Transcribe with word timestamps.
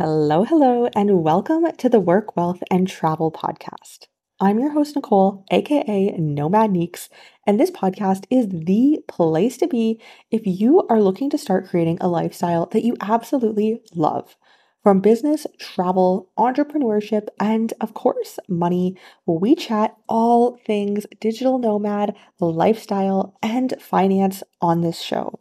Hello, 0.00 0.44
hello, 0.44 0.88
and 0.96 1.22
welcome 1.22 1.70
to 1.76 1.86
the 1.90 2.00
Work, 2.00 2.34
Wealth, 2.34 2.62
and 2.70 2.88
Travel 2.88 3.30
podcast. 3.30 4.06
I'm 4.40 4.58
your 4.58 4.70
host, 4.70 4.96
Nicole, 4.96 5.44
aka 5.50 6.16
Nomad 6.16 6.70
Neeks, 6.70 7.10
and 7.46 7.60
this 7.60 7.70
podcast 7.70 8.24
is 8.30 8.48
the 8.48 9.04
place 9.08 9.58
to 9.58 9.66
be 9.66 10.00
if 10.30 10.46
you 10.46 10.86
are 10.88 11.02
looking 11.02 11.28
to 11.28 11.36
start 11.36 11.68
creating 11.68 11.98
a 12.00 12.08
lifestyle 12.08 12.64
that 12.72 12.82
you 12.82 12.96
absolutely 13.02 13.82
love. 13.94 14.38
From 14.82 15.00
business, 15.00 15.46
travel, 15.58 16.30
entrepreneurship, 16.38 17.28
and 17.38 17.74
of 17.82 17.92
course, 17.92 18.38
money, 18.48 18.96
we 19.26 19.54
chat 19.54 19.94
all 20.08 20.56
things 20.64 21.04
digital 21.20 21.58
nomad, 21.58 22.16
lifestyle, 22.40 23.36
and 23.42 23.74
finance 23.78 24.42
on 24.62 24.80
this 24.80 24.98
show. 24.98 25.40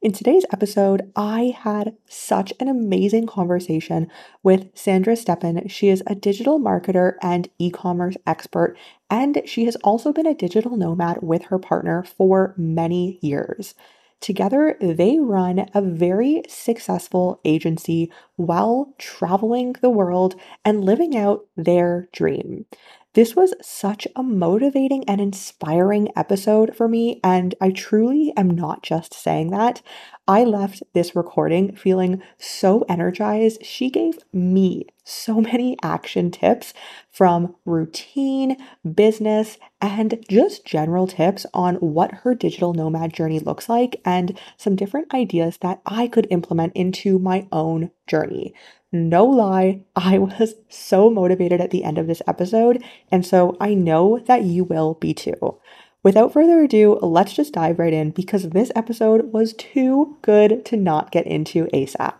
In 0.00 0.12
today's 0.12 0.44
episode, 0.52 1.10
I 1.16 1.52
had 1.58 1.96
such 2.06 2.52
an 2.60 2.68
amazing 2.68 3.26
conversation 3.26 4.06
with 4.44 4.68
Sandra 4.72 5.16
Stepan. 5.16 5.66
She 5.66 5.88
is 5.88 6.04
a 6.06 6.14
digital 6.14 6.60
marketer 6.60 7.14
and 7.20 7.48
e 7.58 7.68
commerce 7.72 8.16
expert, 8.24 8.76
and 9.10 9.42
she 9.44 9.64
has 9.64 9.74
also 9.82 10.12
been 10.12 10.26
a 10.26 10.34
digital 10.34 10.76
nomad 10.76 11.18
with 11.20 11.46
her 11.46 11.58
partner 11.58 12.04
for 12.04 12.54
many 12.56 13.18
years. 13.22 13.74
Together, 14.20 14.76
they 14.80 15.18
run 15.18 15.68
a 15.74 15.82
very 15.82 16.42
successful 16.48 17.40
agency 17.44 18.12
while 18.36 18.94
traveling 18.98 19.74
the 19.80 19.90
world 19.90 20.36
and 20.64 20.84
living 20.84 21.16
out 21.16 21.46
their 21.56 22.08
dream. 22.12 22.66
This 23.14 23.34
was 23.34 23.54
such 23.62 24.06
a 24.14 24.22
motivating 24.22 25.02
and 25.08 25.18
inspiring 25.20 26.08
episode 26.14 26.76
for 26.76 26.88
me, 26.88 27.20
and 27.24 27.54
I 27.58 27.70
truly 27.70 28.34
am 28.36 28.50
not 28.50 28.82
just 28.82 29.14
saying 29.14 29.50
that. 29.50 29.80
I 30.28 30.44
left 30.44 30.82
this 30.92 31.16
recording 31.16 31.74
feeling 31.74 32.22
so 32.36 32.84
energized. 32.86 33.64
She 33.64 33.88
gave 33.88 34.18
me 34.30 34.88
so 35.04 35.40
many 35.40 35.78
action 35.82 36.30
tips 36.30 36.74
from 37.10 37.56
routine, 37.64 38.58
business, 38.94 39.56
and 39.80 40.22
just 40.28 40.66
general 40.66 41.06
tips 41.06 41.46
on 41.54 41.76
what 41.76 42.12
her 42.12 42.34
digital 42.34 42.74
nomad 42.74 43.14
journey 43.14 43.38
looks 43.40 43.70
like 43.70 44.02
and 44.04 44.38
some 44.58 44.76
different 44.76 45.14
ideas 45.14 45.56
that 45.62 45.80
I 45.86 46.08
could 46.08 46.26
implement 46.30 46.74
into 46.74 47.18
my 47.18 47.48
own 47.50 47.90
journey. 48.06 48.52
No 48.90 49.26
lie, 49.26 49.82
I 49.94 50.16
was 50.16 50.54
so 50.70 51.10
motivated 51.10 51.60
at 51.60 51.70
the 51.70 51.84
end 51.84 51.98
of 51.98 52.06
this 52.06 52.22
episode, 52.26 52.82
and 53.12 53.26
so 53.26 53.54
I 53.60 53.74
know 53.74 54.18
that 54.20 54.44
you 54.44 54.64
will 54.64 54.94
be 54.94 55.12
too. 55.12 55.58
Without 56.02 56.32
further 56.32 56.62
ado, 56.62 56.94
let's 57.02 57.34
just 57.34 57.52
dive 57.52 57.78
right 57.78 57.92
in 57.92 58.12
because 58.12 58.48
this 58.48 58.72
episode 58.74 59.30
was 59.30 59.52
too 59.52 60.16
good 60.22 60.64
to 60.64 60.78
not 60.78 61.10
get 61.10 61.26
into 61.26 61.66
ASAP. 61.66 62.14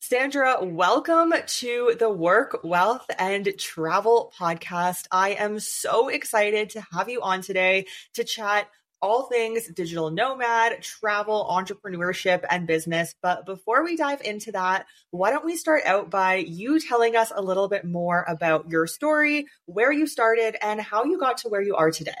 Sandra, 0.00 0.58
welcome 0.64 1.32
to 1.46 1.94
the 1.98 2.10
Work, 2.10 2.60
Wealth, 2.64 3.06
and 3.16 3.48
Travel 3.56 4.32
podcast. 4.36 5.06
I 5.12 5.30
am 5.30 5.60
so 5.60 6.08
excited 6.08 6.70
to 6.70 6.84
have 6.92 7.08
you 7.08 7.22
on 7.22 7.42
today 7.42 7.86
to 8.14 8.24
chat 8.24 8.68
all 9.02 9.24
things 9.24 9.68
digital 9.68 10.10
nomad, 10.10 10.82
travel, 10.82 11.46
entrepreneurship, 11.50 12.44
and 12.50 12.66
business. 12.66 13.14
But 13.22 13.46
before 13.46 13.84
we 13.84 13.96
dive 13.96 14.22
into 14.22 14.52
that, 14.52 14.86
why 15.10 15.30
don't 15.30 15.44
we 15.44 15.56
start 15.56 15.82
out 15.84 16.10
by 16.10 16.36
you 16.36 16.80
telling 16.80 17.16
us 17.16 17.32
a 17.34 17.42
little 17.42 17.68
bit 17.68 17.84
more 17.84 18.24
about 18.28 18.70
your 18.70 18.86
story, 18.86 19.46
where 19.66 19.92
you 19.92 20.06
started, 20.06 20.56
and 20.62 20.80
how 20.80 21.04
you 21.04 21.18
got 21.18 21.38
to 21.38 21.48
where 21.48 21.62
you 21.62 21.76
are 21.76 21.90
today? 21.90 22.12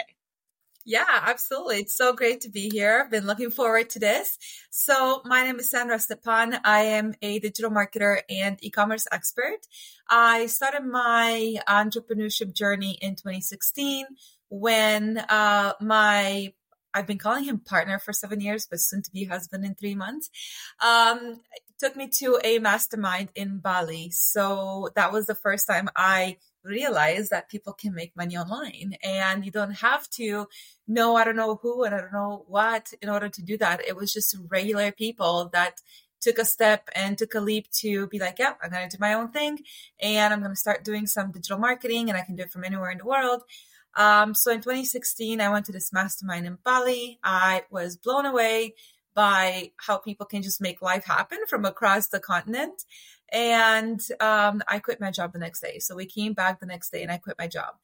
Yeah, 0.88 1.04
absolutely. 1.08 1.78
It's 1.78 1.96
so 1.96 2.12
great 2.12 2.42
to 2.42 2.48
be 2.48 2.70
here. 2.70 3.02
I've 3.04 3.10
been 3.10 3.26
looking 3.26 3.50
forward 3.50 3.90
to 3.90 3.98
this. 3.98 4.38
So 4.70 5.20
my 5.24 5.42
name 5.42 5.58
is 5.58 5.68
Sandra 5.68 5.98
Stepan. 5.98 6.60
I 6.64 6.82
am 6.82 7.12
a 7.22 7.40
digital 7.40 7.72
marketer 7.72 8.20
and 8.30 8.56
e-commerce 8.62 9.04
expert. 9.10 9.58
I 10.08 10.46
started 10.46 10.84
my 10.84 11.56
entrepreneurship 11.68 12.52
journey 12.52 12.98
in 13.02 13.16
2016 13.16 14.06
when 14.48 15.18
uh, 15.18 15.72
my 15.80 16.52
I've 16.96 17.06
been 17.06 17.18
calling 17.18 17.44
him 17.44 17.58
partner 17.58 17.98
for 17.98 18.14
seven 18.14 18.40
years, 18.40 18.66
but 18.68 18.80
soon 18.80 19.02
to 19.02 19.10
be 19.10 19.24
husband 19.24 19.66
in 19.66 19.74
three 19.74 19.94
months. 19.94 20.30
Um, 20.82 21.40
took 21.78 21.94
me 21.94 22.08
to 22.20 22.40
a 22.42 22.58
mastermind 22.58 23.28
in 23.34 23.58
Bali. 23.58 24.10
So 24.10 24.88
that 24.94 25.12
was 25.12 25.26
the 25.26 25.34
first 25.34 25.66
time 25.66 25.90
I 25.94 26.38
realized 26.64 27.30
that 27.30 27.50
people 27.50 27.74
can 27.74 27.94
make 27.94 28.16
money 28.16 28.36
online 28.36 28.94
and 29.02 29.44
you 29.44 29.52
don't 29.52 29.72
have 29.72 30.08
to 30.10 30.46
know, 30.88 31.16
I 31.16 31.24
don't 31.24 31.36
know 31.36 31.60
who 31.62 31.84
and 31.84 31.94
I 31.94 32.00
don't 32.00 32.12
know 32.12 32.44
what 32.48 32.92
in 33.02 33.10
order 33.10 33.28
to 33.28 33.42
do 33.42 33.58
that. 33.58 33.86
It 33.86 33.94
was 33.94 34.12
just 34.12 34.36
regular 34.48 34.90
people 34.90 35.50
that 35.52 35.82
took 36.26 36.38
a 36.38 36.44
step 36.44 36.88
and 36.94 37.16
took 37.16 37.34
a 37.34 37.40
leap 37.40 37.70
to 37.70 38.08
be 38.08 38.18
like, 38.18 38.38
yeah, 38.40 38.54
I'm 38.60 38.70
going 38.70 38.88
to 38.88 38.96
do 38.96 39.00
my 39.00 39.14
own 39.14 39.30
thing 39.30 39.60
and 40.00 40.34
I'm 40.34 40.40
going 40.40 40.52
to 40.52 40.56
start 40.56 40.84
doing 40.84 41.06
some 41.06 41.30
digital 41.30 41.58
marketing 41.58 42.08
and 42.08 42.18
I 42.18 42.22
can 42.22 42.34
do 42.34 42.42
it 42.42 42.50
from 42.50 42.64
anywhere 42.64 42.90
in 42.90 42.98
the 42.98 43.06
world. 43.06 43.42
Um, 43.96 44.34
so 44.34 44.50
in 44.50 44.58
2016, 44.58 45.40
I 45.40 45.48
went 45.48 45.66
to 45.66 45.72
this 45.72 45.92
mastermind 45.92 46.46
in 46.46 46.58
Bali. 46.64 47.20
I 47.22 47.62
was 47.70 47.96
blown 47.96 48.26
away 48.26 48.74
by 49.14 49.70
how 49.76 49.98
people 49.98 50.26
can 50.26 50.42
just 50.42 50.60
make 50.60 50.82
life 50.82 51.04
happen 51.04 51.38
from 51.48 51.64
across 51.64 52.08
the 52.08 52.20
continent. 52.20 52.82
And 53.32 54.00
um, 54.20 54.62
I 54.68 54.80
quit 54.80 55.00
my 55.00 55.12
job 55.12 55.32
the 55.32 55.38
next 55.38 55.60
day. 55.60 55.78
So 55.78 55.94
we 55.94 56.06
came 56.06 56.32
back 56.32 56.58
the 56.58 56.66
next 56.66 56.90
day 56.90 57.02
and 57.02 57.12
I 57.12 57.18
quit 57.18 57.38
my 57.38 57.46
job 57.46 57.74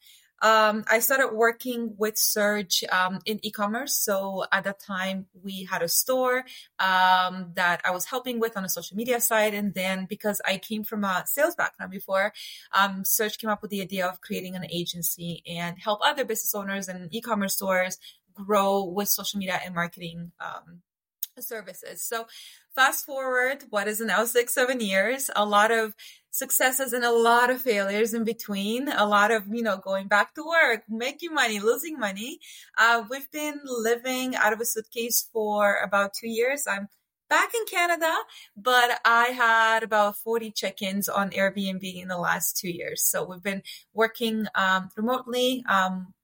um, 0.43 0.85
I 0.91 0.99
started 0.99 1.29
working 1.33 1.95
with 1.97 2.19
Serge 2.19 2.85
um, 2.91 3.21
in 3.25 3.39
e-commerce. 3.47 3.95
So 3.95 4.45
at 4.51 4.65
that 4.65 4.81
time, 4.81 5.27
we 5.43 5.65
had 5.65 5.83
a 5.83 5.89
store 5.89 6.45
um, 6.81 7.53
that 7.55 7.81
I 7.85 7.93
was 7.93 8.07
helping 8.07 8.41
with 8.41 8.57
on 8.57 8.65
a 8.65 8.69
social 8.69 8.97
media 8.97 9.21
side, 9.21 9.55
and 9.55 9.73
then 9.73 10.07
because 10.07 10.41
I 10.45 10.59
came 10.59 10.83
from 10.83 11.05
a 11.05 11.23
sales 11.27 11.55
background 11.55 11.93
before, 11.93 12.33
um, 12.73 13.05
Serge 13.05 13.39
came 13.39 13.51
up 13.51 13.63
with 13.63 13.71
the 13.71 13.81
idea 13.81 14.07
of 14.07 14.21
creating 14.21 14.57
an 14.57 14.67
agency 14.69 15.43
and 15.47 15.79
help 15.79 16.01
other 16.05 16.25
business 16.25 16.55
owners 16.55 16.89
and 16.89 17.15
e-commerce 17.15 17.55
stores 17.55 17.99
grow 18.35 18.85
with 18.85 19.09
social 19.09 19.39
media 19.39 19.61
and 19.65 19.75
marketing 19.75 20.33
um, 20.41 20.83
services. 21.39 22.03
So 22.03 22.27
fast 22.75 23.05
forward, 23.05 23.65
what 23.71 23.89
is 23.89 24.01
now 24.01 24.25
six, 24.25 24.55
seven 24.55 24.81
years, 24.81 25.31
a 25.37 25.45
lot 25.45 25.71
of 25.71 25.95
successes 26.31 26.93
and 26.93 27.05
a 27.05 27.13
lot 27.13 27.51
of 27.51 27.61
failures 27.61 28.15
in 28.15 28.25
between, 28.25 28.89
a 28.89 29.07
lot 29.07 29.31
of, 29.31 29.47
you 29.51 29.63
know, 29.63 29.77
going 29.77 30.09
back 30.09 30.35
to 30.35 30.43
work, 30.43 30.83
making 30.89 31.35
money, 31.35 31.61
losing 31.61 31.99
money. 31.99 32.39
Uh, 32.79 33.05
we've 33.11 33.31
been 33.31 33.61
living 33.65 34.35
out 34.35 34.53
of 34.53 34.61
a 34.61 34.65
suitcase 34.65 35.29
for 35.33 35.77
about 35.85 36.13
two 36.15 36.29
years. 36.29 36.65
I'm 36.67 36.89
back 37.29 37.53
in 37.55 37.65
Canada, 37.65 38.13
but 38.57 39.01
I 39.05 39.29
had 39.29 39.83
about 39.83 40.17
40 40.19 40.51
check-ins 40.51 41.09
on 41.09 41.31
Airbnb 41.31 41.83
in 41.83 42.09
the 42.09 42.19
last 42.19 42.59
two 42.59 42.71
years. 42.71 43.03
So 43.03 43.25
we've 43.25 43.43
been 43.43 43.63
working 43.95 44.47
um, 44.55 44.91
remotely. 44.97 45.65
Um, 45.69 46.15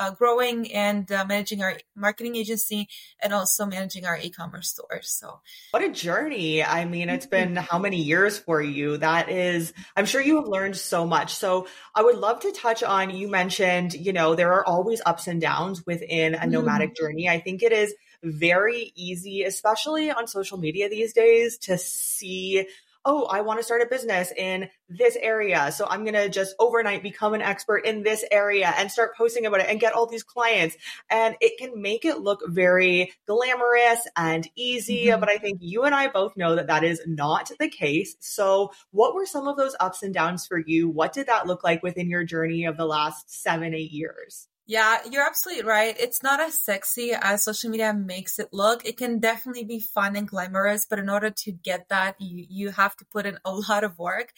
uh, 0.00 0.10
growing 0.10 0.72
and 0.72 1.12
uh, 1.12 1.24
managing 1.28 1.62
our 1.62 1.76
marketing 1.94 2.34
agency 2.34 2.88
and 3.22 3.34
also 3.34 3.66
managing 3.66 4.06
our 4.06 4.18
e-commerce 4.18 4.70
store. 4.70 5.00
So, 5.02 5.40
what 5.72 5.84
a 5.84 5.90
journey! 5.90 6.64
I 6.64 6.86
mean, 6.86 7.10
it's 7.10 7.26
been 7.26 7.54
how 7.54 7.78
many 7.78 7.98
years 7.98 8.38
for 8.38 8.62
you? 8.62 8.96
That 8.96 9.28
is, 9.28 9.74
I'm 9.94 10.06
sure 10.06 10.22
you 10.22 10.36
have 10.36 10.48
learned 10.48 10.76
so 10.76 11.06
much. 11.06 11.34
So, 11.34 11.68
I 11.94 12.02
would 12.02 12.16
love 12.16 12.40
to 12.40 12.52
touch 12.52 12.82
on. 12.82 13.10
You 13.10 13.28
mentioned, 13.28 13.92
you 13.92 14.14
know, 14.14 14.34
there 14.34 14.54
are 14.54 14.66
always 14.66 15.02
ups 15.04 15.26
and 15.26 15.40
downs 15.40 15.84
within 15.84 16.34
a 16.34 16.46
nomadic 16.46 16.92
mm. 16.92 16.96
journey. 16.96 17.28
I 17.28 17.38
think 17.38 17.62
it 17.62 17.72
is 17.72 17.94
very 18.22 18.92
easy, 18.96 19.42
especially 19.42 20.10
on 20.10 20.26
social 20.26 20.56
media 20.56 20.88
these 20.88 21.12
days, 21.12 21.58
to 21.58 21.76
see 21.76 22.66
oh, 23.04 23.24
I 23.24 23.40
want 23.40 23.58
to 23.58 23.64
start 23.64 23.82
a 23.82 23.86
business 23.86 24.32
in 24.36 24.68
this 24.88 25.16
area. 25.20 25.72
So 25.72 25.86
I'm 25.88 26.04
going 26.04 26.14
to 26.14 26.28
just 26.28 26.54
overnight 26.58 27.02
become 27.02 27.34
an 27.34 27.42
expert 27.42 27.86
in 27.86 28.02
this 28.02 28.24
area 28.30 28.74
and 28.76 28.90
start 28.90 29.16
posting 29.16 29.46
about 29.46 29.60
it 29.60 29.68
and 29.68 29.80
get 29.80 29.94
all 29.94 30.06
these 30.06 30.22
clients. 30.22 30.76
And 31.08 31.36
it 31.40 31.58
can 31.58 31.80
make 31.80 32.04
it 32.04 32.18
look 32.18 32.40
very 32.46 33.12
glamorous 33.26 34.06
and 34.16 34.48
easy. 34.54 35.06
Mm-hmm. 35.06 35.20
But 35.20 35.30
I 35.30 35.38
think 35.38 35.58
you 35.60 35.84
and 35.84 35.94
I 35.94 36.08
both 36.08 36.36
know 36.36 36.56
that 36.56 36.66
that 36.66 36.84
is 36.84 37.00
not 37.06 37.50
the 37.58 37.68
case. 37.68 38.16
So 38.20 38.72
what 38.90 39.14
were 39.14 39.26
some 39.26 39.48
of 39.48 39.56
those 39.56 39.76
ups 39.80 40.02
and 40.02 40.12
downs 40.12 40.46
for 40.46 40.58
you? 40.58 40.88
What 40.88 41.12
did 41.12 41.26
that 41.26 41.46
look 41.46 41.64
like 41.64 41.82
within 41.82 42.10
your 42.10 42.24
journey 42.24 42.64
of 42.64 42.76
the 42.76 42.86
last 42.86 43.30
seven, 43.30 43.74
eight 43.74 43.92
years? 43.92 44.49
Yeah, 44.70 44.98
you're 45.10 45.26
absolutely 45.26 45.64
right. 45.64 45.96
It's 45.98 46.22
not 46.22 46.38
as 46.38 46.56
sexy 46.56 47.10
as 47.12 47.42
social 47.42 47.70
media 47.70 47.92
makes 47.92 48.38
it 48.38 48.50
look. 48.52 48.86
It 48.86 48.96
can 48.96 49.18
definitely 49.18 49.64
be 49.64 49.80
fun 49.80 50.14
and 50.14 50.28
glamorous, 50.28 50.86
but 50.88 51.00
in 51.00 51.08
order 51.08 51.28
to 51.28 51.50
get 51.50 51.88
that, 51.88 52.14
you 52.20 52.46
you 52.48 52.70
have 52.70 52.94
to 52.98 53.04
put 53.04 53.26
in 53.26 53.36
a 53.44 53.50
lot 53.68 53.82
of 53.82 53.98
work. 53.98 54.32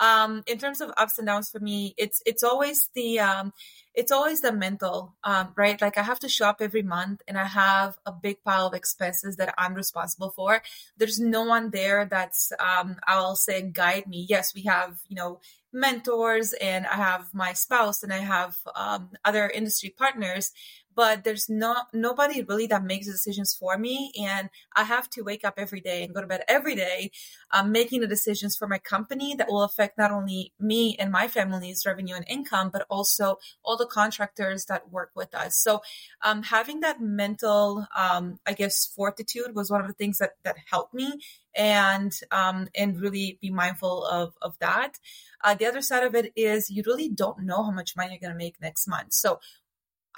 Um, 0.00 0.42
in 0.48 0.58
terms 0.58 0.80
of 0.80 0.90
ups 0.96 1.18
and 1.18 1.28
downs 1.28 1.50
for 1.50 1.60
me, 1.60 1.94
it's 1.96 2.20
it's 2.26 2.42
always 2.42 2.90
the 2.96 3.20
um, 3.20 3.52
it's 3.94 4.10
always 4.10 4.40
the 4.40 4.50
mental, 4.52 5.14
um, 5.22 5.52
right? 5.56 5.80
Like 5.80 5.96
I 5.98 6.02
have 6.02 6.18
to 6.20 6.28
shop 6.28 6.56
every 6.60 6.82
month 6.82 7.22
and 7.28 7.38
I 7.38 7.44
have 7.46 7.96
a 8.04 8.10
big 8.12 8.42
pile 8.44 8.66
of 8.66 8.74
expenses 8.74 9.36
that 9.36 9.54
I'm 9.56 9.74
responsible 9.74 10.30
for. 10.30 10.62
There's 10.98 11.18
no 11.18 11.44
one 11.44 11.70
there 11.70 12.04
that's, 12.04 12.52
um, 12.60 12.96
I'll 13.06 13.36
say 13.36 13.62
guide 13.62 14.06
me. 14.06 14.26
Yes, 14.28 14.54
we 14.54 14.62
have, 14.64 14.98
you 15.08 15.16
know, 15.16 15.40
mentors 15.76 16.54
and 16.54 16.86
I 16.86 16.94
have 16.96 17.28
my 17.34 17.52
spouse 17.52 18.02
and 18.02 18.12
I 18.12 18.18
have 18.18 18.56
um, 18.74 19.10
other 19.24 19.48
industry 19.48 19.94
partners. 19.96 20.50
but 20.96 21.24
there's 21.24 21.48
no 21.48 21.76
nobody 21.92 22.42
really 22.42 22.66
that 22.66 22.82
makes 22.82 23.06
the 23.06 23.12
decisions 23.12 23.54
for 23.54 23.76
me 23.76 24.10
and 24.18 24.48
i 24.74 24.82
have 24.82 25.08
to 25.10 25.22
wake 25.22 25.44
up 25.44 25.54
every 25.58 25.80
day 25.88 26.02
and 26.02 26.14
go 26.14 26.22
to 26.22 26.26
bed 26.26 26.42
every 26.48 26.74
day 26.74 27.10
um, 27.52 27.70
making 27.70 28.00
the 28.00 28.06
decisions 28.06 28.56
for 28.56 28.66
my 28.66 28.78
company 28.78 29.34
that 29.34 29.48
will 29.48 29.62
affect 29.62 29.98
not 29.98 30.10
only 30.10 30.52
me 30.58 30.96
and 30.98 31.12
my 31.12 31.28
family's 31.28 31.84
revenue 31.86 32.16
and 32.16 32.24
income 32.36 32.70
but 32.72 32.86
also 32.88 33.36
all 33.62 33.76
the 33.76 33.92
contractors 34.00 34.64
that 34.64 34.90
work 34.90 35.10
with 35.14 35.34
us 35.34 35.52
so 35.66 35.82
um, 36.22 36.42
having 36.42 36.80
that 36.80 37.00
mental 37.00 37.86
um, 37.94 38.38
i 38.46 38.52
guess 38.52 38.86
fortitude 38.96 39.54
was 39.54 39.70
one 39.70 39.82
of 39.82 39.86
the 39.86 39.98
things 40.00 40.18
that 40.18 40.32
that 40.44 40.56
helped 40.72 40.94
me 40.94 41.20
and 41.56 42.20
um, 42.30 42.68
and 42.74 43.00
really 43.00 43.38
be 43.40 43.50
mindful 43.50 44.04
of 44.04 44.34
of 44.42 44.58
that. 44.60 44.98
Uh, 45.46 45.54
the 45.54 45.64
other 45.64 45.80
side 45.80 46.02
of 46.02 46.16
it 46.16 46.32
is 46.34 46.68
you 46.70 46.82
really 46.84 47.08
don't 47.08 47.44
know 47.44 47.62
how 47.62 47.70
much 47.70 47.96
money 47.96 48.10
you're 48.10 48.20
going 48.28 48.36
to 48.36 48.44
make 48.44 48.60
next 48.60 48.88
month. 48.88 49.12
So 49.12 49.38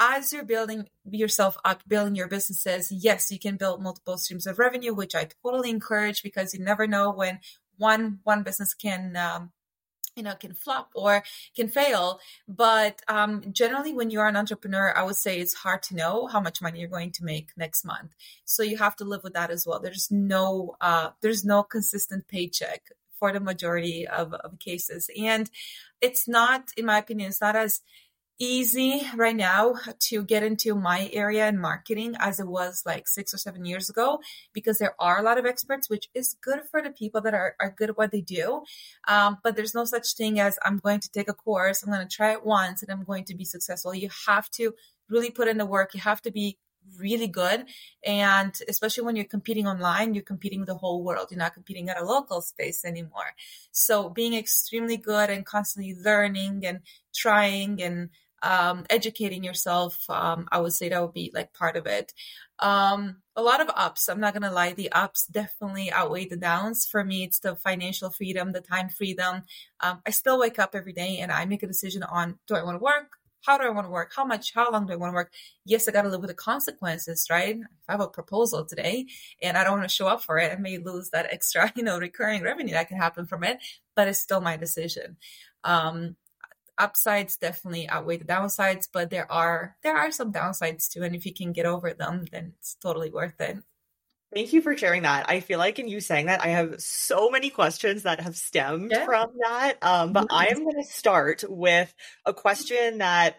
as 0.01 0.33
you're 0.33 0.43
building 0.45 0.89
yourself 1.05 1.59
up, 1.67 1.83
building 1.87 2.15
your 2.15 2.29
businesses, 2.29 2.91
yes, 2.91 3.31
you 3.31 3.39
can 3.39 3.57
build 3.57 3.83
multiple 3.83 4.17
streams 4.17 4.47
of 4.47 4.59
revenue, 4.59 4.95
which 4.95 5.15
I 5.15 5.29
totally 5.45 5.69
encourage 5.69 6.23
because 6.23 6.55
you 6.55 6.65
never 6.65 6.87
know 6.87 7.11
when 7.11 7.41
one 7.77 8.21
one 8.25 8.43
business 8.43 8.73
can 8.73 9.17
um, 9.17 9.53
you 10.17 10.23
know 10.23 10.35
can 10.35 10.55
flop 10.55 10.93
or 10.95 11.23
can 11.55 11.69
fail. 11.69 12.21
But 12.49 13.03
um, 13.07 13.53
generally 13.53 13.93
when 13.93 14.09
you're 14.11 14.29
an 14.29 14.37
entrepreneur 14.37 14.95
i 14.97 15.03
would 15.03 15.17
say 15.17 15.39
it's 15.39 15.55
hard 15.55 15.83
to 15.85 15.95
know 15.95 16.27
how 16.27 16.41
much 16.41 16.63
money 16.63 16.81
you're 16.81 16.89
going 16.89 17.13
to 17.13 17.25
make 17.25 17.51
next 17.55 17.85
month. 17.85 18.13
So 18.47 18.63
you 18.63 18.79
have 18.79 18.97
to 18.97 19.05
live 19.05 19.25
with 19.25 19.35
that 19.35 19.51
as 19.51 19.67
well. 19.67 19.79
There's 19.79 20.09
no 20.11 20.77
uh, 20.81 21.11
there's 21.21 21.45
no 21.45 21.63
consistent 21.65 22.29
paycheck 22.29 22.93
for 23.19 23.33
the 23.33 23.41
majority 23.41 24.07
of, 24.07 24.33
of 24.33 24.59
cases. 24.59 25.11
And 25.21 25.51
it's 26.01 26.29
not 26.29 26.71
in 26.77 26.87
my 26.87 26.99
opinion 26.99 27.29
it's 27.29 27.41
not 27.41 27.57
as 27.57 27.81
easy 28.41 29.03
right 29.17 29.35
now 29.35 29.75
to 29.99 30.23
get 30.23 30.45
into 30.45 30.77
my 30.77 31.11
area 31.13 31.49
in 31.49 31.59
marketing 31.59 32.15
as 32.21 32.39
it 32.39 32.47
was 32.47 32.85
like 32.87 33.09
six 33.09 33.35
or 33.35 33.37
seven 33.37 33.65
years 33.65 33.91
ago 33.91 34.21
because 34.53 34.79
there 34.79 34.95
are 35.01 35.19
a 35.19 35.25
lot 35.25 35.39
of 35.39 35.45
experts 35.45 35.91
which 35.91 36.09
is 36.15 36.37
good 36.41 36.61
for 36.71 36.81
the 36.81 36.91
people 36.91 37.21
that 37.21 37.35
are, 37.35 37.57
are 37.59 37.75
good 37.77 37.91
at 37.91 37.99
what 37.99 38.13
they 38.13 38.21
do. 38.21 38.63
Um, 39.09 39.39
but 39.43 39.57
there's 39.57 39.75
no 39.75 39.85
such 39.85 40.15
thing 40.15 40.39
as 40.39 40.57
i'm 40.65 40.79
going 40.79 41.01
to 41.01 41.11
take 41.11 41.29
a 41.29 41.35
course 41.35 41.83
i'm 41.83 41.93
going 41.93 42.07
to 42.07 42.17
try 42.17 42.33
it 42.33 42.47
once 42.47 42.83
and 42.83 42.93
i'm 42.93 43.05
going 43.05 43.25
to 43.25 43.35
be 43.35 43.45
successful. 43.45 43.95
You 43.95 44.09
have 44.29 44.49
to 44.53 44.73
really 45.09 45.31
put 45.31 45.49
in 45.49 45.59
the 45.59 45.67
work. 45.67 45.95
You 45.95 46.01
have 46.01 46.23
to 46.23 46.31
be 46.31 46.59
really 46.97 47.27
good 47.27 47.65
and 48.05 48.59
especially 48.69 49.05
when 49.05 49.17
you're 49.17 49.25
competing 49.25 49.67
online 49.67 50.15
you're 50.15 50.23
competing 50.23 50.65
the 50.65 50.75
whole 50.75 51.03
world 51.03 51.29
you're 51.31 51.39
not 51.39 51.55
competing 51.55 51.89
at 51.89 52.01
a 52.01 52.05
local 52.05 52.41
space 52.41 52.85
anymore 52.85 53.35
so 53.73 54.09
being 54.09 54.35
extremely 54.35 54.97
good 54.97 55.31
and 55.31 55.45
constantly 55.45 55.95
learning 56.03 56.65
and 56.65 56.81
trying 57.15 57.83
and 57.83 58.11
um, 58.43 58.87
educating 58.91 59.43
yourself, 59.43 60.09
um, 60.09 60.49
I 60.53 60.61
would 60.61 60.73
say 60.73 60.89
that 60.89 61.01
would 61.03 61.13
be 61.13 61.31
like 61.35 61.53
part 61.53 61.77
of 61.77 61.87
it. 61.87 62.13
Um, 62.61 63.23
a 63.37 63.43
lot 63.43 63.61
of 63.61 63.71
ups. 63.75 64.09
I'm 64.09 64.21
not 64.21 64.35
gonna 64.35 64.51
lie, 64.53 64.73
the 64.73 64.91
ups 64.93 65.27
definitely 65.27 65.91
outweigh 65.91 66.27
the 66.29 66.37
downs. 66.37 66.87
For 66.87 67.05
me, 67.05 67.25
it's 67.25 67.41
the 67.41 67.57
financial 67.57 68.11
freedom, 68.11 68.53
the 68.53 68.61
time 68.61 68.89
freedom. 68.89 69.43
Um, 69.81 70.01
I 70.07 70.11
still 70.11 70.39
wake 70.39 70.59
up 70.59 70.75
every 70.75 70.93
day 70.93 71.19
and 71.19 71.31
I 71.33 71.45
make 71.45 71.63
a 71.63 71.67
decision 71.67 72.03
on 72.03 72.39
do 72.47 72.55
I 72.55 72.63
want 72.63 72.79
to 72.79 72.85
work? 72.85 73.18
How 73.43 73.57
do 73.57 73.65
I 73.65 73.71
want 73.71 73.87
to 73.87 73.91
work? 73.91 74.13
How 74.15 74.25
much? 74.25 74.53
How 74.53 74.71
long 74.71 74.87
do 74.87 74.93
I 74.93 74.97
want 74.97 75.13
to 75.13 75.15
work? 75.15 75.33
Yes, 75.65 75.89
I 75.89 75.93
got 75.93 76.03
to 76.03 76.09
live 76.09 76.21
with 76.21 76.31
the 76.31 76.35
consequences, 76.35 77.27
right? 77.31 77.57
If 77.57 77.67
I 77.89 77.93
have 77.93 78.01
a 78.01 78.09
proposal 78.09 78.65
today 78.65 79.07
and 79.43 79.57
I 79.57 79.65
don't 79.65 79.79
want 79.79 79.89
to 79.89 79.95
show 79.95 80.09
up 80.09 80.23
for 80.23 80.39
it, 80.39 80.53
I 80.53 80.57
may 80.57 80.79
lose 80.79 81.11
that 81.11 81.33
extra, 81.33 81.73
you 81.77 81.83
know, 81.83 81.99
recurring 81.99 82.43
revenue 82.43 82.73
that 82.75 82.89
can 82.89 82.99
happen 82.99 83.27
from 83.27 83.45
it, 83.45 83.59
but 83.95 84.09
it's 84.09 84.19
still 84.19 84.41
my 84.41 84.57
decision. 84.57 85.17
Um, 85.65 86.17
upsides 86.79 87.37
definitely 87.37 87.89
outweigh 87.89 88.19
the 88.19 88.25
downsides, 88.25 88.89
but 88.93 89.11
there 89.11 89.31
are 89.31 89.77
there 89.83 89.97
are 89.97 90.13
some 90.13 90.33
downsides 90.33 90.89
too, 90.89 91.03
and 91.03 91.15
if 91.15 91.27
you 91.27 91.35
can 91.35 91.53
get 91.53 91.67
over 91.67 91.93
them, 91.95 92.27
then 92.33 92.55
it's 92.59 92.75
totally 92.77 93.11
worth 93.11 93.41
it. 93.41 93.59
Thank 94.35 94.53
you 94.53 94.61
for 94.61 94.77
sharing 94.77 95.03
that. 95.03 95.29
I 95.29 95.41
feel 95.41 95.59
like 95.59 95.79
in 95.79 95.89
you 95.89 96.01
saying 96.01 96.27
that, 96.27 96.45
I 96.45 96.49
have 96.49 96.81
so 96.81 97.31
many 97.31 97.49
questions 97.49 98.03
that 98.03 98.21
have 98.21 98.37
stemmed 98.37 98.91
yeah. 98.91 99.07
from 99.07 99.31
that. 99.41 99.75
Um, 99.81 100.13
but 100.13 100.27
I 100.31 100.49
am 100.49 100.65
going 100.65 100.83
to 100.83 100.89
start 100.89 101.45
with 101.49 101.93
a 102.27 102.35
question 102.35 102.99
that 102.99 103.37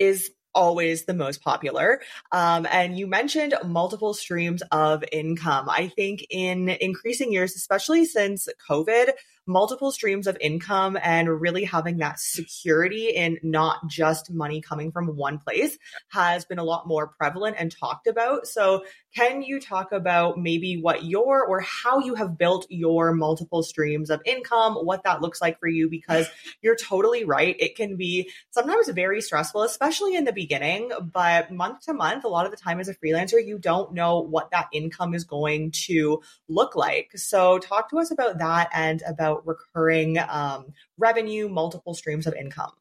is 0.00 0.30
always 0.54 1.04
the 1.04 1.14
most 1.14 1.42
popular. 1.42 2.00
Um, 2.32 2.66
and 2.70 2.98
you 2.98 3.06
mentioned 3.06 3.54
multiple 3.64 4.14
streams 4.14 4.62
of 4.72 5.04
income. 5.12 5.68
I 5.68 5.88
think 5.88 6.26
in 6.30 6.68
increasing 6.68 7.32
years, 7.32 7.54
especially 7.54 8.04
since 8.04 8.48
COVID, 8.68 9.10
multiple 9.46 9.92
streams 9.92 10.26
of 10.26 10.36
income 10.40 10.98
and 11.02 11.40
really 11.40 11.64
having 11.64 11.98
that 11.98 12.18
security 12.18 13.08
in 13.08 13.38
not 13.42 13.86
just 13.88 14.30
money 14.30 14.60
coming 14.60 14.90
from 14.90 15.08
one 15.08 15.38
place 15.38 15.78
has 16.08 16.44
been 16.44 16.58
a 16.58 16.64
lot 16.64 16.86
more 16.86 17.08
prevalent 17.08 17.56
and 17.58 17.74
talked 17.74 18.06
about. 18.06 18.46
So, 18.46 18.84
can 19.14 19.42
you 19.42 19.60
talk 19.60 19.92
about 19.92 20.38
maybe 20.38 20.80
what 20.80 21.04
your 21.04 21.46
or 21.46 21.60
how 21.60 22.00
you 22.00 22.16
have 22.16 22.36
built 22.36 22.66
your 22.68 23.12
multiple 23.12 23.62
streams 23.62 24.10
of 24.10 24.20
income, 24.24 24.74
what 24.74 25.04
that 25.04 25.22
looks 25.22 25.40
like 25.40 25.60
for 25.60 25.68
you? 25.68 25.88
Because 25.88 26.26
you're 26.62 26.74
totally 26.74 27.24
right. 27.24 27.54
It 27.60 27.76
can 27.76 27.96
be 27.96 28.30
sometimes 28.50 28.88
very 28.88 29.20
stressful, 29.20 29.62
especially 29.62 30.16
in 30.16 30.24
the 30.24 30.32
beginning, 30.32 30.90
but 31.12 31.52
month 31.52 31.82
to 31.82 31.94
month, 31.94 32.24
a 32.24 32.28
lot 32.28 32.44
of 32.44 32.50
the 32.50 32.56
time 32.56 32.80
as 32.80 32.88
a 32.88 32.94
freelancer, 32.94 33.44
you 33.44 33.58
don't 33.58 33.94
know 33.94 34.18
what 34.20 34.50
that 34.50 34.66
income 34.72 35.14
is 35.14 35.22
going 35.22 35.70
to 35.70 36.20
look 36.48 36.74
like. 36.74 37.12
So, 37.14 37.58
talk 37.58 37.90
to 37.90 37.98
us 37.98 38.10
about 38.10 38.38
that 38.38 38.68
and 38.72 39.02
about 39.06 39.33
about 39.34 39.46
recurring 39.46 40.18
um, 40.18 40.72
revenue, 40.98 41.48
multiple 41.48 41.94
streams 41.94 42.26
of 42.26 42.34
income? 42.34 42.72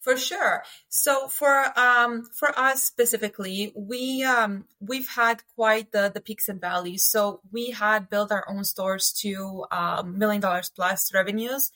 For 0.00 0.16
sure. 0.16 0.64
So 0.88 1.28
for 1.28 1.78
um 1.78 2.24
for 2.24 2.58
us 2.58 2.82
specifically, 2.82 3.72
we 3.76 4.24
um 4.24 4.64
we've 4.80 5.08
had 5.08 5.42
quite 5.54 5.92
the 5.92 6.10
the 6.12 6.20
peaks 6.20 6.48
and 6.48 6.60
valleys. 6.60 7.04
So 7.04 7.40
we 7.52 7.70
had 7.70 8.10
built 8.10 8.32
our 8.32 8.44
own 8.50 8.64
stores 8.64 9.12
to 9.22 9.64
um, 9.70 10.18
million 10.18 10.40
dollars 10.40 10.72
plus 10.74 11.14
revenues, 11.14 11.70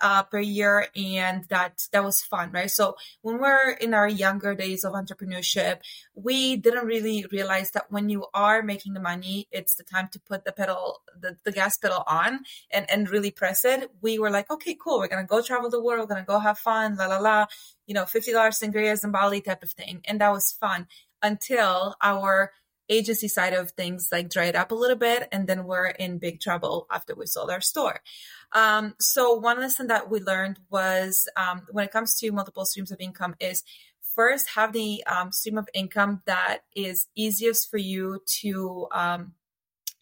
uh, 0.00 0.22
per 0.22 0.40
year 0.40 0.88
and 0.96 1.44
that 1.48 1.86
that 1.92 2.04
was 2.04 2.22
fun 2.22 2.50
right? 2.52 2.70
So 2.70 2.96
when 3.22 3.38
we're 3.38 3.70
in 3.70 3.94
our 3.94 4.08
younger 4.08 4.54
days 4.54 4.84
of 4.84 4.92
entrepreneurship 4.92 5.78
we 6.14 6.56
didn't 6.56 6.86
really 6.86 7.26
realize 7.32 7.70
that 7.72 7.90
when 7.90 8.08
you 8.08 8.26
are 8.34 8.62
making 8.62 8.94
the 8.94 9.00
money 9.00 9.48
it's 9.50 9.74
the 9.74 9.84
time 9.84 10.08
to 10.12 10.20
put 10.20 10.44
the 10.44 10.52
pedal 10.52 11.02
the, 11.20 11.36
the 11.44 11.52
gas 11.52 11.76
pedal 11.78 12.04
on 12.06 12.40
and 12.70 12.90
and 12.90 13.10
really 13.10 13.30
press 13.30 13.64
it. 13.64 13.90
We 14.00 14.18
were 14.18 14.30
like 14.30 14.50
okay 14.50 14.76
cool 14.80 14.98
we're 14.98 15.08
gonna 15.08 15.24
go 15.24 15.42
travel 15.42 15.70
the 15.70 15.82
world 15.82 16.08
we're 16.08 16.14
gonna 16.14 16.26
go 16.26 16.38
have 16.38 16.58
fun 16.58 16.96
la 16.96 17.06
la 17.06 17.18
la 17.18 17.46
you 17.86 17.94
know 17.94 18.04
$50 18.04 18.34
sangrias 18.34 19.04
in 19.04 19.10
bali 19.10 19.40
type 19.40 19.62
of 19.62 19.70
thing 19.70 20.02
and 20.04 20.20
that 20.20 20.30
was 20.30 20.52
fun 20.52 20.86
until 21.22 21.96
our 22.02 22.52
agency 22.88 23.28
side 23.28 23.52
of 23.52 23.70
things 23.72 24.08
like 24.10 24.30
dried 24.30 24.56
up 24.56 24.70
a 24.70 24.74
little 24.74 24.96
bit 24.96 25.28
and 25.32 25.46
then 25.46 25.64
we're 25.64 25.86
in 25.86 26.18
big 26.18 26.40
trouble 26.40 26.86
after 26.90 27.14
we 27.14 27.26
sold 27.26 27.50
our 27.50 27.60
store. 27.60 28.00
Um, 28.52 28.94
so 28.98 29.34
one 29.34 29.60
lesson 29.60 29.88
that 29.88 30.10
we 30.10 30.20
learned 30.20 30.58
was 30.70 31.28
um, 31.36 31.62
when 31.70 31.84
it 31.84 31.92
comes 31.92 32.18
to 32.20 32.32
multiple 32.32 32.64
streams 32.64 32.90
of 32.90 33.00
income 33.00 33.34
is 33.40 33.62
first 34.14 34.48
have 34.56 34.72
the 34.72 35.04
um, 35.04 35.30
stream 35.30 35.58
of 35.58 35.68
income 35.74 36.22
that 36.26 36.60
is 36.74 37.06
easiest 37.14 37.70
for 37.70 37.78
you 37.78 38.20
to 38.40 38.88
um, 38.92 39.32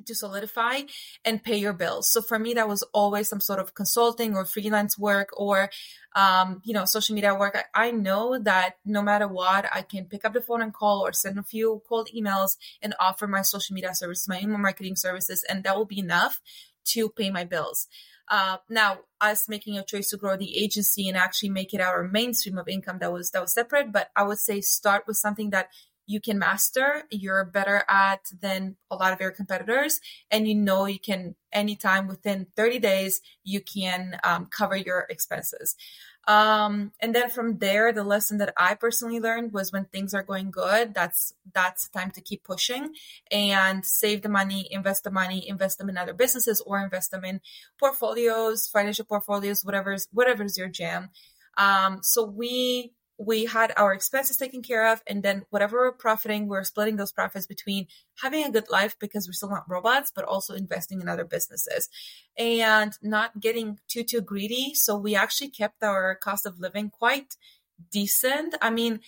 to 0.07 0.15
solidify 0.15 0.83
and 1.25 1.43
pay 1.43 1.57
your 1.57 1.73
bills. 1.73 2.11
So 2.11 2.23
for 2.23 2.39
me, 2.39 2.55
that 2.55 2.69
was 2.69 2.83
always 2.93 3.29
some 3.29 3.41
sort 3.41 3.59
of 3.59 3.75
consulting 3.75 4.37
or 4.37 4.45
freelance 4.45 4.99
work 4.99 5.29
or, 5.37 5.71
um, 6.15 6.63
you 6.65 6.73
know, 6.73 6.85
social 6.85 7.15
media 7.15 7.35
work. 7.35 7.57
I, 7.75 7.89
I, 7.89 7.91
know 7.91 8.39
that 8.39 8.77
no 8.85 9.03
matter 9.03 9.29
what, 9.29 9.67
I 9.73 9.83
can 9.83 10.07
pick 10.07 10.25
up 10.25 10.33
the 10.33 10.41
phone 10.41 10.63
and 10.63 10.73
call 10.73 11.07
or 11.07 11.13
send 11.13 11.39
a 11.39 11.43
few 11.43 11.83
cold 11.89 12.09
emails 12.17 12.57
and 12.83 12.95
offer 12.99 13.27
my 13.27 13.43
social 13.43 13.75
media 13.75 13.95
services, 13.95 14.29
my 14.29 14.41
email 14.41 14.59
marketing 14.59 14.97
services, 14.97 15.45
and 15.49 15.65
that 15.65 15.77
will 15.77 15.85
be 15.85 15.99
enough 15.99 16.41
to 16.87 17.09
pay 17.11 17.31
my 17.31 17.45
bills. 17.45 17.89
Uh, 18.29 18.57
now, 18.69 18.99
us 19.21 19.49
making 19.49 19.79
a 19.79 19.85
choice 19.85 20.09
to 20.09 20.17
grow 20.17 20.37
the 20.37 20.59
agency 20.59 21.09
and 21.09 21.17
actually 21.17 21.49
make 21.49 21.73
it 21.73 21.81
our 21.81 22.09
mainstream 22.09 22.59
of 22.59 22.69
income 22.69 22.99
that 22.99 23.13
was 23.13 23.31
that 23.31 23.41
was 23.41 23.53
separate. 23.53 23.93
But 23.93 24.11
I 24.17 24.25
would 24.25 24.39
say 24.39 24.61
start 24.61 25.05
with 25.07 25.17
something 25.17 25.51
that 25.51 25.69
you 26.07 26.21
can 26.21 26.39
master, 26.39 27.03
you're 27.11 27.45
better 27.45 27.85
at 27.89 28.21
than 28.41 28.77
a 28.91 28.97
lot 28.97 29.13
of 29.13 29.21
your 29.21 29.31
competitors, 29.31 30.01
and 30.31 30.47
you 30.49 30.55
know 30.55 30.87
you 30.87 31.01
can 31.01 31.35
anytime 31.53 32.07
within 32.07 32.47
30 32.57 32.79
days 32.79 33.21
you 33.43 33.61
can 33.61 34.19
um, 34.23 34.47
cover 34.47 34.77
your 34.77 35.07
expenses. 35.11 35.75
Um, 36.29 36.93
and 37.01 37.15
then 37.15 37.31
from 37.31 37.59
there, 37.59 37.93
the 37.93 38.03
lesson 38.03 38.39
that 38.39 38.53
I 38.57 38.75
personally 38.75 39.21
learned 39.21 39.53
was 39.53 39.73
when 39.73 39.85
things 39.85 40.13
are 40.13 40.25
going 40.25 40.51
good, 40.51 40.93
that's 40.93 41.33
that's 41.55 41.89
time 41.89 42.11
to 42.13 42.21
keep 42.21 42.43
pushing 42.43 42.95
and 43.31 43.85
save 43.85 44.23
the 44.23 44.29
money, 44.29 44.67
invest 44.71 45.05
the 45.05 45.11
money, 45.11 45.49
invest 45.49 45.79
them 45.79 45.89
in 45.89 45.97
other 45.97 46.15
businesses 46.15 46.61
or 46.61 46.81
invest 46.81 47.13
them 47.13 47.25
in 47.25 47.41
portfolios, 47.79 48.67
financial 48.67 49.05
portfolios, 49.05 49.65
whatever's 49.65 50.09
whatever's 50.13 50.59
your 50.59 50.69
jam. 50.69 51.11
Um, 51.57 52.01
so 52.03 52.25
we 52.25 52.93
we 53.19 53.47
had 53.47 53.73
our 53.77 53.93
expenses 53.95 54.37
taken 54.37 54.63
care 54.63 54.93
of 54.93 55.03
and 55.07 55.23
then 55.23 55.45
whatever 55.51 55.79
we're 55.79 55.93
profiting 55.93 56.49
we're 56.49 56.65
splitting 56.65 56.97
those 56.97 57.13
profits 57.13 57.47
between 57.47 57.87
having 58.23 58.45
a 58.45 58.51
good 58.51 58.71
life 58.71 58.97
because 58.99 59.27
we're 59.27 59.33
still 59.33 59.49
not 59.49 59.69
robots 59.69 60.13
but 60.15 60.25
also 60.25 60.55
investing 60.55 61.01
in 61.01 61.09
other 61.09 61.25
businesses. 61.25 61.89
And 62.39 62.93
not 63.03 63.41
getting 63.41 63.79
too 63.89 64.03
too 64.03 64.21
greedy. 64.21 64.75
So 64.75 64.97
we 64.97 65.17
actually 65.17 65.49
kept 65.49 65.83
our 65.83 66.15
cost 66.15 66.45
of 66.45 66.61
living 66.61 66.91
quite 66.91 67.37
decent. 67.91 68.55
I 68.61 68.71
mean 68.71 69.01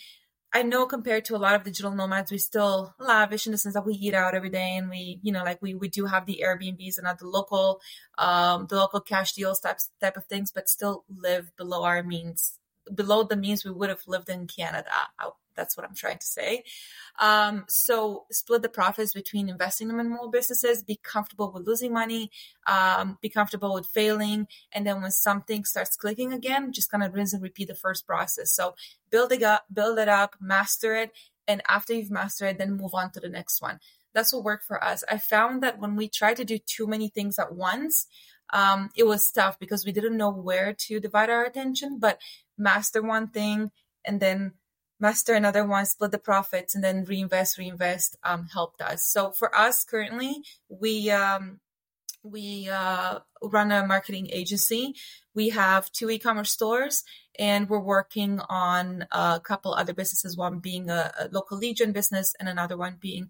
I 0.50 0.62
know 0.62 0.87
compared 0.87 1.27
to 1.27 1.37
a 1.37 1.38
lot 1.38 1.55
of 1.55 1.65
digital 1.65 1.95
nomads, 1.95 2.33
we 2.33 2.38
still 2.38 2.95
lavish 2.99 3.45
in 3.45 3.53
the 3.53 3.59
sense 3.59 3.75
that 3.75 3.85
we 3.85 3.93
eat 3.93 4.15
out 4.15 4.35
every 4.35 4.49
day 4.49 4.77
and 4.77 4.88
we, 4.88 5.21
you 5.23 5.31
know, 5.31 5.45
like 5.45 5.61
we, 5.61 5.75
we 5.75 5.88
do 5.88 6.07
have 6.07 6.25
the 6.25 6.43
Airbnbs 6.43 6.97
and 6.97 7.07
the 7.19 7.27
local, 7.27 7.83
um, 8.17 8.67
the 8.67 8.77
local 8.77 9.00
cash 9.00 9.35
deals 9.35 9.61
types, 9.61 9.91
type 10.00 10.17
of 10.17 10.25
things, 10.25 10.50
but 10.50 10.67
still 10.71 11.05
live 11.15 11.55
below 11.59 11.85
our 11.85 12.03
means, 12.03 12.59
below 12.95 13.23
the 13.23 13.37
means 13.37 13.64
we 13.64 13.71
would 13.71 13.88
have 13.88 14.02
lived 14.07 14.28
in 14.28 14.47
Canada. 14.47 14.90
That's 15.59 15.76
what 15.76 15.85
I'm 15.85 15.95
trying 15.95 16.18
to 16.18 16.26
say. 16.26 16.62
Um, 17.21 17.64
so 17.68 18.26
split 18.30 18.62
the 18.62 18.68
profits 18.68 19.12
between 19.12 19.49
investing 19.49 19.88
them 19.88 19.99
in 19.99 20.09
more 20.09 20.30
businesses, 20.30 20.85
be 20.85 21.00
comfortable 21.02 21.50
with 21.52 21.66
losing 21.66 21.92
money, 21.92 22.30
um, 22.66 23.18
be 23.21 23.28
comfortable 23.28 23.75
with 23.75 23.87
failing. 23.87 24.47
And 24.73 24.87
then 24.87 25.02
when 25.02 25.11
something 25.11 25.64
starts 25.64 25.97
clicking 25.97 26.33
again, 26.33 26.73
just 26.73 26.90
kind 26.90 27.02
of 27.02 27.12
rinse 27.12 27.33
and 27.33 27.42
repeat 27.42 27.66
the 27.68 27.75
first 27.75 28.07
process. 28.07 28.52
So 28.52 28.76
build 29.11 29.33
it 29.33 29.42
up, 29.42 29.64
build 29.73 29.99
it 29.99 30.09
up, 30.09 30.37
master 30.40 30.95
it. 30.95 31.11
And 31.49 31.61
after 31.68 31.92
you've 31.92 32.11
mastered 32.11 32.50
it, 32.50 32.59
then 32.59 32.76
move 32.76 32.95
on 32.95 33.11
to 33.12 33.21
the 33.21 33.28
next 33.28 33.61
one. 33.61 33.80
That's 34.14 34.33
what 34.33 34.45
worked 34.45 34.64
for 34.64 34.83
us. 34.83 35.02
I 35.11 35.18
found 35.18 35.62
that 35.62 35.80
when 35.80 35.97
we 35.97 36.09
tried 36.09 36.37
to 36.37 36.45
do 36.45 36.59
too 36.59 36.87
many 36.87 37.09
things 37.09 37.38
at 37.38 37.54
once, 37.54 38.07
um, 38.50 38.90
it 38.97 39.04
was 39.04 39.30
tough 39.30 39.59
because 39.59 39.85
we 39.85 39.92
didn't 39.92 40.16
know 40.16 40.30
where 40.30 40.73
to 40.73 41.00
divide 41.00 41.30
our 41.30 41.45
attention, 41.45 41.99
but 41.99 42.18
master 42.59 43.03
one 43.03 43.29
thing 43.29 43.71
and 44.05 44.21
then 44.21 44.53
master 45.00 45.35
another 45.35 45.65
one, 45.65 45.87
split 45.87 46.11
the 46.11 46.19
profits, 46.19 46.75
and 46.75 46.83
then 46.83 47.05
reinvest, 47.05 47.59
reinvest 47.59 48.17
um, 48.25 48.49
helped 48.53 48.81
us. 48.81 49.05
So 49.05 49.31
for 49.31 49.55
us 49.57 49.85
currently, 49.85 50.43
we 50.69 51.11
um, 51.11 51.61
we 52.23 52.69
uh, 52.69 53.21
run 53.43 53.71
a 53.71 53.87
marketing 53.87 54.29
agency. 54.33 54.95
We 55.35 55.50
have 55.50 55.93
two 55.93 56.11
e-commerce 56.11 56.50
stores, 56.50 57.05
and 57.38 57.69
we're 57.69 57.79
working 57.79 58.41
on 58.49 59.07
a 59.12 59.41
couple 59.43 59.73
other 59.75 59.95
businesses. 59.95 60.37
One 60.37 60.59
being 60.59 60.91
a, 60.91 61.12
a 61.19 61.29
local 61.31 61.59
lead 61.59 61.77
gen 61.77 61.93
business, 61.93 62.35
and 62.41 62.49
another 62.49 62.77
one 62.77 62.97
being 63.00 63.29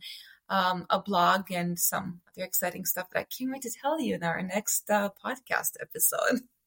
um, 0.48 0.86
a 0.88 1.00
blog 1.00 1.50
and 1.50 1.78
some 1.78 2.20
other 2.28 2.44
exciting 2.46 2.86
stuff 2.86 3.10
that 3.10 3.20
I 3.20 3.24
can't 3.24 3.50
wait 3.52 3.62
to 3.62 3.70
tell 3.70 4.00
you 4.00 4.14
in 4.14 4.22
our 4.22 4.42
next 4.42 4.90
uh, 4.90 5.10
podcast 5.24 5.76
episode. 5.80 6.40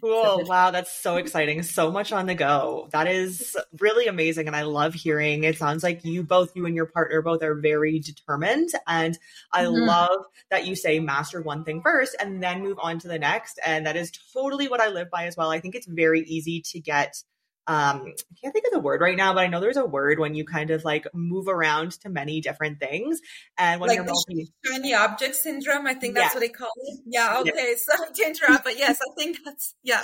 Cool. 0.00 0.44
Wow, 0.46 0.70
that's 0.70 0.90
so 0.90 1.16
exciting. 1.16 1.62
So 1.62 1.90
much 1.90 2.12
on 2.12 2.26
the 2.26 2.34
go. 2.34 2.88
That 2.92 3.06
is 3.06 3.56
really 3.78 4.06
amazing. 4.06 4.46
And 4.46 4.56
I 4.56 4.62
love 4.62 4.94
hearing 4.94 5.44
it 5.44 5.58
sounds 5.58 5.82
like 5.82 6.04
you 6.04 6.22
both, 6.22 6.56
you 6.56 6.64
and 6.66 6.74
your 6.74 6.86
partner 6.86 7.20
both 7.20 7.42
are 7.42 7.54
very 7.54 7.98
determined. 7.98 8.70
And 8.86 9.18
I 9.52 9.64
mm-hmm. 9.64 9.86
love 9.86 10.24
that 10.50 10.66
you 10.66 10.76
say 10.76 10.98
master 10.98 11.42
one 11.42 11.64
thing 11.64 11.82
first 11.82 12.16
and 12.20 12.42
then 12.42 12.62
move 12.62 12.78
on 12.80 12.98
to 13.00 13.08
the 13.08 13.18
next. 13.18 13.60
And 13.66 13.86
that 13.86 13.96
is 13.96 14.10
totally 14.32 14.68
what 14.68 14.80
I 14.80 14.88
live 14.88 15.10
by 15.10 15.26
as 15.26 15.36
well. 15.36 15.50
I 15.50 15.60
think 15.60 15.74
it's 15.74 15.86
very 15.86 16.22
easy 16.22 16.62
to 16.62 16.80
get 16.80 17.22
um 17.66 18.06
I 18.06 18.34
can't 18.40 18.52
think 18.52 18.66
of 18.66 18.72
the 18.72 18.80
word 18.80 19.00
right 19.00 19.16
now, 19.16 19.34
but 19.34 19.40
I 19.40 19.46
know 19.46 19.60
there's 19.60 19.76
a 19.76 19.84
word 19.84 20.18
when 20.18 20.34
you 20.34 20.44
kind 20.44 20.70
of 20.70 20.84
like 20.84 21.06
move 21.14 21.48
around 21.48 21.92
to 22.00 22.08
many 22.08 22.40
different 22.40 22.80
things. 22.80 23.20
And 23.56 23.80
when 23.80 23.88
like 23.88 23.96
you're 23.96 24.04
multi- 24.04 24.52
shiny 24.64 24.94
object 24.94 25.36
syndrome, 25.36 25.86
I 25.86 25.94
think 25.94 26.14
that's 26.14 26.34
what 26.34 26.40
they 26.40 26.48
call 26.48 26.70
it. 26.76 27.00
Yeah, 27.06 27.38
okay. 27.40 27.52
Yeah. 27.56 27.74
So 27.76 28.12
to 28.12 28.26
interrupt, 28.26 28.64
but 28.64 28.78
yes, 28.78 28.98
I 29.00 29.14
think 29.16 29.38
that's 29.44 29.74
yeah 29.82 30.02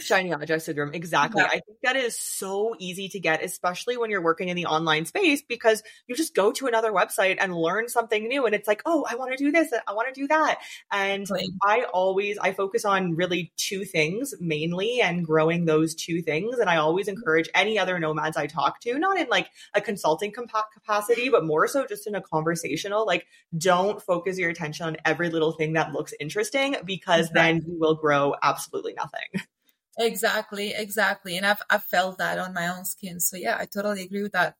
shiny 0.00 0.32
object 0.32 0.62
syndrome 0.62 0.92
exactly 0.92 1.42
yeah. 1.42 1.48
i 1.48 1.60
think 1.60 1.78
that 1.82 1.96
is 1.96 2.18
so 2.18 2.74
easy 2.78 3.08
to 3.08 3.18
get 3.18 3.42
especially 3.42 3.96
when 3.96 4.10
you're 4.10 4.22
working 4.22 4.48
in 4.48 4.56
the 4.56 4.66
online 4.66 5.04
space 5.04 5.42
because 5.42 5.82
you 6.06 6.14
just 6.14 6.34
go 6.34 6.52
to 6.52 6.66
another 6.66 6.92
website 6.92 7.36
and 7.40 7.54
learn 7.54 7.88
something 7.88 8.28
new 8.28 8.46
and 8.46 8.54
it's 8.54 8.68
like 8.68 8.82
oh 8.86 9.04
i 9.10 9.14
want 9.14 9.30
to 9.30 9.36
do 9.36 9.50
this 9.50 9.72
i 9.86 9.92
want 9.92 10.12
to 10.12 10.20
do 10.20 10.26
that 10.28 10.58
and 10.92 11.28
right. 11.30 11.46
i 11.64 11.84
always 11.92 12.38
i 12.38 12.52
focus 12.52 12.84
on 12.84 13.14
really 13.14 13.52
two 13.56 13.84
things 13.84 14.34
mainly 14.40 15.00
and 15.00 15.24
growing 15.24 15.64
those 15.64 15.94
two 15.94 16.22
things 16.22 16.58
and 16.58 16.68
i 16.68 16.76
always 16.76 17.06
mm-hmm. 17.06 17.16
encourage 17.16 17.48
any 17.54 17.78
other 17.78 17.98
nomads 17.98 18.36
i 18.36 18.46
talk 18.46 18.80
to 18.80 18.98
not 18.98 19.18
in 19.18 19.28
like 19.28 19.48
a 19.74 19.80
consulting 19.80 20.32
capacity 20.32 21.28
but 21.28 21.44
more 21.44 21.66
so 21.66 21.86
just 21.86 22.06
in 22.06 22.14
a 22.14 22.20
conversational 22.20 23.06
like 23.06 23.26
don't 23.56 24.02
focus 24.02 24.38
your 24.38 24.50
attention 24.50 24.86
on 24.86 24.96
every 25.04 25.30
little 25.30 25.52
thing 25.52 25.74
that 25.74 25.92
looks 25.92 26.14
interesting 26.20 26.76
because 26.84 27.28
exactly. 27.28 27.40
then 27.40 27.56
you 27.66 27.78
will 27.78 27.94
grow 27.94 28.34
absolutely 28.42 28.94
nothing 28.94 29.42
Exactly, 29.98 30.74
exactly. 30.74 31.36
And 31.36 31.44
I've 31.44 31.62
I've 31.68 31.84
felt 31.84 32.18
that 32.18 32.38
on 32.38 32.54
my 32.54 32.68
own 32.68 32.84
skin. 32.84 33.20
So 33.20 33.36
yeah, 33.36 33.56
I 33.58 33.66
totally 33.66 34.02
agree 34.02 34.22
with 34.22 34.32
that. 34.32 34.54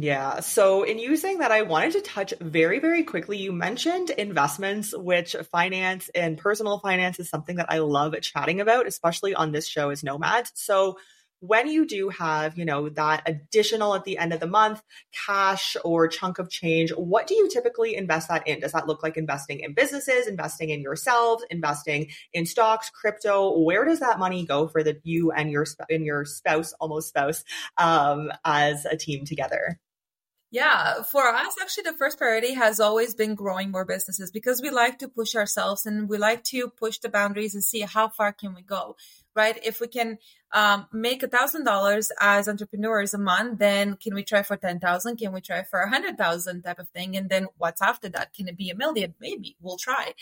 Yeah. 0.00 0.38
So, 0.40 0.84
in 0.84 1.00
using 1.00 1.38
that, 1.38 1.50
I 1.50 1.62
wanted 1.62 1.90
to 1.94 2.00
touch 2.02 2.32
very, 2.40 2.78
very 2.78 3.02
quickly. 3.02 3.36
You 3.36 3.50
mentioned 3.50 4.10
investments, 4.10 4.96
which 4.96 5.34
finance 5.50 6.08
and 6.14 6.38
personal 6.38 6.78
finance 6.78 7.18
is 7.18 7.28
something 7.28 7.56
that 7.56 7.66
I 7.68 7.78
love 7.78 8.14
chatting 8.22 8.60
about, 8.60 8.86
especially 8.86 9.34
on 9.34 9.50
this 9.50 9.66
show 9.66 9.90
as 9.90 10.04
Nomads. 10.04 10.52
So, 10.54 10.98
when 11.40 11.68
you 11.68 11.86
do 11.86 12.08
have, 12.08 12.58
you 12.58 12.64
know, 12.64 12.88
that 12.90 13.22
additional 13.26 13.94
at 13.94 14.04
the 14.04 14.18
end 14.18 14.32
of 14.32 14.40
the 14.40 14.46
month 14.46 14.82
cash 15.26 15.76
or 15.84 16.08
chunk 16.08 16.38
of 16.38 16.50
change, 16.50 16.90
what 16.90 17.26
do 17.26 17.34
you 17.34 17.48
typically 17.48 17.94
invest 17.94 18.28
that 18.28 18.46
in? 18.46 18.60
Does 18.60 18.72
that 18.72 18.86
look 18.86 19.02
like 19.02 19.16
investing 19.16 19.60
in 19.60 19.74
businesses, 19.74 20.26
investing 20.26 20.70
in 20.70 20.80
yourselves, 20.80 21.44
investing 21.50 22.08
in 22.32 22.46
stocks, 22.46 22.90
crypto? 22.90 23.58
Where 23.58 23.84
does 23.84 24.00
that 24.00 24.18
money 24.18 24.44
go 24.44 24.68
for 24.68 24.82
the 24.82 25.00
you 25.04 25.30
and 25.30 25.50
your 25.50 25.66
and 25.88 26.04
your 26.04 26.24
spouse, 26.24 26.72
almost 26.80 27.08
spouse, 27.08 27.44
um, 27.76 28.32
as 28.44 28.84
a 28.84 28.96
team 28.96 29.24
together? 29.24 29.78
Yeah, 30.50 31.02
for 31.02 31.28
us, 31.28 31.56
actually, 31.60 31.90
the 31.90 31.98
first 31.98 32.16
priority 32.16 32.54
has 32.54 32.80
always 32.80 33.14
been 33.14 33.34
growing 33.34 33.70
more 33.70 33.84
businesses 33.84 34.30
because 34.30 34.62
we 34.62 34.70
like 34.70 34.98
to 35.00 35.08
push 35.08 35.34
ourselves 35.34 35.84
and 35.84 36.08
we 36.08 36.16
like 36.16 36.42
to 36.44 36.70
push 36.70 36.98
the 36.98 37.10
boundaries 37.10 37.52
and 37.52 37.62
see 37.62 37.80
how 37.82 38.08
far 38.08 38.32
can 38.32 38.54
we 38.54 38.62
go 38.62 38.96
right? 39.38 39.56
If 39.64 39.80
we 39.80 39.86
can 39.86 40.18
um, 40.52 40.88
make 40.92 41.22
a 41.22 41.28
thousand 41.28 41.62
dollars 41.62 42.10
as 42.20 42.48
entrepreneurs 42.48 43.14
a 43.14 43.18
month, 43.18 43.60
then 43.60 43.96
can 43.96 44.12
we 44.14 44.24
try 44.24 44.42
for 44.42 44.56
10,000? 44.56 45.16
Can 45.16 45.32
we 45.32 45.40
try 45.40 45.62
for 45.62 45.78
a 45.78 45.88
hundred 45.88 46.18
thousand 46.18 46.62
type 46.62 46.80
of 46.80 46.88
thing? 46.88 47.16
And 47.16 47.30
then 47.30 47.46
what's 47.56 47.80
after 47.80 48.08
that? 48.08 48.34
Can 48.34 48.48
it 48.48 48.56
be 48.56 48.68
a 48.68 48.74
million? 48.74 49.14
Maybe 49.20 49.56
we'll 49.60 49.76
try. 49.76 50.14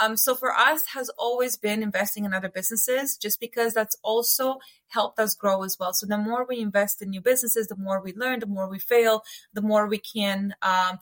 Um, 0.00 0.16
so 0.16 0.34
for 0.34 0.52
us 0.52 0.82
has 0.94 1.08
always 1.16 1.56
been 1.56 1.84
investing 1.84 2.24
in 2.24 2.34
other 2.34 2.48
businesses 2.48 3.16
just 3.16 3.38
because 3.38 3.74
that's 3.74 3.96
also 4.02 4.58
helped 4.88 5.20
us 5.20 5.36
grow 5.36 5.62
as 5.62 5.78
well. 5.78 5.92
So 5.92 6.06
the 6.06 6.18
more 6.18 6.44
we 6.44 6.58
invest 6.58 7.00
in 7.00 7.10
new 7.10 7.20
businesses, 7.20 7.68
the 7.68 7.76
more 7.76 8.02
we 8.02 8.12
learn, 8.12 8.40
the 8.40 8.46
more 8.46 8.68
we 8.68 8.80
fail, 8.80 9.22
the 9.52 9.62
more 9.62 9.86
we 9.86 9.98
can, 9.98 10.56
um, 10.62 10.98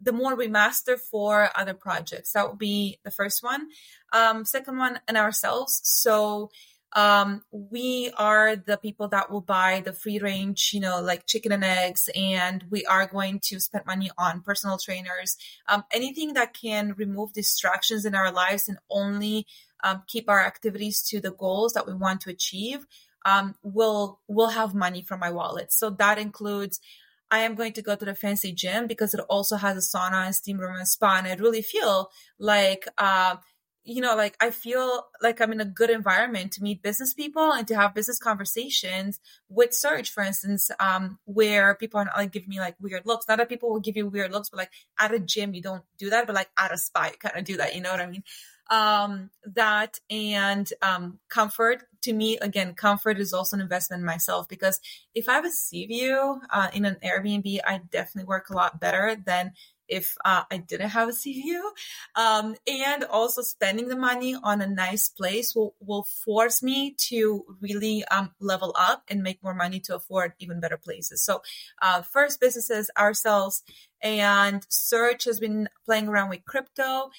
the 0.00 0.12
more 0.12 0.36
we 0.36 0.48
master 0.48 0.96
for 0.96 1.50
other 1.56 1.74
projects. 1.74 2.32
That 2.32 2.48
would 2.48 2.58
be 2.58 2.98
the 3.04 3.10
first 3.10 3.42
one. 3.42 3.68
Um, 4.12 4.44
second 4.44 4.78
one, 4.78 5.00
and 5.08 5.16
ourselves. 5.16 5.80
So, 5.84 6.50
um, 6.92 7.42
we 7.50 8.10
are 8.16 8.56
the 8.56 8.76
people 8.76 9.08
that 9.08 9.30
will 9.30 9.40
buy 9.40 9.82
the 9.84 9.92
free 9.92 10.18
range, 10.18 10.70
you 10.72 10.80
know, 10.80 11.00
like 11.02 11.26
chicken 11.26 11.52
and 11.52 11.64
eggs, 11.64 12.08
and 12.14 12.64
we 12.70 12.86
are 12.86 13.06
going 13.06 13.40
to 13.44 13.60
spend 13.60 13.84
money 13.86 14.10
on 14.16 14.40
personal 14.40 14.78
trainers, 14.78 15.36
um, 15.68 15.84
anything 15.92 16.34
that 16.34 16.54
can 16.54 16.94
remove 16.96 17.32
distractions 17.32 18.04
in 18.04 18.14
our 18.14 18.32
lives 18.32 18.68
and 18.68 18.78
only 18.88 19.46
um, 19.84 20.02
keep 20.06 20.28
our 20.28 20.44
activities 20.44 21.02
to 21.02 21.20
the 21.20 21.32
goals 21.32 21.72
that 21.74 21.86
we 21.86 21.94
want 21.94 22.20
to 22.22 22.30
achieve. 22.30 22.86
Um, 23.24 23.56
will 23.64 24.20
will 24.28 24.50
have 24.50 24.72
money 24.72 25.02
from 25.02 25.18
my 25.18 25.32
wallet. 25.32 25.72
So 25.72 25.90
that 25.90 26.16
includes 26.16 26.78
I 27.28 27.40
am 27.40 27.56
going 27.56 27.72
to 27.72 27.82
go 27.82 27.96
to 27.96 28.04
the 28.04 28.14
fancy 28.14 28.52
gym 28.52 28.86
because 28.86 29.14
it 29.14 29.20
also 29.28 29.56
has 29.56 29.76
a 29.76 29.80
sauna 29.80 30.26
and 30.26 30.34
steam 30.34 30.58
room 30.58 30.76
and 30.76 30.86
spa, 30.86 31.16
and 31.18 31.26
I 31.26 31.34
really 31.34 31.62
feel 31.62 32.10
like. 32.38 32.86
Uh, 32.96 33.36
you 33.86 34.00
know, 34.00 34.16
like 34.16 34.36
I 34.40 34.50
feel 34.50 35.06
like 35.22 35.40
I'm 35.40 35.52
in 35.52 35.60
a 35.60 35.64
good 35.64 35.90
environment 35.90 36.52
to 36.52 36.62
meet 36.62 36.82
business 36.82 37.14
people 37.14 37.52
and 37.52 37.66
to 37.68 37.76
have 37.76 37.94
business 37.94 38.18
conversations 38.18 39.20
with 39.48 39.72
Serge, 39.72 40.10
for 40.10 40.24
instance, 40.24 40.70
um, 40.80 41.18
where 41.24 41.76
people 41.76 42.00
are 42.00 42.04
not 42.04 42.16
like 42.16 42.32
giving 42.32 42.48
me 42.48 42.58
like 42.58 42.74
weird 42.80 43.06
looks. 43.06 43.28
Not 43.28 43.38
that 43.38 43.48
people 43.48 43.70
will 43.70 43.80
give 43.80 43.96
you 43.96 44.08
weird 44.08 44.32
looks, 44.32 44.50
but 44.50 44.58
like 44.58 44.72
at 44.98 45.14
a 45.14 45.20
gym, 45.20 45.54
you 45.54 45.62
don't 45.62 45.84
do 45.98 46.10
that, 46.10 46.26
but 46.26 46.34
like 46.34 46.50
at 46.58 46.72
a 46.72 46.76
spa, 46.76 47.04
you 47.06 47.18
kind 47.18 47.36
of 47.36 47.44
do 47.44 47.56
that. 47.58 47.76
You 47.76 47.80
know 47.80 47.92
what 47.92 48.00
I 48.00 48.06
mean? 48.06 48.24
Um, 48.68 49.30
that 49.44 50.00
and 50.10 50.68
um, 50.82 51.20
comfort 51.28 51.84
to 52.02 52.12
me, 52.12 52.38
again, 52.38 52.74
comfort 52.74 53.20
is 53.20 53.32
also 53.32 53.56
an 53.56 53.62
investment 53.62 54.00
in 54.00 54.06
myself 54.06 54.48
because 54.48 54.80
if 55.14 55.28
I 55.28 55.34
have 55.34 55.44
a 55.44 55.50
sea 55.50 55.86
view 55.86 56.40
uh, 56.50 56.68
in 56.72 56.84
an 56.84 56.96
Airbnb, 57.04 57.60
I 57.64 57.80
definitely 57.90 58.26
work 58.26 58.50
a 58.50 58.54
lot 58.54 58.80
better 58.80 59.16
than 59.24 59.52
if 59.88 60.16
uh, 60.24 60.42
I 60.50 60.58
didn't 60.58 60.90
have 60.90 61.08
a 61.08 61.12
CVU. 61.12 61.60
Um, 62.14 62.56
and 62.66 63.04
also 63.04 63.42
spending 63.42 63.88
the 63.88 63.96
money 63.96 64.36
on 64.42 64.60
a 64.60 64.66
nice 64.66 65.08
place 65.08 65.54
will, 65.54 65.74
will 65.80 66.04
force 66.04 66.62
me 66.62 66.94
to 67.08 67.44
really 67.60 68.04
um, 68.06 68.32
level 68.40 68.74
up 68.78 69.04
and 69.08 69.22
make 69.22 69.42
more 69.42 69.54
money 69.54 69.80
to 69.80 69.96
afford 69.96 70.32
even 70.38 70.60
better 70.60 70.76
places. 70.76 71.22
So, 71.22 71.42
uh, 71.82 72.02
first 72.02 72.40
businesses, 72.40 72.90
ourselves, 72.98 73.62
and 74.02 74.66
Serge 74.68 75.24
has 75.24 75.40
been 75.40 75.68
playing 75.84 76.08
around 76.08 76.30
with 76.30 76.44
crypto. 76.44 77.10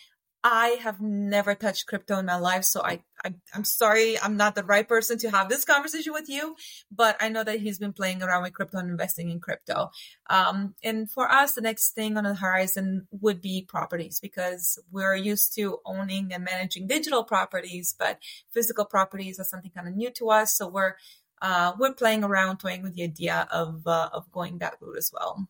I 0.50 0.78
have 0.82 1.02
never 1.02 1.56
touched 1.56 1.88
crypto 1.88 2.18
in 2.20 2.26
my 2.26 2.38
life, 2.38 2.64
so 2.64 2.82
I, 2.82 3.02
I 3.26 3.34
am 3.54 3.66
sorry 3.66 4.18
I'm 4.18 4.38
not 4.38 4.56
the 4.56 4.64
right 4.64 4.88
person 4.88 5.18
to 5.18 5.30
have 5.30 5.50
this 5.50 5.66
conversation 5.66 6.14
with 6.14 6.30
you, 6.30 6.56
but 6.90 7.18
I 7.20 7.28
know 7.28 7.44
that 7.44 7.60
he's 7.60 7.80
been 7.80 7.92
playing 7.92 8.24
around 8.24 8.44
with 8.44 8.54
crypto 8.54 8.78
and 8.78 8.90
investing 8.90 9.30
in 9.30 9.42
crypto. 9.42 9.92
Um, 10.30 10.74
and 10.82 11.12
for 11.12 11.30
us, 11.30 11.56
the 11.56 11.60
next 11.60 11.92
thing 11.92 12.16
on 12.16 12.24
the 12.24 12.34
horizon 12.34 13.10
would 13.12 13.42
be 13.42 13.66
properties 13.68 14.22
because 14.22 14.80
we're 14.90 15.18
used 15.18 15.54
to 15.56 15.80
owning 15.86 16.32
and 16.32 16.46
managing 16.46 16.88
digital 16.88 17.26
properties, 17.26 17.94
but 18.00 18.20
physical 18.54 18.86
properties 18.86 19.42
are 19.42 19.44
something 19.44 19.72
kind 19.76 19.90
of 19.90 19.98
new 19.98 20.12
to 20.12 20.30
us. 20.30 20.56
So 20.56 20.70
we're 20.70 20.96
uh, 21.42 21.74
we're 21.78 21.94
playing 21.94 22.24
around, 22.24 22.60
toying 22.60 22.84
with 22.84 22.96
the 22.96 23.04
idea 23.04 23.50
of 23.52 23.86
uh, 23.86 24.10
of 24.14 24.32
going 24.32 24.60
that 24.60 24.76
route 24.80 24.98
as 24.98 25.12
well. 25.14 25.50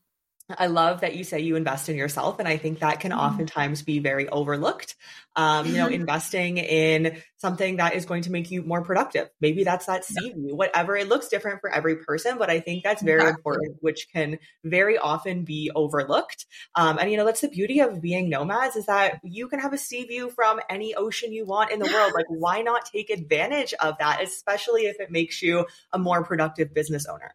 I 0.49 0.67
love 0.67 1.01
that 1.01 1.15
you 1.15 1.25
say 1.25 1.41
you 1.41 1.57
invest 1.57 1.89
in 1.89 1.97
yourself. 1.97 2.39
And 2.39 2.47
I 2.47 2.55
think 2.55 2.79
that 2.79 3.01
can 3.01 3.11
mm-hmm. 3.11 3.19
oftentimes 3.19 3.81
be 3.81 3.99
very 3.99 4.29
overlooked. 4.29 4.95
Um, 5.35 5.67
you 5.67 5.73
know, 5.73 5.87
investing 5.87 6.57
in 6.57 7.17
something 7.37 7.77
that 7.77 7.95
is 7.95 8.05
going 8.05 8.23
to 8.23 8.31
make 8.31 8.49
you 8.49 8.63
more 8.63 8.81
productive. 8.81 9.29
Maybe 9.41 9.65
that's 9.65 9.87
that 9.87 10.03
CV, 10.03 10.53
whatever. 10.53 10.95
It 10.95 11.09
looks 11.09 11.27
different 11.27 11.59
for 11.59 11.69
every 11.69 11.97
person, 11.97 12.37
but 12.37 12.49
I 12.49 12.61
think 12.61 12.83
that's 12.83 13.01
very 13.01 13.21
exactly. 13.21 13.39
important, 13.39 13.77
which 13.81 14.07
can 14.13 14.39
very 14.63 14.97
often 14.97 15.43
be 15.43 15.69
overlooked. 15.75 16.45
Um, 16.75 16.97
and, 16.97 17.11
you 17.11 17.17
know, 17.17 17.25
that's 17.25 17.41
the 17.41 17.49
beauty 17.49 17.81
of 17.81 18.01
being 18.01 18.29
nomads 18.29 18.77
is 18.77 18.85
that 18.85 19.19
you 19.23 19.49
can 19.49 19.59
have 19.59 19.73
a 19.73 19.77
sea 19.77 20.05
view 20.05 20.29
from 20.29 20.61
any 20.69 20.95
ocean 20.95 21.33
you 21.33 21.45
want 21.45 21.71
in 21.71 21.79
the 21.79 21.91
world. 21.91 22.13
Like, 22.15 22.27
why 22.29 22.61
not 22.61 22.85
take 22.85 23.09
advantage 23.09 23.73
of 23.73 23.97
that, 23.99 24.23
especially 24.23 24.83
if 24.83 24.99
it 25.01 25.11
makes 25.11 25.41
you 25.41 25.65
a 25.91 25.99
more 25.99 26.23
productive 26.23 26.73
business 26.73 27.05
owner? 27.05 27.33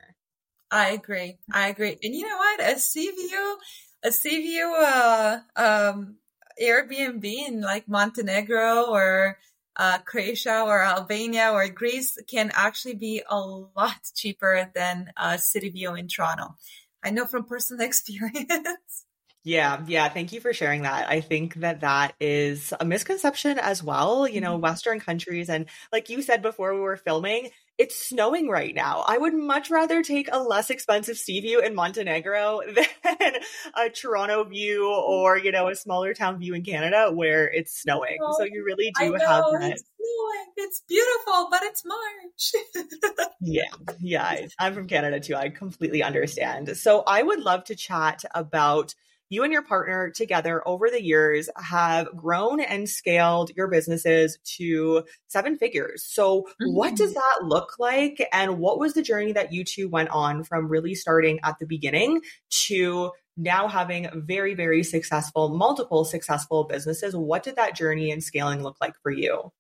I 0.72 0.92
agree. 0.92 1.36
I 1.52 1.68
agree. 1.68 1.98
And 2.02 2.14
you 2.14 2.26
know 2.26 2.36
what? 2.36 2.60
A 2.60 2.76
view, 2.94 3.58
a 4.02 4.10
view, 4.10 4.74
uh, 4.74 5.38
um, 5.54 6.16
Airbnb 6.60 7.24
in 7.24 7.60
like 7.60 7.86
Montenegro 7.88 8.86
or 8.88 9.38
uh, 9.76 9.98
Croatia 9.98 10.62
or 10.62 10.82
Albania 10.82 11.50
or 11.52 11.68
Greece 11.68 12.18
can 12.26 12.50
actually 12.54 12.94
be 12.94 13.22
a 13.28 13.38
lot 13.38 13.96
cheaper 14.14 14.70
than 14.74 15.12
a 15.16 15.36
city 15.36 15.68
view 15.68 15.94
in 15.94 16.08
Toronto. 16.08 16.56
I 17.04 17.10
know 17.10 17.26
from 17.26 17.44
personal 17.44 17.84
experience. 17.86 19.04
Yeah, 19.44 19.82
yeah. 19.88 20.08
Thank 20.08 20.32
you 20.32 20.40
for 20.40 20.52
sharing 20.52 20.82
that. 20.82 21.08
I 21.08 21.20
think 21.20 21.56
that 21.56 21.80
that 21.80 22.14
is 22.20 22.72
a 22.78 22.84
misconception 22.84 23.58
as 23.58 23.82
well. 23.82 24.28
You 24.28 24.40
know, 24.40 24.52
mm-hmm. 24.52 24.62
Western 24.62 25.00
countries, 25.00 25.50
and 25.50 25.66
like 25.92 26.08
you 26.08 26.22
said 26.22 26.42
before 26.42 26.74
we 26.74 26.80
were 26.80 26.96
filming, 26.96 27.50
it's 27.78 28.08
snowing 28.08 28.48
right 28.48 28.74
now. 28.74 29.04
I 29.06 29.18
would 29.18 29.34
much 29.34 29.70
rather 29.70 30.02
take 30.02 30.28
a 30.30 30.38
less 30.38 30.70
expensive 30.70 31.16
sea 31.16 31.40
view 31.40 31.60
in 31.60 31.74
Montenegro 31.74 32.60
than 33.02 33.32
a 33.74 33.88
Toronto 33.90 34.44
view 34.44 34.88
or, 34.88 35.38
you 35.38 35.52
know, 35.52 35.68
a 35.68 35.74
smaller 35.74 36.14
town 36.14 36.38
view 36.38 36.54
in 36.54 36.62
Canada 36.62 37.10
where 37.12 37.50
it's 37.50 37.80
snowing. 37.80 38.18
Oh, 38.22 38.36
so 38.38 38.44
you 38.44 38.64
really 38.64 38.92
do 39.00 39.12
have 39.14 39.20
that. 39.20 39.72
It's 39.72 39.82
snowing. 39.82 40.52
It's 40.56 40.82
beautiful, 40.86 41.48
but 41.50 41.62
it's 41.62 41.82
March. 41.84 43.28
yeah. 43.40 43.62
Yeah. 44.00 44.46
I'm 44.58 44.74
from 44.74 44.86
Canada 44.86 45.18
too. 45.18 45.34
I 45.34 45.48
completely 45.48 46.02
understand. 46.02 46.76
So 46.76 47.02
I 47.06 47.22
would 47.22 47.40
love 47.40 47.64
to 47.64 47.74
chat 47.74 48.24
about 48.34 48.94
you 49.32 49.42
and 49.42 49.52
your 49.52 49.62
partner 49.62 50.10
together 50.10 50.62
over 50.68 50.90
the 50.90 51.02
years 51.02 51.48
have 51.56 52.14
grown 52.14 52.60
and 52.60 52.86
scaled 52.86 53.50
your 53.56 53.66
businesses 53.66 54.38
to 54.44 55.04
seven 55.28 55.56
figures. 55.56 56.04
So, 56.06 56.42
mm-hmm. 56.42 56.74
what 56.74 56.96
does 56.96 57.14
that 57.14 57.38
look 57.42 57.78
like? 57.78 58.28
And 58.30 58.58
what 58.58 58.78
was 58.78 58.92
the 58.92 59.00
journey 59.00 59.32
that 59.32 59.50
you 59.50 59.64
two 59.64 59.88
went 59.88 60.10
on 60.10 60.44
from 60.44 60.68
really 60.68 60.94
starting 60.94 61.40
at 61.44 61.58
the 61.58 61.66
beginning 61.66 62.20
to 62.66 63.12
now 63.38 63.68
having 63.68 64.10
very, 64.12 64.52
very 64.54 64.82
successful, 64.82 65.48
multiple 65.48 66.04
successful 66.04 66.64
businesses? 66.64 67.16
What 67.16 67.42
did 67.42 67.56
that 67.56 67.74
journey 67.74 68.10
and 68.10 68.22
scaling 68.22 68.62
look 68.62 68.76
like 68.82 68.96
for 69.02 69.10
you? 69.10 69.50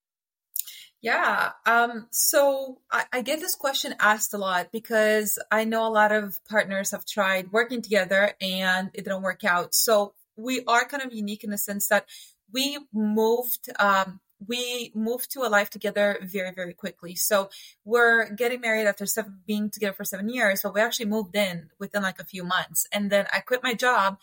Yeah. 1.02 1.50
Um, 1.66 2.06
so 2.12 2.78
I, 2.90 3.04
I, 3.12 3.22
get 3.22 3.40
this 3.40 3.56
question 3.56 3.96
asked 3.98 4.34
a 4.34 4.38
lot 4.38 4.70
because 4.70 5.36
I 5.50 5.64
know 5.64 5.84
a 5.84 5.90
lot 5.90 6.12
of 6.12 6.38
partners 6.48 6.92
have 6.92 7.04
tried 7.04 7.50
working 7.50 7.82
together 7.82 8.34
and 8.40 8.88
it 8.94 9.04
didn't 9.04 9.22
work 9.22 9.42
out. 9.42 9.74
So 9.74 10.14
we 10.36 10.62
are 10.68 10.86
kind 10.86 11.02
of 11.02 11.12
unique 11.12 11.42
in 11.42 11.50
the 11.50 11.58
sense 11.58 11.88
that 11.88 12.06
we 12.52 12.78
moved, 12.92 13.68
um, 13.80 14.20
we 14.46 14.92
moved 14.94 15.32
to 15.32 15.40
a 15.40 15.50
life 15.50 15.70
together 15.70 16.18
very, 16.22 16.52
very 16.52 16.72
quickly. 16.72 17.16
So 17.16 17.50
we're 17.84 18.30
getting 18.30 18.60
married 18.60 18.86
after 18.86 19.04
seven, 19.04 19.40
being 19.44 19.70
together 19.70 19.94
for 19.94 20.04
seven 20.04 20.28
years, 20.28 20.60
but 20.62 20.72
we 20.72 20.80
actually 20.80 21.06
moved 21.06 21.34
in 21.34 21.70
within 21.80 22.02
like 22.02 22.20
a 22.20 22.24
few 22.24 22.44
months. 22.44 22.86
And 22.92 23.10
then 23.10 23.26
I 23.32 23.40
quit 23.40 23.64
my 23.64 23.74
job 23.74 24.18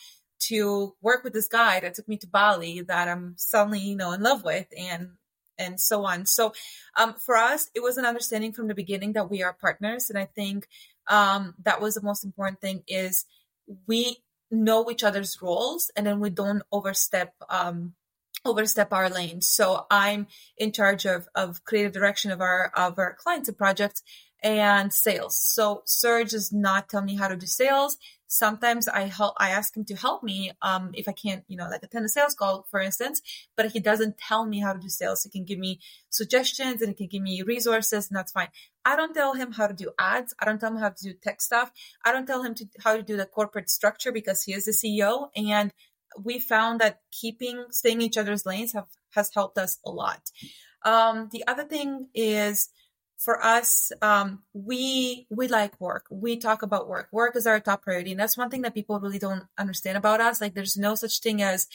to 0.47 0.95
work 1.01 1.25
with 1.25 1.33
this 1.33 1.49
guy 1.49 1.81
that 1.81 1.95
took 1.95 2.07
me 2.07 2.15
to 2.17 2.27
Bali 2.27 2.81
that 2.87 3.09
I'm 3.09 3.33
suddenly, 3.37 3.79
you 3.79 3.97
know, 3.97 4.13
in 4.13 4.21
love 4.21 4.45
with. 4.45 4.67
And 4.77 5.11
and 5.59 5.79
so 5.79 6.05
on. 6.05 6.25
So 6.25 6.53
um, 6.97 7.13
for 7.13 7.35
us, 7.35 7.69
it 7.75 7.83
was 7.83 7.97
an 7.97 8.05
understanding 8.05 8.53
from 8.53 8.67
the 8.67 8.73
beginning 8.73 9.13
that 9.13 9.29
we 9.29 9.43
are 9.43 9.53
partners, 9.53 10.09
and 10.09 10.17
I 10.17 10.25
think 10.25 10.67
um, 11.07 11.53
that 11.63 11.81
was 11.81 11.95
the 11.95 12.01
most 12.01 12.23
important 12.23 12.61
thing 12.61 12.83
is 12.87 13.25
we 13.87 14.17
know 14.49 14.89
each 14.89 15.03
other's 15.03 15.37
roles, 15.41 15.91
and 15.95 16.07
then 16.07 16.19
we 16.19 16.31
don't 16.31 16.63
overstep 16.71 17.35
um, 17.49 17.93
overstep 18.45 18.93
our 18.93 19.09
lane 19.09 19.41
So 19.41 19.85
I'm 19.91 20.27
in 20.57 20.71
charge 20.71 21.05
of 21.05 21.27
of 21.35 21.63
creative 21.65 21.91
direction 21.91 22.31
of 22.31 22.41
our 22.41 22.71
of 22.75 22.97
our 22.97 23.13
clients 23.13 23.49
and 23.49 23.57
projects 23.57 24.01
and 24.41 24.93
sales. 24.93 25.37
So 25.37 25.83
Serge 25.85 26.31
does 26.31 26.51
not 26.53 26.87
tell 26.87 27.01
me 27.01 27.15
how 27.15 27.27
to 27.27 27.35
do 27.35 27.45
sales. 27.45 27.97
Sometimes 28.31 28.87
I 28.87 29.01
help, 29.07 29.33
I 29.39 29.49
ask 29.49 29.75
him 29.75 29.83
to 29.85 29.95
help 29.95 30.21
me, 30.21 30.51
um, 30.61 30.91
if 30.93 31.07
I 31.07 31.13
can't, 31.13 31.43
you 31.47 31.57
know, 31.57 31.67
like 31.67 31.81
attend 31.81 32.05
a 32.05 32.09
sales 32.09 32.35
call, 32.35 32.67
for 32.69 32.79
instance, 32.79 33.23
but 33.57 33.71
he 33.71 33.79
doesn't 33.79 34.19
tell 34.19 34.45
me 34.45 34.59
how 34.59 34.71
to 34.71 34.79
do 34.79 34.87
sales. 34.87 35.23
He 35.23 35.31
can 35.31 35.45
give 35.45 35.57
me 35.57 35.79
suggestions 36.11 36.83
and 36.83 36.89
he 36.89 36.95
can 36.95 37.07
give 37.07 37.23
me 37.23 37.41
resources 37.41 38.07
and 38.07 38.15
that's 38.15 38.31
fine. 38.31 38.49
I 38.85 38.95
don't 38.95 39.15
tell 39.15 39.33
him 39.33 39.53
how 39.53 39.65
to 39.65 39.73
do 39.73 39.89
ads. 39.97 40.35
I 40.39 40.45
don't 40.45 40.59
tell 40.59 40.71
him 40.71 40.77
how 40.77 40.89
to 40.89 41.03
do 41.03 41.13
tech 41.13 41.41
stuff. 41.41 41.71
I 42.05 42.11
don't 42.11 42.27
tell 42.27 42.43
him 42.43 42.53
to, 42.53 42.65
how 42.83 42.95
to 42.95 43.01
do 43.01 43.17
the 43.17 43.25
corporate 43.25 43.71
structure 43.71 44.11
because 44.11 44.43
he 44.43 44.53
is 44.53 44.65
the 44.65 44.73
CEO. 44.73 45.29
And 45.35 45.73
we 46.23 46.37
found 46.37 46.81
that 46.81 46.99
keeping, 47.11 47.65
staying 47.71 48.01
each 48.01 48.17
other's 48.17 48.45
lanes 48.45 48.73
have, 48.73 48.89
has 49.15 49.31
helped 49.33 49.57
us 49.57 49.79
a 49.83 49.89
lot. 49.89 50.21
Um, 50.85 51.29
the 51.31 51.47
other 51.47 51.63
thing 51.63 52.09
is, 52.13 52.69
for 53.19 53.43
us, 53.43 53.91
um, 54.01 54.43
we 54.53 55.27
we 55.29 55.47
like 55.49 55.79
work. 55.79 56.05
We 56.09 56.37
talk 56.37 56.63
about 56.63 56.87
work. 56.87 57.09
Work 57.11 57.35
is 57.35 57.45
our 57.45 57.59
top 57.59 57.83
priority, 57.83 58.11
and 58.11 58.19
that's 58.19 58.37
one 58.37 58.49
thing 58.49 58.61
that 58.63 58.73
people 58.73 58.99
really 58.99 59.19
don't 59.19 59.43
understand 59.57 59.97
about 59.97 60.21
us. 60.21 60.39
Like, 60.41 60.55
there's 60.55 60.77
no 60.77 60.95
such 60.95 61.19
thing 61.19 61.41
as 61.41 61.67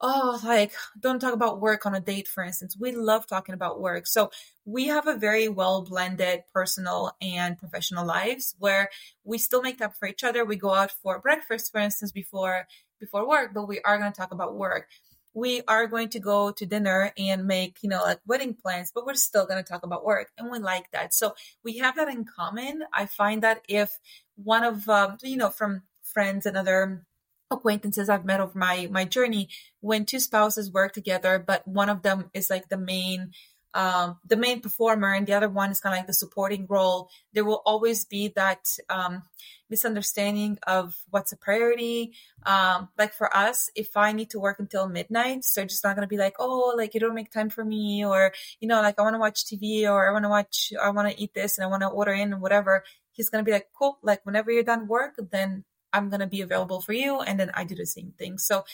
oh, 0.00 0.40
like 0.44 0.72
don't 1.00 1.20
talk 1.20 1.32
about 1.34 1.60
work 1.60 1.86
on 1.86 1.94
a 1.94 2.00
date, 2.00 2.28
for 2.28 2.44
instance. 2.44 2.76
We 2.78 2.92
love 2.92 3.26
talking 3.26 3.54
about 3.54 3.80
work. 3.80 4.06
So 4.06 4.30
we 4.64 4.86
have 4.88 5.06
a 5.08 5.16
very 5.16 5.48
well 5.48 5.82
blended 5.82 6.42
personal 6.52 7.16
and 7.20 7.58
professional 7.58 8.06
lives 8.06 8.54
where 8.58 8.90
we 9.24 9.38
still 9.38 9.62
make 9.62 9.78
time 9.78 9.90
for 9.98 10.06
each 10.08 10.24
other. 10.24 10.44
We 10.44 10.56
go 10.56 10.74
out 10.74 10.92
for 11.02 11.20
breakfast, 11.20 11.72
for 11.72 11.80
instance, 11.80 12.12
before 12.12 12.66
before 13.00 13.28
work, 13.28 13.52
but 13.54 13.66
we 13.68 13.80
are 13.80 13.98
going 13.98 14.12
to 14.12 14.16
talk 14.16 14.32
about 14.32 14.54
work 14.56 14.88
we 15.34 15.62
are 15.66 15.86
going 15.88 16.08
to 16.10 16.20
go 16.20 16.52
to 16.52 16.64
dinner 16.64 17.12
and 17.18 17.46
make, 17.46 17.78
you 17.82 17.88
know, 17.88 18.02
like 18.02 18.20
wedding 18.26 18.54
plans, 18.54 18.92
but 18.94 19.04
we're 19.04 19.14
still 19.14 19.46
going 19.46 19.62
to 19.62 19.68
talk 19.68 19.82
about 19.82 20.04
work. 20.04 20.30
And 20.38 20.50
we 20.50 20.60
like 20.60 20.90
that. 20.92 21.12
So 21.12 21.34
we 21.64 21.78
have 21.78 21.96
that 21.96 22.08
in 22.08 22.24
common. 22.24 22.84
I 22.92 23.06
find 23.06 23.42
that 23.42 23.62
if 23.68 23.98
one 24.36 24.62
of, 24.62 24.88
um, 24.88 25.18
you 25.22 25.36
know, 25.36 25.50
from 25.50 25.82
friends 26.02 26.46
and 26.46 26.56
other 26.56 27.04
acquaintances 27.50 28.08
I've 28.08 28.24
met 28.24 28.40
over 28.40 28.56
my, 28.56 28.88
my 28.90 29.04
journey, 29.04 29.48
when 29.80 30.06
two 30.06 30.20
spouses 30.20 30.72
work 30.72 30.92
together, 30.92 31.42
but 31.44 31.66
one 31.66 31.88
of 31.88 32.02
them 32.02 32.30
is 32.32 32.48
like 32.48 32.68
the 32.68 32.78
main, 32.78 33.32
um, 33.74 34.18
the 34.24 34.36
main 34.36 34.60
performer 34.60 35.12
and 35.12 35.26
the 35.26 35.32
other 35.32 35.48
one 35.48 35.70
is 35.70 35.80
kind 35.80 35.94
of 35.94 35.98
like 35.98 36.06
the 36.06 36.14
supporting 36.14 36.66
role, 36.68 37.10
there 37.32 37.44
will 37.44 37.60
always 37.66 38.04
be 38.04 38.28
that 38.36 38.68
um, 38.88 39.24
misunderstanding 39.68 40.58
of 40.64 40.96
what's 41.10 41.32
a 41.32 41.36
priority. 41.36 42.12
Um, 42.46 42.88
like 42.96 43.12
for 43.12 43.36
us, 43.36 43.70
if 43.74 43.96
I 43.96 44.12
need 44.12 44.30
to 44.30 44.38
work 44.38 44.60
until 44.60 44.88
midnight, 44.88 45.44
so 45.44 45.64
just 45.64 45.82
not 45.82 45.96
going 45.96 46.06
to 46.06 46.14
be 46.14 46.18
like, 46.18 46.36
oh, 46.38 46.72
like 46.76 46.94
you 46.94 47.00
don't 47.00 47.16
make 47.16 47.32
time 47.32 47.50
for 47.50 47.64
me, 47.64 48.04
or, 48.04 48.32
you 48.60 48.68
know, 48.68 48.80
like 48.80 48.98
I 48.98 49.02
want 49.02 49.14
to 49.14 49.20
watch 49.20 49.44
TV 49.44 49.90
or 49.90 50.08
I 50.08 50.12
want 50.12 50.24
to 50.24 50.28
watch, 50.28 50.72
I 50.80 50.90
want 50.90 51.10
to 51.10 51.20
eat 51.20 51.34
this 51.34 51.58
and 51.58 51.64
I 51.64 51.68
want 51.68 51.82
to 51.82 51.88
order 51.88 52.12
in 52.12 52.32
and 52.32 52.40
whatever. 52.40 52.84
He's 53.10 53.28
going 53.28 53.44
to 53.44 53.48
be 53.48 53.52
like, 53.52 53.68
cool, 53.76 53.98
like 54.02 54.24
whenever 54.24 54.52
you're 54.52 54.62
done 54.62 54.86
work, 54.86 55.14
then 55.32 55.64
I'm 55.92 56.10
going 56.10 56.20
to 56.20 56.26
be 56.26 56.42
available 56.42 56.80
for 56.80 56.92
you. 56.92 57.20
And 57.20 57.40
then 57.40 57.50
I 57.54 57.64
do 57.64 57.74
the 57.74 57.86
same 57.86 58.12
thing. 58.16 58.38
So, 58.38 58.64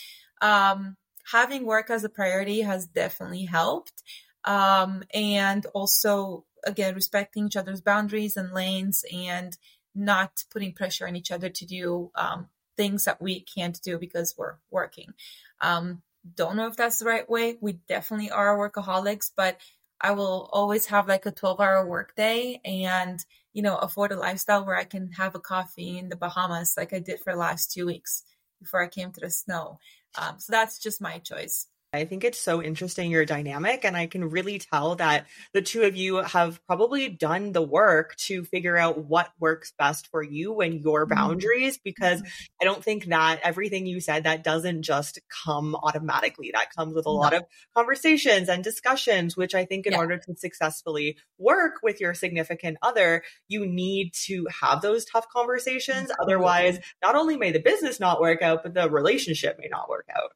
um, 0.43 0.97
having 1.33 1.65
work 1.65 1.91
as 1.91 2.03
a 2.03 2.09
priority 2.09 2.63
has 2.63 2.87
definitely 2.87 3.45
helped 3.45 4.03
um, 4.45 5.03
and 5.13 5.67
also 5.75 6.45
again 6.65 6.95
respecting 6.95 7.47
each 7.47 7.57
other's 7.57 7.81
boundaries 7.81 8.37
and 8.37 8.53
lanes 8.53 9.05
and 9.13 9.57
not 9.95 10.45
putting 10.53 10.73
pressure 10.73 11.07
on 11.07 11.17
each 11.17 11.31
other 11.31 11.49
to 11.49 11.67
do 11.67 12.11
um, 12.15 12.49
things 12.77 13.05
that 13.05 13.21
we 13.21 13.41
can't 13.41 13.81
do 13.83 13.99
because 13.99 14.35
we're 14.39 14.57
working. 14.71 15.13
Um, 15.61 16.03
don't 16.37 16.57
know 16.57 16.67
if 16.67 16.77
that's 16.77 16.99
the 16.99 17.07
right 17.07 17.29
way. 17.29 17.57
We 17.61 17.73
definitely 17.89 18.31
are 18.31 18.57
workaholics 18.57 19.31
but 19.37 19.59
i 20.01 20.13
will 20.13 20.49
always 20.53 20.87
have 20.87 21.09
like 21.09 21.27
a 21.27 21.31
12 21.31 21.61
hour 21.61 21.87
workday 21.87 22.61
and 22.65 23.25
you 23.53 23.63
know 23.63 23.77
afford 23.77 24.13
a 24.13 24.17
lifestyle 24.17 24.65
where 24.65 24.77
i 24.77 24.85
can 24.85 25.13
have 25.13 25.35
a 25.35 25.41
coffee 25.41 25.99
in 25.99 26.09
the 26.09 26.17
bahamas 26.17 26.75
like 26.77 26.93
i 26.93 26.99
did 26.99 27.21
for 27.21 27.33
the 27.33 27.39
last 27.39 27.73
two 27.73 27.87
weeks 27.87 28.23
before 28.61 28.83
i 28.83 28.89
came 28.89 29.13
to 29.13 29.21
the 29.21 29.31
snow. 29.31 29.79
Um, 30.19 30.39
so 30.39 30.53
that's 30.53 30.79
just 30.79 31.01
my 31.01 31.19
choice 31.19 31.67
I 31.93 32.05
think 32.05 32.23
it's 32.23 32.39
so 32.39 32.63
interesting 32.63 33.11
your 33.11 33.25
dynamic 33.25 33.85
and 33.85 33.97
I 33.97 34.07
can 34.07 34.31
really 34.31 34.61
tell 34.61 34.95
that 34.97 35.27
the 35.53 35.61
two 35.61 35.83
of 35.83 35.97
you 35.97 36.17
have 36.17 36.65
probably 36.67 37.09
done 37.09 37.51
the 37.51 37.63
work 37.63 38.15
to 38.27 38.45
figure 38.45 38.77
out 38.77 39.07
what 39.07 39.33
works 39.41 39.73
best 39.77 40.07
for 40.07 40.23
you 40.23 40.61
and 40.61 40.81
your 40.81 41.05
mm-hmm. 41.05 41.15
boundaries 41.15 41.79
because 41.83 42.23
mm-hmm. 42.23 42.63
I 42.63 42.65
don't 42.65 42.85
think 42.85 43.07
that 43.07 43.41
everything 43.43 43.87
you 43.87 44.01
said 44.01 44.23
that 44.23 44.45
doesn't 44.45 44.83
just 44.83 45.19
come 45.45 45.75
automatically 45.75 46.53
that 46.55 46.73
comes 46.73 46.95
with 46.95 47.07
a 47.07 47.11
lot 47.11 47.35
of 47.35 47.43
conversations 47.77 48.49
and 48.49 48.63
discussions 48.63 49.37
which 49.37 49.57
I 49.57 49.65
think 49.65 49.87
in 49.87 49.93
yeah. 49.93 49.99
order 49.99 50.17
to 50.17 50.37
successfully 50.37 51.17
work 51.39 51.81
with 51.83 52.01
your 52.01 52.15
significant 52.15 52.79
other 52.83 53.25
you 53.49 53.67
need 53.67 54.13
to 54.27 54.47
have 54.61 54.81
those 54.81 55.05
tough 55.05 55.27
conversations 55.29 56.13
otherwise 56.23 56.79
not 57.03 57.17
only 57.17 57.37
may 57.37 57.51
the 57.51 57.59
business 57.59 57.99
not 57.99 58.21
work 58.21 58.43
out 58.43 58.63
but 58.63 58.75
the 58.75 58.89
relationship 58.89 59.59
may 59.59 59.69
not 59.69 59.89
work 59.89 60.07
out. 60.17 60.31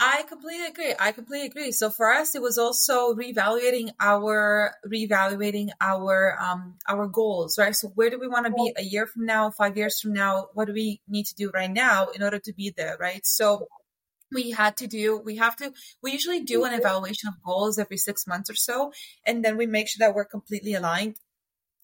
I 0.00 0.22
completely 0.28 0.66
agree. 0.66 0.94
I 0.98 1.10
completely 1.10 1.46
agree. 1.48 1.72
So 1.72 1.90
for 1.90 2.12
us, 2.12 2.36
it 2.36 2.42
was 2.42 2.56
also 2.56 3.14
reevaluating 3.14 3.90
our 3.98 4.74
reevaluating 4.86 5.70
our 5.80 6.38
um 6.40 6.76
our 6.88 7.08
goals, 7.08 7.58
right? 7.58 7.74
So 7.74 7.88
where 7.88 8.08
do 8.08 8.18
we 8.18 8.28
want 8.28 8.46
to 8.46 8.52
be 8.52 8.72
a 8.76 8.82
year 8.82 9.06
from 9.08 9.26
now, 9.26 9.50
five 9.50 9.76
years 9.76 10.00
from 10.00 10.12
now? 10.12 10.48
What 10.54 10.66
do 10.66 10.72
we 10.72 11.00
need 11.08 11.26
to 11.26 11.34
do 11.34 11.50
right 11.50 11.70
now 11.70 12.08
in 12.08 12.22
order 12.22 12.38
to 12.38 12.52
be 12.52 12.72
there, 12.76 12.96
right? 13.00 13.26
So 13.26 13.66
we 14.32 14.50
had 14.50 14.76
to 14.78 14.86
do 14.86 15.18
we 15.18 15.36
have 15.36 15.56
to 15.56 15.72
we 16.02 16.12
usually 16.12 16.40
do 16.44 16.64
an 16.64 16.74
evaluation 16.74 17.28
of 17.28 17.42
goals 17.42 17.78
every 17.78 17.96
six 17.96 18.26
months 18.26 18.50
or 18.50 18.54
so 18.54 18.92
and 19.26 19.44
then 19.44 19.56
we 19.56 19.66
make 19.66 19.88
sure 19.88 20.06
that 20.06 20.14
we're 20.14 20.24
completely 20.24 20.74
aligned 20.74 21.16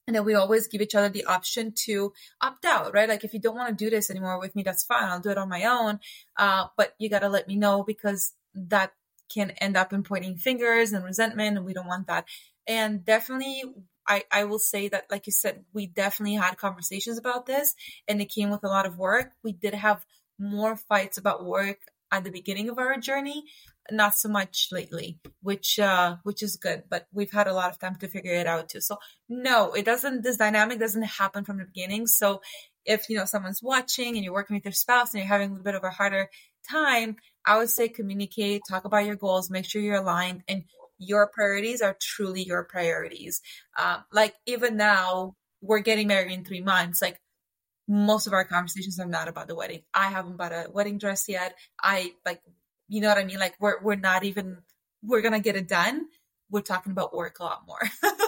and 0.06 0.14
then 0.14 0.24
we 0.24 0.34
always 0.34 0.68
give 0.68 0.82
each 0.82 0.94
other 0.94 1.08
the 1.08 1.24
option 1.24 1.72
to 1.84 2.12
opt 2.40 2.64
out, 2.64 2.92
right? 2.92 3.08
Like 3.08 3.24
if 3.24 3.32
you 3.32 3.40
don't 3.40 3.56
want 3.56 3.76
to 3.76 3.84
do 3.84 3.90
this 3.90 4.10
anymore 4.10 4.38
with 4.38 4.54
me, 4.54 4.62
that's 4.62 4.84
fine. 4.84 5.04
I'll 5.04 5.20
do 5.20 5.30
it 5.30 5.38
on 5.38 5.48
my 5.48 5.64
own. 5.64 6.00
Uh, 6.36 6.66
but 6.76 6.94
you 6.98 7.08
got 7.08 7.20
to 7.20 7.28
let 7.28 7.48
me 7.48 7.56
know 7.56 7.82
because 7.82 8.34
that 8.54 8.92
can 9.32 9.50
end 9.52 9.76
up 9.76 9.92
in 9.92 10.02
pointing 10.02 10.36
fingers 10.36 10.92
and 10.92 11.04
resentment 11.04 11.56
and 11.56 11.66
we 11.66 11.72
don't 11.72 11.86
want 11.86 12.06
that. 12.08 12.26
And 12.66 13.04
definitely 13.04 13.62
I, 14.06 14.24
I 14.30 14.44
will 14.44 14.58
say 14.58 14.88
that, 14.88 15.06
like 15.10 15.26
you 15.26 15.32
said, 15.32 15.64
we 15.72 15.86
definitely 15.86 16.36
had 16.36 16.58
conversations 16.58 17.18
about 17.18 17.46
this 17.46 17.74
and 18.06 18.20
it 18.20 18.26
came 18.26 18.50
with 18.50 18.64
a 18.64 18.68
lot 18.68 18.86
of 18.86 18.98
work. 18.98 19.32
We 19.42 19.52
did 19.52 19.74
have 19.74 20.04
more 20.38 20.76
fights 20.76 21.16
about 21.16 21.44
work 21.44 21.78
at 22.12 22.24
the 22.24 22.30
beginning 22.30 22.68
of 22.68 22.78
our 22.78 22.96
journey, 22.98 23.44
not 23.90 24.14
so 24.14 24.28
much 24.28 24.68
lately, 24.72 25.18
which 25.42 25.78
uh 25.78 26.16
which 26.22 26.42
is 26.42 26.56
good, 26.56 26.84
but 26.88 27.06
we've 27.12 27.32
had 27.32 27.46
a 27.46 27.54
lot 27.54 27.70
of 27.70 27.78
time 27.78 27.96
to 27.96 28.08
figure 28.08 28.32
it 28.32 28.46
out 28.46 28.68
too. 28.68 28.80
So 28.80 28.98
no, 29.28 29.72
it 29.72 29.84
doesn't 29.84 30.22
this 30.22 30.36
dynamic 30.36 30.78
doesn't 30.78 31.02
happen 31.02 31.44
from 31.44 31.58
the 31.58 31.64
beginning. 31.64 32.06
So 32.06 32.40
if 32.84 33.08
you 33.08 33.16
know 33.16 33.24
someone's 33.24 33.62
watching 33.62 34.16
and 34.16 34.24
you're 34.24 34.32
working 34.32 34.56
with 34.56 34.64
your 34.64 34.72
spouse 34.72 35.12
and 35.12 35.20
you're 35.20 35.28
having 35.28 35.48
a 35.48 35.52
little 35.52 35.64
bit 35.64 35.74
of 35.74 35.84
a 35.84 35.90
harder 35.90 36.30
time, 36.70 37.16
I 37.44 37.58
would 37.58 37.70
say 37.70 37.88
communicate, 37.88 38.62
talk 38.68 38.84
about 38.84 39.04
your 39.04 39.16
goals, 39.16 39.50
make 39.50 39.64
sure 39.64 39.82
you're 39.82 39.96
aligned 39.96 40.42
and 40.48 40.64
your 40.98 41.26
priorities 41.26 41.82
are 41.82 41.96
truly 42.00 42.42
your 42.42 42.64
priorities. 42.64 43.40
Um, 43.78 44.04
like 44.12 44.34
even 44.46 44.76
now, 44.76 45.34
we're 45.60 45.80
getting 45.80 46.08
married 46.08 46.32
in 46.32 46.44
three 46.44 46.60
months. 46.60 47.02
Like 47.02 47.20
most 47.88 48.26
of 48.26 48.32
our 48.32 48.44
conversations 48.44 48.98
are 48.98 49.06
not 49.06 49.28
about 49.28 49.48
the 49.48 49.54
wedding. 49.54 49.82
I 49.92 50.08
haven't 50.08 50.36
bought 50.36 50.52
a 50.52 50.66
wedding 50.72 50.98
dress 50.98 51.28
yet. 51.28 51.54
I 51.82 52.12
like 52.24 52.40
you 52.88 53.00
know 53.00 53.08
what 53.08 53.18
I 53.18 53.24
mean? 53.24 53.38
Like 53.38 53.54
we're 53.60 53.80
we're 53.82 53.96
not 53.96 54.24
even 54.24 54.58
we're 55.02 55.22
gonna 55.22 55.40
get 55.40 55.56
it 55.56 55.68
done. 55.68 56.06
We're 56.50 56.60
talking 56.60 56.92
about 56.92 57.14
work 57.14 57.38
a 57.40 57.44
lot 57.44 57.62
more. 57.66 57.80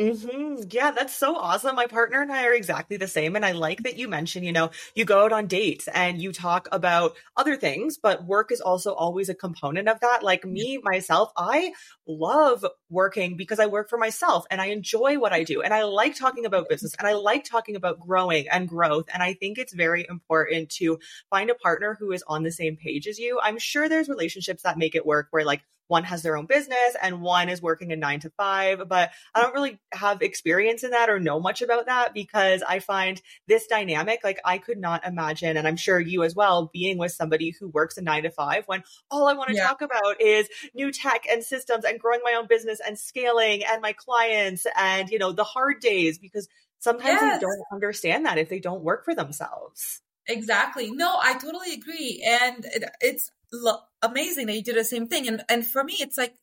Mm-hmm. 0.00 0.62
Yeah, 0.70 0.90
that's 0.90 1.14
so 1.14 1.36
awesome. 1.36 1.76
My 1.76 1.86
partner 1.86 2.22
and 2.22 2.32
I 2.32 2.46
are 2.46 2.54
exactly 2.54 2.96
the 2.96 3.06
same. 3.06 3.36
And 3.36 3.44
I 3.44 3.52
like 3.52 3.82
that 3.82 3.98
you 3.98 4.08
mentioned, 4.08 4.46
you 4.46 4.52
know, 4.52 4.70
you 4.94 5.04
go 5.04 5.24
out 5.24 5.32
on 5.32 5.46
dates 5.46 5.86
and 5.86 6.20
you 6.20 6.32
talk 6.32 6.66
about 6.72 7.14
other 7.36 7.56
things, 7.56 7.98
but 7.98 8.24
work 8.24 8.50
is 8.50 8.62
also 8.62 8.94
always 8.94 9.28
a 9.28 9.34
component 9.34 9.88
of 9.90 10.00
that. 10.00 10.22
Like 10.22 10.46
me, 10.46 10.80
myself, 10.82 11.30
I 11.36 11.74
love 12.06 12.64
working 12.88 13.36
because 13.36 13.60
I 13.60 13.66
work 13.66 13.90
for 13.90 13.98
myself 13.98 14.46
and 14.50 14.62
I 14.62 14.66
enjoy 14.66 15.18
what 15.18 15.34
I 15.34 15.44
do. 15.44 15.60
And 15.60 15.74
I 15.74 15.82
like 15.82 16.16
talking 16.16 16.46
about 16.46 16.70
business 16.70 16.94
and 16.98 17.06
I 17.06 17.12
like 17.12 17.44
talking 17.44 17.76
about 17.76 18.00
growing 18.00 18.48
and 18.48 18.66
growth. 18.66 19.10
And 19.12 19.22
I 19.22 19.34
think 19.34 19.58
it's 19.58 19.74
very 19.74 20.06
important 20.08 20.70
to 20.76 20.98
find 21.28 21.50
a 21.50 21.54
partner 21.54 21.98
who 22.00 22.12
is 22.12 22.24
on 22.26 22.44
the 22.44 22.50
same 22.52 22.76
page 22.76 23.06
as 23.06 23.18
you. 23.18 23.38
I'm 23.42 23.58
sure 23.58 23.90
there's 23.90 24.08
relationships 24.08 24.62
that 24.62 24.78
make 24.78 24.94
it 24.94 25.04
work 25.04 25.28
where 25.32 25.44
like 25.44 25.62
one 25.88 26.04
has 26.04 26.22
their 26.22 26.36
own 26.36 26.46
business 26.46 26.96
and 27.02 27.20
one 27.20 27.48
is 27.48 27.60
working 27.60 27.92
a 27.92 27.96
nine 27.96 28.20
to 28.20 28.30
five. 28.30 28.82
But 28.88 29.10
I 29.34 29.42
don't 29.42 29.54
really 29.54 29.78
have 29.92 30.22
experience 30.22 30.84
in 30.84 30.90
that 30.90 31.10
or 31.10 31.18
know 31.18 31.40
much 31.40 31.62
about 31.62 31.86
that 31.86 32.14
because 32.14 32.62
I 32.62 32.78
find 32.78 33.20
this 33.48 33.66
dynamic, 33.66 34.20
like 34.24 34.40
I 34.44 34.58
could 34.58 34.78
not 34.78 35.06
imagine, 35.06 35.56
and 35.56 35.66
I'm 35.66 35.76
sure 35.76 36.00
you 36.00 36.22
as 36.22 36.34
well, 36.34 36.70
being 36.72 36.98
with 36.98 37.12
somebody 37.12 37.54
who 37.58 37.68
works 37.68 37.98
a 37.98 38.02
nine 38.02 38.22
to 38.22 38.30
five 38.30 38.64
when 38.66 38.82
all 39.10 39.28
I 39.28 39.34
want 39.34 39.50
to 39.50 39.56
yeah. 39.56 39.66
talk 39.66 39.82
about 39.82 40.20
is 40.20 40.48
new 40.74 40.90
tech 40.90 41.24
and 41.30 41.42
systems 41.42 41.84
and 41.84 42.00
growing 42.00 42.20
my 42.24 42.34
own 42.38 42.46
business 42.46 42.80
and 42.86 42.98
scaling 42.98 43.62
and 43.64 43.82
my 43.82 43.92
clients 43.92 44.66
and, 44.76 45.10
you 45.10 45.18
know, 45.18 45.32
the 45.32 45.44
hard 45.44 45.80
days 45.80 46.18
because 46.18 46.48
sometimes 46.78 47.20
yes. 47.20 47.38
they 47.38 47.40
don't 47.40 47.62
understand 47.72 48.26
that 48.26 48.38
if 48.38 48.48
they 48.48 48.60
don't 48.60 48.82
work 48.82 49.04
for 49.04 49.14
themselves. 49.14 50.00
Exactly. 50.26 50.90
No, 50.90 51.18
I 51.20 51.34
totally 51.34 51.74
agree. 51.74 52.24
And 52.24 52.64
it, 52.64 52.84
it's 53.00 53.30
lo- 53.52 53.80
amazing 54.02 54.46
that 54.46 54.54
you 54.54 54.62
do 54.62 54.72
the 54.72 54.84
same 54.84 55.08
thing. 55.08 55.28
And 55.28 55.44
and 55.48 55.66
for 55.66 55.84
me, 55.84 55.96
it's 56.00 56.18
like, 56.18 56.34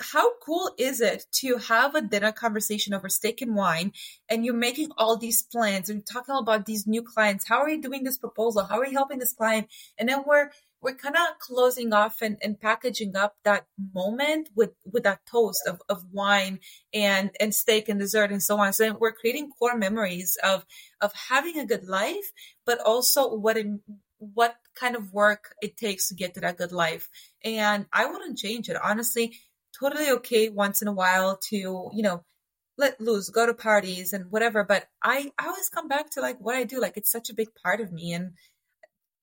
how 0.00 0.38
cool 0.38 0.70
is 0.78 1.00
it 1.00 1.26
to 1.32 1.56
have 1.56 1.94
a 1.94 2.02
dinner 2.02 2.32
conversation 2.32 2.94
over 2.94 3.08
steak 3.08 3.42
and 3.42 3.54
wine, 3.54 3.92
and 4.28 4.44
you're 4.44 4.54
making 4.54 4.90
all 4.96 5.16
these 5.16 5.42
plans 5.42 5.90
and 5.90 6.06
talking 6.06 6.36
about 6.36 6.66
these 6.66 6.86
new 6.86 7.02
clients? 7.02 7.48
How 7.48 7.60
are 7.60 7.68
you 7.68 7.82
doing 7.82 8.04
this 8.04 8.18
proposal? 8.18 8.64
How 8.64 8.78
are 8.78 8.86
you 8.86 8.92
helping 8.92 9.18
this 9.18 9.32
client? 9.32 9.68
And 9.98 10.08
then 10.08 10.22
we're 10.26 10.50
we're 10.80 10.94
kind 10.94 11.16
of 11.16 11.38
closing 11.40 11.92
off 11.92 12.22
and, 12.22 12.38
and 12.42 12.60
packaging 12.60 13.16
up 13.16 13.36
that 13.44 13.66
moment 13.94 14.48
with 14.54 14.70
with 14.90 15.02
that 15.02 15.20
toast 15.30 15.66
of, 15.66 15.82
of 15.88 16.04
wine 16.12 16.60
and 16.94 17.30
and 17.40 17.54
steak 17.54 17.88
and 17.88 17.98
dessert 17.98 18.30
and 18.30 18.42
so 18.42 18.58
on 18.58 18.72
so 18.72 18.96
we're 19.00 19.12
creating 19.12 19.50
core 19.50 19.76
memories 19.76 20.38
of 20.44 20.64
of 21.00 21.12
having 21.28 21.58
a 21.58 21.66
good 21.66 21.84
life 21.84 22.32
but 22.64 22.78
also 22.80 23.34
what 23.34 23.56
it, 23.56 23.66
what 24.18 24.56
kind 24.74 24.96
of 24.96 25.12
work 25.12 25.54
it 25.62 25.76
takes 25.76 26.08
to 26.08 26.14
get 26.14 26.34
to 26.34 26.40
that 26.40 26.58
good 26.58 26.72
life. 26.72 27.08
And 27.44 27.86
I 27.92 28.06
wouldn't 28.06 28.38
change 28.38 28.68
it. 28.68 28.76
Honestly, 28.82 29.38
totally 29.78 30.10
okay 30.10 30.48
once 30.48 30.82
in 30.82 30.88
a 30.88 30.92
while 30.92 31.38
to, 31.48 31.56
you 31.56 32.02
know, 32.02 32.24
let 32.76 33.00
loose, 33.00 33.30
go 33.30 33.46
to 33.46 33.54
parties 33.54 34.12
and 34.12 34.30
whatever. 34.30 34.64
But 34.64 34.86
I, 35.02 35.32
I 35.38 35.46
always 35.46 35.68
come 35.68 35.88
back 35.88 36.10
to 36.10 36.20
like 36.20 36.38
what 36.40 36.56
I 36.56 36.64
do. 36.64 36.80
Like 36.80 36.96
it's 36.96 37.10
such 37.10 37.30
a 37.30 37.34
big 37.34 37.48
part 37.62 37.80
of 37.80 37.92
me. 37.92 38.12
And 38.12 38.32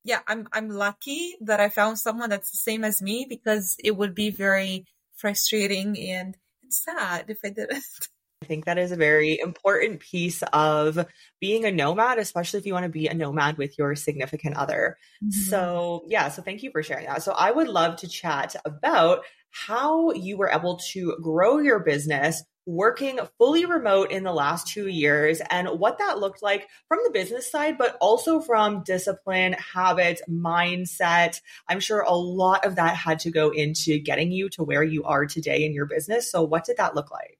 yeah, 0.03 0.19
I'm, 0.27 0.47
I'm 0.51 0.69
lucky 0.69 1.36
that 1.41 1.60
I 1.60 1.69
found 1.69 1.97
someone 1.97 2.29
that's 2.29 2.51
the 2.51 2.58
same 2.58 2.84
as 2.84 3.01
me 3.01 3.25
because 3.27 3.75
it 3.84 3.95
would 3.95 4.13
be 4.13 4.29
very 4.29 4.86
frustrating 5.15 5.97
and 5.99 6.38
sad 6.69 7.25
if 7.29 7.39
I 7.43 7.49
didn't. 7.49 7.84
I 8.45 8.47
think 8.47 8.65
that 8.65 8.77
is 8.77 8.91
a 8.91 8.95
very 8.95 9.39
important 9.39 10.01
piece 10.01 10.43
of 10.53 11.03
being 11.41 11.65
a 11.65 11.71
nomad, 11.71 12.19
especially 12.19 12.60
if 12.60 12.67
you 12.67 12.73
want 12.73 12.84
to 12.84 12.89
be 12.89 13.08
a 13.08 13.13
nomad 13.15 13.58
with 13.58 13.75
your 13.79 13.95
significant 13.95 14.55
other. 14.55 14.99
Mm-hmm. 15.23 15.49
So, 15.49 16.03
yeah, 16.08 16.29
so 16.29 16.43
thank 16.43 16.62
you 16.62 16.69
for 16.69 16.84
sharing 16.84 17.08
that. 17.08 17.23
So, 17.23 17.31
I 17.31 17.49
would 17.49 17.67
love 17.67 17.95
to 17.97 18.08
chat 18.08 18.55
about 18.65 19.23
how 19.49 20.12
you 20.12 20.38
were 20.38 20.51
able 20.51 20.77
to 20.91 21.17
grow 21.23 21.58
your 21.58 21.79
business 21.79 22.43
working 22.67 23.19
fully 23.38 23.65
remote 23.65 24.12
in 24.12 24.23
the 24.23 24.34
last 24.34 24.67
two 24.67 24.88
years 24.88 25.41
and 25.49 25.67
what 25.79 25.99
that 25.99 26.19
looked 26.19 26.41
like 26.41 26.67
from 26.88 26.99
the 27.03 27.12
business 27.12 27.49
side, 27.49 27.77
but 27.77 27.97
also 28.01 28.39
from 28.39 28.84
discipline, 28.84 29.53
habits, 29.53 30.21
mindset. 30.29 31.39
I'm 31.67 31.79
sure 31.79 32.01
a 32.01 32.13
lot 32.13 32.65
of 32.65 32.75
that 32.75 32.95
had 32.95 33.19
to 33.19 33.31
go 33.31 33.49
into 33.49 33.99
getting 33.99 34.31
you 34.31 34.49
to 34.49 34.63
where 34.63 34.84
you 34.84 35.03
are 35.03 35.25
today 35.25 35.65
in 35.65 35.73
your 35.73 35.86
business. 35.86 36.31
So, 36.31 36.43
what 36.43 36.65
did 36.65 36.77
that 36.77 36.95
look 36.95 37.12
like? 37.12 37.39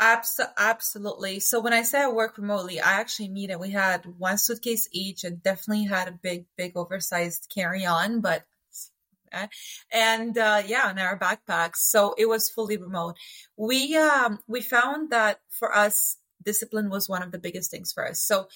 Abs- 0.00 0.40
absolutely. 0.56 1.40
So 1.40 1.60
when 1.60 1.72
I 1.72 1.82
say 1.82 2.02
I 2.02 2.08
work 2.08 2.38
remotely, 2.38 2.80
I 2.80 2.92
actually 3.00 3.28
mean 3.30 3.50
it. 3.50 3.58
We 3.58 3.70
had 3.70 4.06
one 4.18 4.38
suitcase 4.38 4.88
each 4.92 5.24
and 5.24 5.42
definitely 5.42 5.84
had 5.86 6.06
a 6.06 6.12
big, 6.12 6.46
big 6.56 6.76
oversized 6.76 7.48
carry 7.52 7.84
on, 7.84 8.20
but 8.20 8.44
eh, 9.32 9.48
and 9.92 10.38
uh, 10.38 10.62
yeah, 10.66 10.90
in 10.90 10.98
our 10.98 11.18
backpacks. 11.18 11.76
So 11.78 12.14
it 12.16 12.26
was 12.26 12.48
fully 12.48 12.76
remote. 12.76 13.16
We 13.56 13.96
um, 13.96 14.38
we 14.46 14.60
found 14.60 15.10
that 15.10 15.40
for 15.48 15.74
us, 15.76 16.18
discipline 16.44 16.90
was 16.90 17.08
one 17.08 17.22
of 17.24 17.32
the 17.32 17.38
biggest 17.38 17.70
things 17.70 17.92
for 17.92 18.06
us. 18.08 18.20
So 18.20 18.46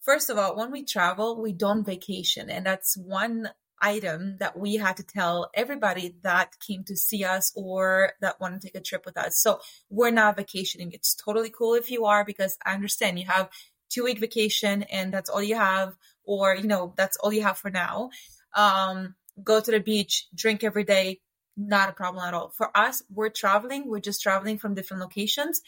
first 0.00 0.30
of 0.30 0.38
all, 0.38 0.56
when 0.56 0.72
we 0.72 0.84
travel, 0.84 1.40
we 1.40 1.52
don't 1.52 1.86
vacation, 1.86 2.50
and 2.50 2.66
that's 2.66 2.96
one 2.96 3.50
item 3.80 4.36
that 4.38 4.58
we 4.58 4.76
had 4.76 4.96
to 4.96 5.02
tell 5.02 5.50
everybody 5.54 6.16
that 6.22 6.56
came 6.66 6.84
to 6.84 6.96
see 6.96 7.24
us 7.24 7.52
or 7.56 8.12
that 8.20 8.40
want 8.40 8.60
to 8.60 8.66
take 8.66 8.74
a 8.74 8.80
trip 8.80 9.04
with 9.06 9.16
us. 9.16 9.38
So 9.38 9.60
we're 9.90 10.10
not 10.10 10.36
vacationing. 10.36 10.92
It's 10.92 11.14
totally 11.14 11.50
cool 11.50 11.74
if 11.74 11.90
you 11.90 12.06
are 12.06 12.24
because 12.24 12.58
I 12.64 12.74
understand 12.74 13.18
you 13.18 13.26
have 13.26 13.48
two 13.90 14.04
week 14.04 14.18
vacation 14.18 14.82
and 14.84 15.12
that's 15.12 15.30
all 15.30 15.42
you 15.42 15.56
have, 15.56 15.96
or 16.24 16.54
you 16.54 16.66
know, 16.66 16.92
that's 16.96 17.16
all 17.16 17.32
you 17.32 17.42
have 17.42 17.58
for 17.58 17.70
now. 17.70 18.10
Um, 18.54 19.14
go 19.42 19.60
to 19.60 19.70
the 19.70 19.80
beach, 19.80 20.26
drink 20.34 20.64
every 20.64 20.84
day, 20.84 21.20
not 21.56 21.88
a 21.88 21.92
problem 21.92 22.24
at 22.24 22.34
all. 22.34 22.50
For 22.50 22.76
us, 22.76 23.02
we're 23.12 23.30
traveling, 23.30 23.88
we're 23.88 24.00
just 24.00 24.22
traveling 24.22 24.58
from 24.58 24.74
different 24.74 25.02
locations, 25.02 25.60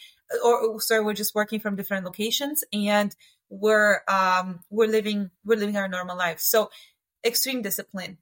or 0.43 0.79
sorry, 0.79 1.03
we're 1.03 1.13
just 1.13 1.35
working 1.35 1.59
from 1.59 1.75
different 1.75 2.05
locations 2.05 2.63
and 2.71 3.13
we're 3.51 3.99
um 4.07 4.61
we're 4.69 4.87
living 4.87 5.29
we're 5.43 5.59
living 5.59 5.75
our 5.75 5.89
normal 5.89 6.17
life. 6.17 6.39
So 6.39 6.69
extreme 7.25 7.61
discipline. 7.61 8.17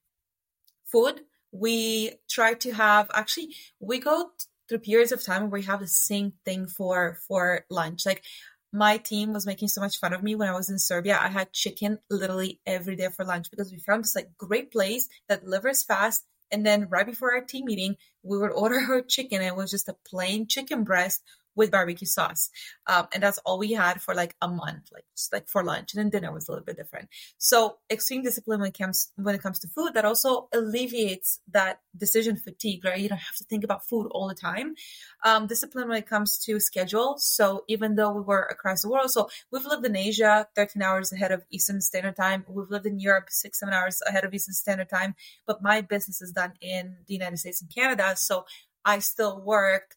Food, 0.85 1.21
we 1.51 2.13
try 2.29 2.53
to 2.53 2.71
have 2.71 3.09
actually 3.13 3.55
we 3.79 3.99
go 3.99 4.31
through 4.67 4.79
periods 4.79 5.11
of 5.11 5.23
time 5.23 5.43
where 5.43 5.59
we 5.59 5.63
have 5.63 5.79
the 5.79 5.87
same 5.87 6.33
thing 6.45 6.67
for 6.67 7.17
for 7.27 7.65
lunch. 7.69 8.05
Like 8.05 8.23
my 8.71 8.97
team 8.97 9.33
was 9.33 9.47
making 9.47 9.67
so 9.67 9.81
much 9.81 9.99
fun 9.99 10.13
of 10.13 10.21
me 10.23 10.35
when 10.35 10.47
I 10.47 10.53
was 10.53 10.69
in 10.69 10.77
Serbia. 10.77 11.17
I 11.19 11.29
had 11.29 11.51
chicken 11.51 11.99
literally 12.09 12.59
every 12.65 12.95
day 12.95 13.09
for 13.09 13.25
lunch 13.25 13.49
because 13.49 13.71
we 13.71 13.79
found 13.79 14.03
this 14.03 14.15
like 14.15 14.37
great 14.37 14.71
place 14.71 15.09
that 15.27 15.43
delivers 15.43 15.83
fast. 15.83 16.25
And 16.51 16.65
then 16.65 16.87
right 16.89 17.05
before 17.05 17.33
our 17.33 17.41
team 17.41 17.65
meeting, 17.65 17.95
we 18.21 18.37
would 18.37 18.51
order 18.55 18.79
our 18.89 19.01
chicken. 19.01 19.41
It 19.41 19.55
was 19.55 19.71
just 19.71 19.89
a 19.89 19.95
plain 20.05 20.47
chicken 20.47 20.83
breast 20.83 21.23
with 21.59 21.71
barbecue 21.71 22.07
sauce. 22.07 22.49
Um, 22.87 23.07
and 23.13 23.21
that's 23.21 23.37
all 23.39 23.59
we 23.59 23.73
had 23.73 24.01
for 24.01 24.15
like 24.15 24.33
a 24.41 24.47
month, 24.47 24.89
like 24.93 25.03
just 25.15 25.33
like 25.33 25.49
for 25.49 25.61
lunch. 25.61 25.93
And 25.93 25.99
then 25.99 26.09
dinner 26.09 26.33
was 26.33 26.47
a 26.47 26.51
little 26.51 26.63
bit 26.63 26.77
different. 26.77 27.09
So 27.37 27.79
extreme 27.91 28.23
discipline 28.23 28.61
when 28.61 28.69
it 28.69 28.77
comes 28.77 29.11
when 29.17 29.35
it 29.35 29.43
comes 29.43 29.59
to 29.59 29.67
food, 29.67 29.93
that 29.93 30.05
also 30.05 30.47
alleviates 30.53 31.41
that 31.51 31.81
decision 31.97 32.37
fatigue, 32.37 32.85
right? 32.85 32.97
You 32.97 33.09
don't 33.09 33.17
have 33.17 33.35
to 33.35 33.43
think 33.43 33.65
about 33.65 33.85
food 33.85 34.07
all 34.11 34.29
the 34.29 34.35
time. 34.35 34.75
Um, 35.25 35.47
discipline 35.47 35.89
when 35.89 35.97
it 35.97 36.07
comes 36.07 36.37
to 36.45 36.61
schedule. 36.61 37.17
So 37.17 37.65
even 37.67 37.95
though 37.95 38.13
we 38.13 38.21
were 38.21 38.47
across 38.49 38.81
the 38.81 38.89
world, 38.89 39.11
so 39.11 39.29
we've 39.51 39.65
lived 39.65 39.85
in 39.85 39.97
Asia 39.97 40.47
13 40.55 40.81
hours 40.81 41.11
ahead 41.11 41.33
of 41.33 41.43
Eastern 41.51 41.81
Standard 41.81 42.15
Time. 42.15 42.45
We've 42.47 42.69
lived 42.69 42.85
in 42.85 43.01
Europe 43.01 43.25
six, 43.29 43.59
seven 43.59 43.73
hours 43.73 44.01
ahead 44.07 44.23
of 44.23 44.33
Eastern 44.33 44.53
Standard 44.53 44.89
Time. 44.89 45.13
But 45.45 45.61
my 45.61 45.81
business 45.81 46.21
is 46.21 46.31
done 46.31 46.53
in 46.61 46.95
the 47.05 47.13
United 47.13 47.37
States 47.37 47.61
and 47.61 47.69
Canada. 47.69 48.15
So 48.15 48.45
I 48.85 48.99
still 48.99 49.41
work 49.41 49.95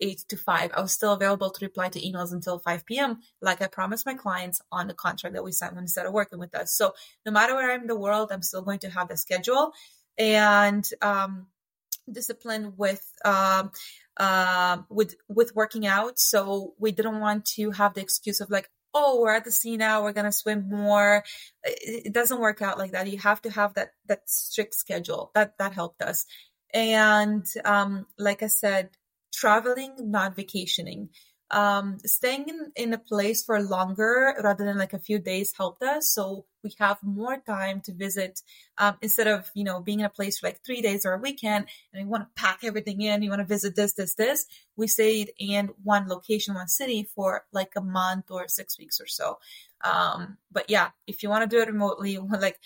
8 0.00 0.24
to 0.28 0.36
5. 0.36 0.70
I 0.74 0.80
was 0.80 0.92
still 0.92 1.12
available 1.12 1.50
to 1.50 1.64
reply 1.64 1.88
to 1.88 2.00
emails 2.00 2.32
until 2.32 2.58
5 2.58 2.86
p.m., 2.86 3.18
like 3.40 3.62
I 3.62 3.66
promised 3.66 4.06
my 4.06 4.14
clients 4.14 4.60
on 4.70 4.88
the 4.88 4.94
contract 4.94 5.34
that 5.34 5.44
we 5.44 5.52
signed 5.52 5.74
when 5.74 5.84
they 5.84 5.88
started 5.88 6.12
working 6.12 6.38
with 6.38 6.54
us. 6.54 6.72
So 6.72 6.94
no 7.26 7.32
matter 7.32 7.54
where 7.54 7.72
I'm 7.72 7.82
in 7.82 7.86
the 7.86 7.98
world, 7.98 8.30
I'm 8.30 8.42
still 8.42 8.62
going 8.62 8.80
to 8.80 8.90
have 8.90 9.08
the 9.08 9.16
schedule 9.16 9.72
and 10.18 10.88
um, 11.00 11.46
discipline 12.10 12.74
with 12.76 13.04
um, 13.24 13.70
uh, 14.16 14.78
with 14.88 15.14
with 15.28 15.54
working 15.54 15.86
out. 15.86 16.18
So 16.18 16.74
we 16.78 16.92
didn't 16.92 17.20
want 17.20 17.46
to 17.56 17.70
have 17.72 17.94
the 17.94 18.00
excuse 18.00 18.40
of 18.40 18.50
like, 18.50 18.68
oh, 18.94 19.20
we're 19.20 19.34
at 19.34 19.44
the 19.44 19.52
sea 19.52 19.76
now, 19.76 20.02
we're 20.02 20.12
gonna 20.12 20.32
swim 20.32 20.68
more. 20.68 21.24
It, 21.64 22.12
doesn't 22.12 22.40
work 22.40 22.62
out 22.62 22.78
like 22.78 22.92
that. 22.92 23.10
You 23.10 23.18
have 23.18 23.42
to 23.42 23.50
have 23.50 23.74
that 23.74 23.92
that 24.06 24.28
strict 24.28 24.74
schedule. 24.74 25.30
That 25.34 25.56
that 25.58 25.72
helped 25.72 26.02
us. 26.02 26.26
And 26.74 27.46
um, 27.64 28.06
like 28.18 28.42
I 28.42 28.48
said, 28.48 28.90
traveling, 29.38 29.94
not 29.98 30.36
vacationing. 30.36 31.10
Um, 31.50 31.96
staying 32.04 32.44
in, 32.48 32.72
in 32.76 32.92
a 32.92 32.98
place 32.98 33.42
for 33.42 33.62
longer 33.62 34.34
rather 34.44 34.66
than 34.66 34.76
like 34.76 34.92
a 34.92 34.98
few 34.98 35.18
days 35.18 35.54
helped 35.56 35.82
us. 35.82 36.12
So 36.12 36.44
we 36.62 36.74
have 36.78 36.98
more 37.02 37.38
time 37.38 37.80
to 37.86 37.94
visit 37.94 38.42
um, 38.76 38.98
instead 39.00 39.28
of, 39.28 39.50
you 39.54 39.64
know, 39.64 39.80
being 39.80 40.00
in 40.00 40.06
a 40.06 40.10
place 40.10 40.38
for 40.38 40.48
like 40.48 40.60
three 40.62 40.82
days 40.82 41.06
or 41.06 41.14
a 41.14 41.18
weekend 41.18 41.66
and 41.90 42.02
you 42.02 42.08
want 42.08 42.24
to 42.24 42.42
pack 42.42 42.58
everything 42.64 43.00
in, 43.00 43.22
you 43.22 43.30
want 43.30 43.40
to 43.40 43.46
visit 43.46 43.76
this, 43.76 43.94
this, 43.94 44.14
this. 44.14 44.44
We 44.76 44.88
stayed 44.88 45.32
in 45.38 45.70
one 45.82 46.06
location, 46.06 46.54
one 46.54 46.68
city 46.68 47.08
for 47.14 47.46
like 47.50 47.72
a 47.76 47.80
month 47.80 48.26
or 48.30 48.46
six 48.48 48.78
weeks 48.78 49.00
or 49.00 49.06
so. 49.06 49.38
Um, 49.82 50.36
but 50.52 50.68
yeah, 50.68 50.90
if 51.06 51.22
you 51.22 51.30
want 51.30 51.48
to 51.48 51.56
do 51.56 51.62
it 51.62 51.68
remotely, 51.68 52.18
like 52.40 52.58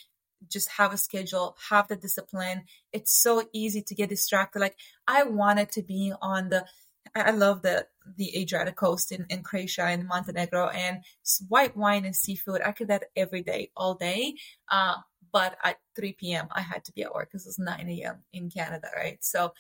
just 0.49 0.69
have 0.71 0.93
a 0.93 0.99
schedule, 0.99 1.57
have 1.71 1.89
the 1.89 1.97
discipline. 1.97 2.65
It's 2.93 3.13
so 3.13 3.45
easy 3.53 3.83
to 3.83 3.95
get 3.95 4.09
distracted. 4.09 4.61
Like 4.61 4.77
I 5.07 5.25
wanted 5.25 5.71
to 5.73 5.83
be 5.83 6.13
on 6.21 6.49
the, 6.51 6.67
I 7.15 7.33
love 7.33 7.63
the 7.63 7.87
the 8.17 8.37
Adriatic 8.39 8.77
coast 8.77 9.13
in, 9.13 9.27
in 9.29 9.43
Croatia 9.43 9.85
and 9.85 10.07
Montenegro 10.07 10.69
and 10.69 11.03
white 11.49 11.77
wine 11.77 12.05
and 12.05 12.17
seafood. 12.17 12.63
I 12.65 12.73
could 12.73 12.89
that 12.89 13.05
every 13.17 13.43
day, 13.43 13.71
all 13.77 13.95
day. 13.95 14.35
Uh, 14.69 14.97
but 15.33 15.57
at 15.65 15.79
3 15.97 16.13
p.m. 16.13 16.49
I 16.53 16.61
had 16.61 16.85
to 16.85 16.93
be 16.93 17.03
at 17.03 17.15
work 17.15 17.31
because 17.31 17.47
it's 17.47 17.59
9 17.59 17.89
a.m. 17.89 18.17
in 18.33 18.51
Canada, 18.51 18.89
right? 18.95 19.23
So 19.25 19.55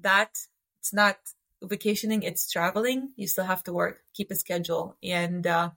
that 0.00 0.30
it's 0.78 0.92
not 0.92 1.16
vacationing, 1.62 2.22
it's 2.22 2.50
traveling. 2.50 3.10
You 3.16 3.26
still 3.26 3.44
have 3.44 3.64
to 3.64 3.72
work, 3.72 4.02
keep 4.14 4.30
a 4.30 4.36
schedule, 4.36 4.96
and 5.02 5.46
uh, 5.46 5.70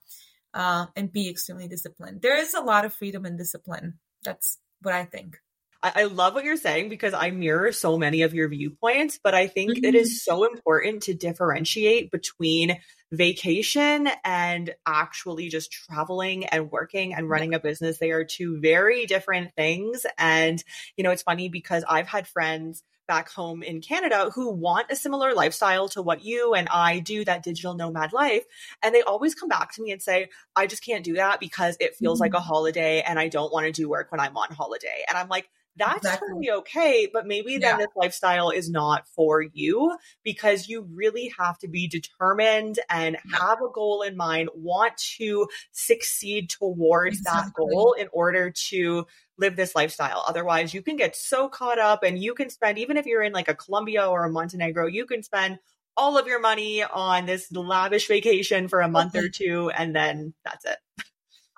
uh, 0.54 0.88
and 0.96 1.12
be 1.12 1.30
extremely 1.30 1.68
disciplined. 1.68 2.22
There 2.22 2.38
is 2.38 2.54
a 2.54 2.62
lot 2.62 2.86
of 2.86 2.94
freedom 2.94 3.26
and 3.26 3.38
discipline 3.38 3.96
that's 4.24 4.58
what 4.82 4.94
I 4.94 5.06
think. 5.06 5.40
I, 5.82 6.04
love 6.04 6.34
what 6.34 6.44
you're 6.44 6.58
saying 6.58 6.90
because 6.90 7.14
I 7.14 7.32
mirror 7.32 7.72
so 7.72 7.98
many 7.98 8.24
of 8.24 8.34
your 8.34 8.50
viewpoints, 8.50 9.18
but 9.24 9.34
I 9.34 9.48
think 9.48 9.72
mm-hmm. 9.72 9.86
it 9.86 9.96
is 9.96 10.10
mm-hmm. 10.10 10.36
so 10.36 10.44
important 10.44 11.04
to 11.04 11.14
differentiate 11.14 12.12
between 12.12 12.78
vacation 13.12 14.10
and 14.26 14.76
actually 14.86 15.48
just 15.48 15.72
traveling 15.72 16.46
and 16.46 16.70
working 16.70 17.14
and 17.14 17.30
running 17.30 17.54
a 17.54 17.60
business. 17.60 17.98
They 17.98 18.12
are 18.12 18.26
two 18.26 18.60
very 18.60 19.06
different 19.06 19.54
things. 19.56 20.06
And, 20.18 20.62
you 20.98 21.04
know, 21.04 21.12
it's 21.12 21.24
funny 21.24 21.48
because 21.48 21.86
I've 21.88 22.08
had 22.08 22.28
friends 22.28 22.84
back 23.10 23.30
home 23.30 23.62
in 23.62 23.82
Canada 23.82 24.30
who 24.34 24.52
want 24.52 24.90
a 24.90 24.96
similar 24.96 25.34
lifestyle 25.34 25.90
to 25.90 26.02
what 26.02 26.24
you 26.24 26.54
and 26.54 26.70
I 26.70 27.00
do, 27.00 27.26
that 27.26 27.44
digital 27.44 27.74
nomad 27.74 28.14
life. 28.14 28.46
And 28.82 28.96
they 28.96 29.02
always 29.02 29.36
come 29.36 29.50
back 29.50 29.74
to 29.74 29.82
me 29.82 29.92
and 29.92 30.02
say, 30.02 30.30
I 30.56 30.68
just 30.68 30.86
can't 30.86 31.04
do 31.04 31.16
that 31.16 31.42
because 31.42 31.76
it 31.82 31.96
feels 31.96 32.22
like 32.22 32.34
a 32.34 32.38
mm-hmm. 32.38 32.46
holiday 32.46 33.02
and 33.02 33.20
I 33.20 33.28
don't 33.28 33.52
want 33.52 33.66
to 33.66 33.72
do 33.74 33.90
work 33.90 34.12
when 34.12 34.22
I'm 34.22 34.38
on 34.38 34.52
holiday. 34.52 35.04
And 35.10 35.18
I'm 35.18 35.28
like, 35.28 35.50
that's 35.76 35.98
exactly. 35.98 36.28
totally 36.28 36.52
okay. 36.52 37.10
But 37.12 37.26
maybe 37.26 37.54
yeah. 37.54 37.60
then 37.60 37.78
this 37.80 37.88
lifestyle 37.96 38.52
is 38.52 38.70
not 38.70 39.08
for 39.08 39.42
you 39.42 39.98
because 40.24 40.68
you 40.68 40.88
really 40.94 41.34
have 41.40 41.58
to 41.60 41.68
be 41.68 41.88
determined 41.88 42.80
and 42.90 43.18
have 43.34 43.60
a 43.62 43.72
goal 43.74 44.04
in 44.04 44.16
mind, 44.16 44.50
want 44.54 44.98
to 45.18 45.48
succeed 45.72 46.50
towards 46.50 47.20
exactly. 47.20 47.44
that 47.46 47.54
goal 47.56 47.94
in 47.94 48.08
order 48.12 48.52
to 48.70 49.08
live 49.40 49.56
this 49.56 49.76
lifestyle. 49.76 50.24
Otherwise, 50.28 50.74
you 50.74 50.82
can 50.82 50.96
get 50.96 51.16
so 51.16 51.50
caught 51.50 51.80
up 51.80 52.04
and 52.04 52.22
you 52.22 52.34
can 52.34 52.50
spend, 52.50 52.78
even 52.78 52.98
if 52.98 53.06
you're 53.06 53.24
in 53.24 53.34
like 53.34 53.48
a 53.48 53.56
Colombia 53.56 54.06
or 54.06 54.26
a 54.26 54.32
Montenegro, 54.32 54.88
you 54.88 55.06
can 55.06 55.24
spend 55.24 55.60
all 55.98 56.18
of 56.18 56.28
your 56.28 56.40
money 56.40 56.84
on 56.84 57.26
this 57.26 57.52
lavish 57.52 58.08
vacation 58.08 58.68
for 58.68 58.82
a 58.82 58.88
month 58.88 59.16
or 59.16 59.24
mm-hmm. 59.24 59.44
two 59.44 59.70
and 59.70 59.96
then 59.96 60.34
that's 60.46 60.66
it. 60.66 60.78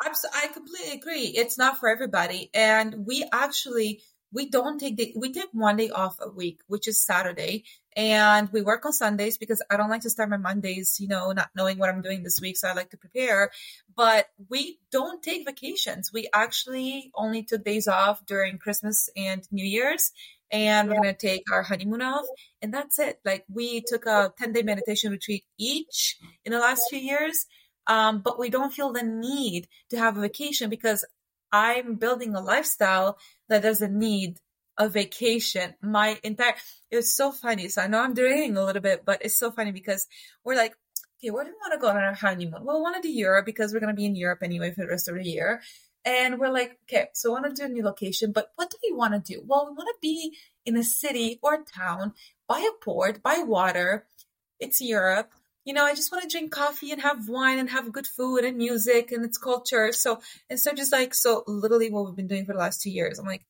I 0.04 0.48
completely 0.48 0.94
agree. 0.94 1.26
It's 1.28 1.58
not 1.58 1.78
for 1.78 1.88
everybody. 1.88 2.50
And 2.54 3.06
we 3.06 3.24
actually, 3.32 4.02
we 4.34 4.50
don't 4.50 4.80
take 4.80 4.98
the, 4.98 5.14
we 5.16 5.32
take 5.32 5.50
one 5.52 5.78
day 5.78 5.90
off 5.90 6.18
a 6.22 6.30
week, 6.30 6.62
which 6.68 6.88
is 6.88 7.04
Saturday. 7.04 7.66
And 7.96 8.50
we 8.54 8.62
work 8.62 8.86
on 8.86 8.94
Sundays 8.94 9.38
because 9.38 9.62
I 9.70 9.76
don't 9.76 9.90
like 9.90 10.02
to 10.02 10.10
start 10.10 10.30
my 10.30 10.38
Mondays, 10.38 10.98
you 11.00 11.10
know, 11.10 11.34
not 11.34 11.50
knowing 11.56 11.78
what 11.78 11.90
I'm 11.90 12.02
doing 12.02 12.24
this 12.24 12.40
week. 12.40 12.56
So 12.56 12.70
I 12.70 12.74
like 12.74 12.92
to 12.92 12.98
prepare. 12.98 13.52
But 13.96 14.28
we 14.50 14.80
don't 14.92 15.22
take 15.22 15.46
vacations. 15.46 16.12
We 16.14 16.30
actually 16.34 17.12
only 17.16 17.44
took 17.44 17.66
days 17.66 17.90
off 17.90 18.26
during 18.26 18.58
Christmas 18.58 19.10
and 19.18 19.46
New 19.52 19.66
Year's. 19.66 20.12
And 20.52 20.90
we're 20.90 21.02
going 21.02 21.14
to 21.14 21.28
take 21.28 21.52
our 21.52 21.64
honeymoon 21.64 22.02
off. 22.02 22.26
And 22.62 22.74
that's 22.74 23.00
it. 23.00 23.20
Like 23.26 23.46
we 23.50 23.82
took 23.86 24.06
a 24.06 24.34
10 24.38 24.54
day 24.54 24.62
meditation 24.64 25.12
retreat 25.12 25.44
each 25.58 26.18
in 26.46 26.54
the 26.54 26.60
last 26.60 26.84
few 26.90 27.00
years. 27.00 27.46
Um, 27.88 28.22
but 28.22 28.40
we 28.40 28.50
don't 28.50 28.74
feel 28.74 28.94
the 28.94 29.04
need 29.04 29.68
to 29.90 29.98
have 29.98 30.18
a 30.18 30.22
vacation 30.22 30.70
because 30.70 31.04
I'm 31.52 31.96
building 31.96 32.34
a 32.34 32.42
lifestyle 32.42 33.18
that 33.52 33.62
doesn't 33.62 33.94
need 33.94 34.38
a 34.78 34.88
vacation. 34.88 35.76
My 35.82 36.18
entire, 36.24 36.56
it 36.90 36.96
was 36.96 37.14
so 37.14 37.34
funny. 37.34 37.68
So 37.68 37.82
I 37.82 37.88
know 37.88 38.00
I'm 38.00 38.14
doing 38.14 38.56
a 38.56 38.64
little 38.64 38.82
bit, 38.82 39.04
but 39.06 39.22
it's 39.26 39.38
so 39.38 39.52
funny 39.52 39.74
because 39.74 40.08
we're 40.46 40.56
like, 40.56 40.74
okay, 41.20 41.32
where 41.32 41.44
do 41.44 41.50
we 41.50 41.56
want 41.56 41.74
to 41.74 41.80
go 41.80 41.90
on 41.90 41.98
our 41.98 42.14
honeymoon? 42.14 42.64
Well, 42.64 42.78
we 42.78 42.82
want 42.82 42.96
to 42.96 43.02
do 43.02 43.12
Europe 43.12 43.46
because 43.46 43.74
we're 43.74 43.82
going 43.82 43.94
to 43.94 44.02
be 44.02 44.06
in 44.06 44.16
Europe 44.16 44.40
anyway 44.42 44.72
for 44.72 44.82
the 44.82 44.88
rest 44.88 45.10
of 45.10 45.16
the 45.16 45.26
year. 45.26 45.62
And 46.06 46.40
we're 46.40 46.50
like, 46.50 46.80
okay, 46.84 47.08
so 47.14 47.30
we 47.30 47.42
want 47.42 47.54
to 47.54 47.62
do 47.62 47.66
a 47.66 47.70
new 47.70 47.84
location, 47.84 48.32
but 48.32 48.54
what 48.56 48.72
do 48.72 48.78
we 48.82 48.96
want 48.96 49.14
to 49.14 49.34
do? 49.34 49.44
Well, 49.46 49.68
we 49.68 49.76
want 49.76 49.90
to 49.90 50.02
be 50.02 50.38
in 50.66 50.78
a 50.78 50.84
city 50.84 51.38
or 51.44 51.66
town 51.66 52.14
by 52.48 52.60
a 52.60 52.84
port, 52.84 53.22
by 53.22 53.44
water. 53.46 54.08
It's 54.62 54.80
Europe 54.80 55.34
you 55.66 55.74
know, 55.74 55.86
I 55.86 55.94
just 55.94 56.12
want 56.12 56.24
to 56.24 56.30
drink 56.30 56.52
coffee 56.52 56.92
and 56.92 57.02
have 57.02 57.30
wine 57.30 57.60
and 57.60 57.70
have 57.70 57.92
good 57.92 58.08
food 58.08 58.44
and 58.44 58.58
music 58.58 59.12
and 59.12 59.24
it's 59.24 59.38
culture. 59.38 59.92
So 59.92 60.20
instead 60.50 60.78
just 60.78 60.92
like, 60.92 61.14
so 61.14 61.44
literally 61.48 61.92
what 61.92 62.06
we've 62.06 62.16
been 62.16 62.28
doing 62.28 62.46
for 62.46 62.54
the 62.54 62.60
last 62.60 62.82
two 62.82 62.90
years, 62.90 63.20
I'm 63.20 63.28
like, 63.28 63.46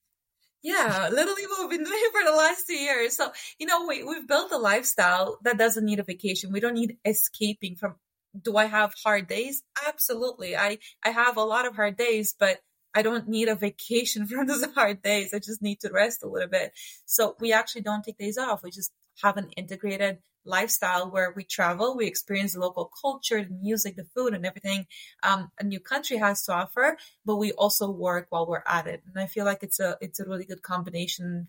yeah, 0.61 1.09
literally 1.11 1.45
what 1.47 1.61
we've 1.61 1.79
been 1.79 1.85
doing 1.89 2.09
for 2.11 2.29
the 2.29 2.35
last 2.35 2.67
two 2.67 2.75
years. 2.75 3.15
So, 3.15 3.31
you 3.59 3.65
know, 3.65 3.87
we, 3.87 4.03
we've 4.03 4.27
built 4.27 4.51
a 4.51 4.57
lifestyle 4.57 5.39
that 5.43 5.57
doesn't 5.57 5.85
need 5.85 5.99
a 5.99 6.03
vacation. 6.03 6.51
We 6.51 6.59
don't 6.59 6.75
need 6.75 6.97
escaping 7.05 7.75
from, 7.75 7.95
do 8.39 8.57
I 8.57 8.65
have 8.65 8.93
hard 9.03 9.27
days? 9.27 9.63
Absolutely. 9.87 10.55
I, 10.55 10.79
I 11.03 11.09
have 11.09 11.37
a 11.37 11.43
lot 11.43 11.65
of 11.65 11.75
hard 11.75 11.97
days, 11.97 12.35
but 12.37 12.59
I 12.93 13.01
don't 13.03 13.27
need 13.27 13.47
a 13.47 13.55
vacation 13.55 14.25
from 14.27 14.47
those 14.47 14.65
hard 14.75 15.01
days. 15.01 15.33
I 15.33 15.39
just 15.39 15.61
need 15.61 15.79
to 15.81 15.91
rest 15.91 16.23
a 16.23 16.27
little 16.27 16.49
bit. 16.49 16.73
So 17.05 17.35
we 17.39 17.53
actually 17.53 17.81
don't 17.81 18.03
take 18.03 18.17
days 18.17 18.37
off. 18.37 18.63
We 18.63 18.71
just 18.71 18.91
have 19.23 19.37
an 19.37 19.49
integrated 19.57 20.19
lifestyle 20.45 21.09
where 21.11 21.33
we 21.35 21.43
travel, 21.43 21.95
we 21.95 22.07
experience 22.07 22.53
the 22.53 22.59
local 22.59 22.91
culture, 23.01 23.43
the 23.43 23.53
music, 23.53 23.95
the 23.95 24.05
food, 24.15 24.33
and 24.33 24.45
everything 24.45 24.87
um, 25.23 25.51
a 25.59 25.63
new 25.63 25.79
country 25.79 26.17
has 26.17 26.43
to 26.45 26.53
offer. 26.53 26.97
But 27.25 27.37
we 27.37 27.51
also 27.53 27.89
work 27.91 28.27
while 28.29 28.47
we're 28.47 28.63
at 28.67 28.87
it, 28.87 29.03
and 29.05 29.21
I 29.21 29.27
feel 29.27 29.45
like 29.45 29.63
it's 29.63 29.79
a 29.79 29.97
it's 30.01 30.19
a 30.19 30.25
really 30.25 30.45
good 30.45 30.61
combination. 30.61 31.47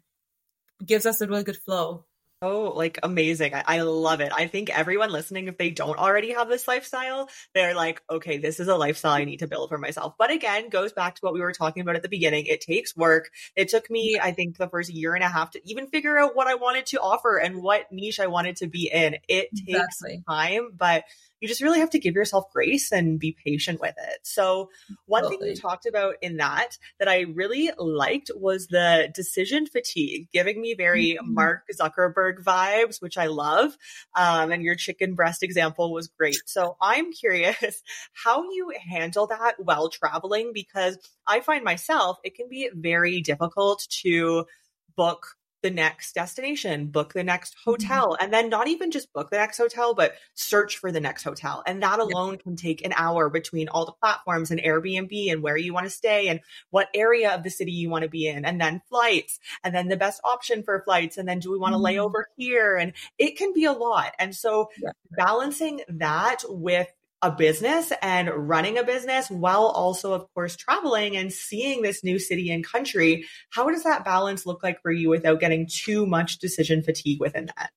It 0.81 0.87
gives 0.87 1.07
us 1.07 1.21
a 1.21 1.27
really 1.27 1.45
good 1.45 1.59
flow. 1.59 2.07
Oh, 2.43 2.73
like 2.75 2.99
amazing. 3.05 3.55
I, 3.55 3.63
I, 3.65 3.81
love 3.83 4.21
it. 4.21 4.33
I 4.37 4.49
think 4.49 4.69
everyone 4.69 5.13
listening, 5.13 5.47
if 5.47 5.57
they 5.57 5.71
don't 5.71 5.97
already 5.97 6.33
have 6.33 6.49
this 6.49 6.67
lifestyle, 6.67 7.29
they're 7.55 7.75
like, 7.75 8.03
okay, 8.11 8.39
this 8.39 8.59
is 8.59 8.67
a 8.67 8.75
lifestyle 8.75 9.13
I 9.13 9.25
need 9.25 9.39
to 9.39 9.47
build 9.47 9.69
for 9.69 9.79
myself. 9.79 10.15
But 10.19 10.33
again, 10.33 10.69
goes 10.69 10.93
back 10.93 11.15
to 11.15 11.21
what 11.21 11.35
we 11.35 11.41
were 11.41 11.53
talking 11.53 11.83
about 11.83 11.95
at 11.95 12.03
the 12.03 12.09
beginning. 12.09 12.47
It 12.47 12.61
takes 12.61 12.97
work. 12.97 13.31
It 13.55 13.69
took 13.69 13.89
me, 13.89 14.19
I 14.21 14.33
think, 14.33 14.59
the 14.59 14.69
first 14.69 14.91
year 14.91 15.15
and 15.15 15.23
a 15.23 15.29
half 15.29 15.53
to 15.53 15.61
even 15.65 15.87
figure 15.87 16.19
out 16.19 16.35
what 16.35 16.49
I 16.49 16.57
wanted 16.57 16.87
to 16.87 17.01
offer 17.01 17.37
and 17.37 17.63
what 17.63 17.93
niche 17.93 18.19
I 18.19 18.27
wanted 18.27 18.57
to 18.57 18.67
be 18.67 18.91
in. 18.93 19.19
It 19.29 19.51
takes 19.55 19.69
exactly. 19.69 20.25
time, 20.29 20.71
but 20.77 21.05
you 21.43 21.49
just 21.49 21.61
really 21.61 21.81
have 21.81 21.91
to 21.91 21.99
give 21.99 22.15
yourself 22.15 22.53
grace 22.53 22.93
and 22.93 23.19
be 23.19 23.37
patient 23.45 23.81
with 23.81 23.97
it. 23.99 24.21
So, 24.23 24.71
one 25.07 25.25
totally. 25.25 25.39
thing 25.39 25.49
you 25.49 25.57
talked 25.57 25.87
about 25.87 26.15
in 26.23 26.37
that 26.37 26.79
that 27.01 27.09
I 27.09 27.23
really 27.23 27.73
liked 27.77 28.31
was 28.37 28.69
the 28.69 29.11
decision 29.13 29.67
fatigue, 29.67 30.29
giving 30.33 30.61
me 30.61 30.75
very 30.75 31.19
mm-hmm. 31.21 31.35
Mark 31.35 31.65
Zuckerberg 31.75 32.45
vibes, 32.45 33.03
which 33.03 33.19
I 33.19 33.27
love. 33.27 33.77
Um, 34.15 34.53
and 34.53 34.63
your 34.63 34.77
chicken 34.77 35.15
breast 35.15 35.43
example 35.43 35.93
was 35.93 36.07
great. 36.07 36.41
So, 36.47 36.77
I'm 36.81 37.13
curious 37.13 37.83
how 38.13 38.45
you 38.45 38.73
handle 38.89 39.27
that 39.27 39.57
while 39.59 39.89
traveling 39.89 40.53
because 40.55 40.97
I 41.27 41.41
find 41.41 41.65
myself, 41.65 42.19
it 42.23 42.37
can 42.37 42.49
be 42.49 42.71
very 42.73 43.21
difficult 43.21 43.85
to 44.03 44.47
book 44.97 45.27
the 45.63 45.71
next 45.71 46.15
destination, 46.15 46.87
book 46.87 47.13
the 47.13 47.25
next 47.25 47.55
mm-hmm. 47.55 47.71
hotel, 47.71 48.13
mm-hmm. 48.13 48.25
and 48.25 48.33
then 48.33 48.49
not 48.49 48.69
even 48.69 48.91
just 48.91 49.13
book 49.13 49.31
the 49.31 49.37
next 49.37 49.59
hotel, 49.59 49.95
but 49.95 50.15
search 50.35 50.79
for 50.79 50.93
the 50.93 51.01
next 51.01 51.23
hotel. 51.23 51.63
And 51.67 51.83
that 51.83 51.99
alone 51.99 52.39
can 52.39 52.57
take 52.57 52.85
an 52.85 52.93
hour 52.97 53.31
between 53.31 53.69
all 53.69 53.87
the 53.87 53.93
platforms 53.93 54.51
and 54.51 54.61
Airbnb 54.61 55.33
and 55.33 55.43
where 55.43 55.57
you 55.57 55.73
want 55.73 55.87
to 55.87 55.91
stay 55.91 56.29
and 56.29 56.41
what 56.71 56.89
area 56.95 57.35
of 57.35 57.43
the 57.43 57.51
city 57.51 57.73
you 57.73 57.89
want 57.89 58.03
to 58.03 58.11
be 58.11 58.27
in, 58.27 58.45
and 58.45 58.61
then 58.61 58.83
flights, 58.89 59.39
and 59.65 59.75
then 59.75 59.89
the 59.89 59.97
best 59.97 60.21
option 60.25 60.63
for 60.63 60.83
flights. 60.85 61.17
And 61.17 61.29
then 61.29 61.39
do 61.39 61.51
we 61.51 61.59
want 61.59 61.73
to 61.73 61.77
mm-hmm. 61.77 61.85
lay 61.85 61.99
over 61.99 62.29
here? 62.37 62.77
And 62.77 62.93
it 63.19 63.37
can 63.37 63.53
be 63.53 63.65
a 63.65 63.73
lot. 63.73 64.13
And 64.19 64.35
so 64.35 64.71
balancing 65.17 65.83
that 65.89 66.43
with 66.49 66.89
a 67.23 67.31
business 67.31 67.93
and 68.03 68.29
running 68.29 68.79
a 68.79 68.85
business 68.85 69.31
while 69.31 69.67
also, 69.67 70.13
of 70.13 70.27
course, 70.35 70.57
traveling 70.57 71.17
and 71.17 71.33
seeing 71.33 71.83
this 71.83 72.03
new 72.03 72.19
city 72.19 72.51
and 72.51 72.67
country. 72.67 73.27
How 73.51 73.71
does 73.71 73.85
that 73.85 74.05
balance 74.05 74.45
look 74.45 74.63
like 74.63 74.83
for 74.83 74.91
you 74.91 75.09
without 75.09 75.41
getting 75.41 75.69
too 75.69 76.05
much 76.05 76.39
decision 76.39 76.83
fatigue 76.83 77.21
within 77.21 77.47
that? 77.57 77.71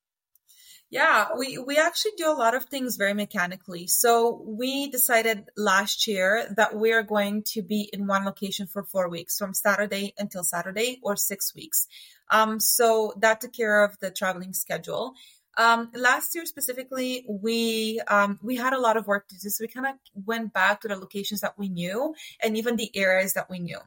Yeah, 0.92 1.30
we, 1.38 1.58
we 1.58 1.78
actually 1.78 2.14
do 2.16 2.30
a 2.30 2.34
lot 2.34 2.56
of 2.56 2.66
things 2.66 2.96
very 2.96 3.14
mechanically. 3.14 3.88
So 3.88 4.44
we 4.46 4.90
decided 4.90 5.50
last 5.58 6.08
year 6.08 6.48
that 6.56 6.76
we 6.76 6.94
are 6.94 7.04
going 7.04 7.44
to 7.54 7.64
be 7.64 7.90
in 7.92 8.08
one 8.08 8.24
location 8.24 8.68
for 8.68 8.84
four 8.84 9.10
weeks 9.10 9.38
from 9.38 9.54
Saturday 9.54 10.14
until 10.18 10.44
Saturday 10.44 11.00
or 11.02 11.16
six 11.16 11.54
weeks. 11.56 11.88
Um, 12.30 12.60
so 12.60 13.14
that 13.18 13.42
took 13.42 13.54
care 13.54 13.84
of 13.84 13.98
the 14.00 14.12
traveling 14.12 14.54
schedule. 14.54 15.16
Um, 15.58 15.90
last 15.94 16.36
year 16.36 16.46
specifically, 16.46 17.26
we 17.28 18.02
um, 18.08 18.40
we 18.44 18.56
had 18.56 18.74
a 18.74 18.80
lot 18.80 18.98
of 18.98 19.08
work 19.08 19.28
to 19.30 19.36
do, 19.38 19.50
so 19.50 19.64
we 19.64 19.68
kind 19.68 19.88
of 19.88 19.96
went 20.26 20.54
back 20.54 20.82
to 20.82 20.88
the 20.88 20.96
locations 20.96 21.42
that 21.42 21.58
we 21.58 21.70
knew 21.70 22.14
and 22.44 22.58
even 22.58 22.76
the 22.76 22.92
areas 22.96 23.34
that 23.34 23.50
we 23.50 23.60
knew. 23.60 23.80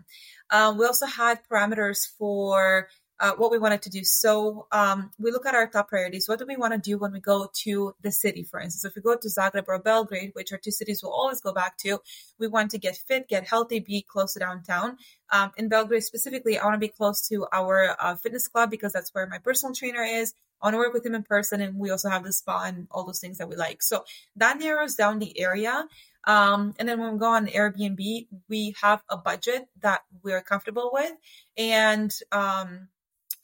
Um, 0.50 0.78
we 0.78 0.86
also 0.86 1.06
had 1.06 1.40
parameters 1.50 2.06
for 2.18 2.88
uh, 3.20 3.32
what 3.32 3.50
we 3.50 3.58
wanted 3.58 3.82
to 3.82 3.90
do. 3.90 4.04
So 4.04 4.66
um, 4.70 5.10
we 5.18 5.30
look 5.30 5.46
at 5.46 5.54
our 5.54 5.66
top 5.66 5.88
priorities. 5.88 6.28
What 6.28 6.38
do 6.38 6.46
we 6.46 6.56
want 6.56 6.72
to 6.72 6.78
do 6.78 6.98
when 6.98 7.12
we 7.12 7.20
go 7.20 7.48
to 7.64 7.94
the 8.00 8.12
city, 8.12 8.44
for 8.44 8.60
instance? 8.60 8.84
If 8.84 8.94
we 8.94 9.02
go 9.02 9.16
to 9.16 9.28
Zagreb 9.28 9.64
or 9.66 9.78
Belgrade, 9.80 10.30
which 10.34 10.52
are 10.52 10.58
two 10.58 10.70
cities 10.70 11.02
we'll 11.02 11.12
always 11.12 11.40
go 11.40 11.52
back 11.52 11.76
to, 11.78 11.98
we 12.38 12.46
want 12.46 12.70
to 12.72 12.78
get 12.78 12.96
fit, 12.96 13.28
get 13.28 13.46
healthy, 13.46 13.80
be 13.80 14.02
close 14.08 14.34
to 14.34 14.38
downtown. 14.38 14.96
Um, 15.32 15.50
in 15.56 15.68
Belgrade 15.68 16.04
specifically, 16.04 16.58
I 16.58 16.64
want 16.64 16.74
to 16.74 16.78
be 16.78 16.88
close 16.88 17.26
to 17.28 17.46
our 17.52 17.96
uh, 17.98 18.14
fitness 18.16 18.48
club 18.48 18.70
because 18.70 18.92
that's 18.92 19.12
where 19.12 19.26
my 19.26 19.38
personal 19.38 19.74
trainer 19.74 20.02
is. 20.02 20.34
I 20.60 20.66
want 20.66 20.74
to 20.74 20.78
work 20.78 20.94
with 20.94 21.06
him 21.06 21.14
in 21.14 21.22
person, 21.22 21.60
and 21.60 21.78
we 21.78 21.90
also 21.90 22.08
have 22.08 22.24
the 22.24 22.32
spa 22.32 22.64
and 22.64 22.88
all 22.90 23.04
those 23.04 23.20
things 23.20 23.38
that 23.38 23.48
we 23.48 23.56
like. 23.56 23.82
So 23.82 24.04
that 24.36 24.58
narrows 24.58 24.94
down 24.94 25.18
the 25.18 25.38
area. 25.38 25.86
Um, 26.26 26.74
and 26.78 26.88
then 26.88 27.00
when 27.00 27.12
we 27.12 27.18
go 27.18 27.26
on 27.26 27.46
Airbnb, 27.46 28.26
we 28.48 28.74
have 28.82 29.02
a 29.08 29.16
budget 29.16 29.68
that 29.80 30.02
we're 30.22 30.42
comfortable 30.42 30.90
with, 30.92 31.12
and 31.56 32.12
um, 32.32 32.88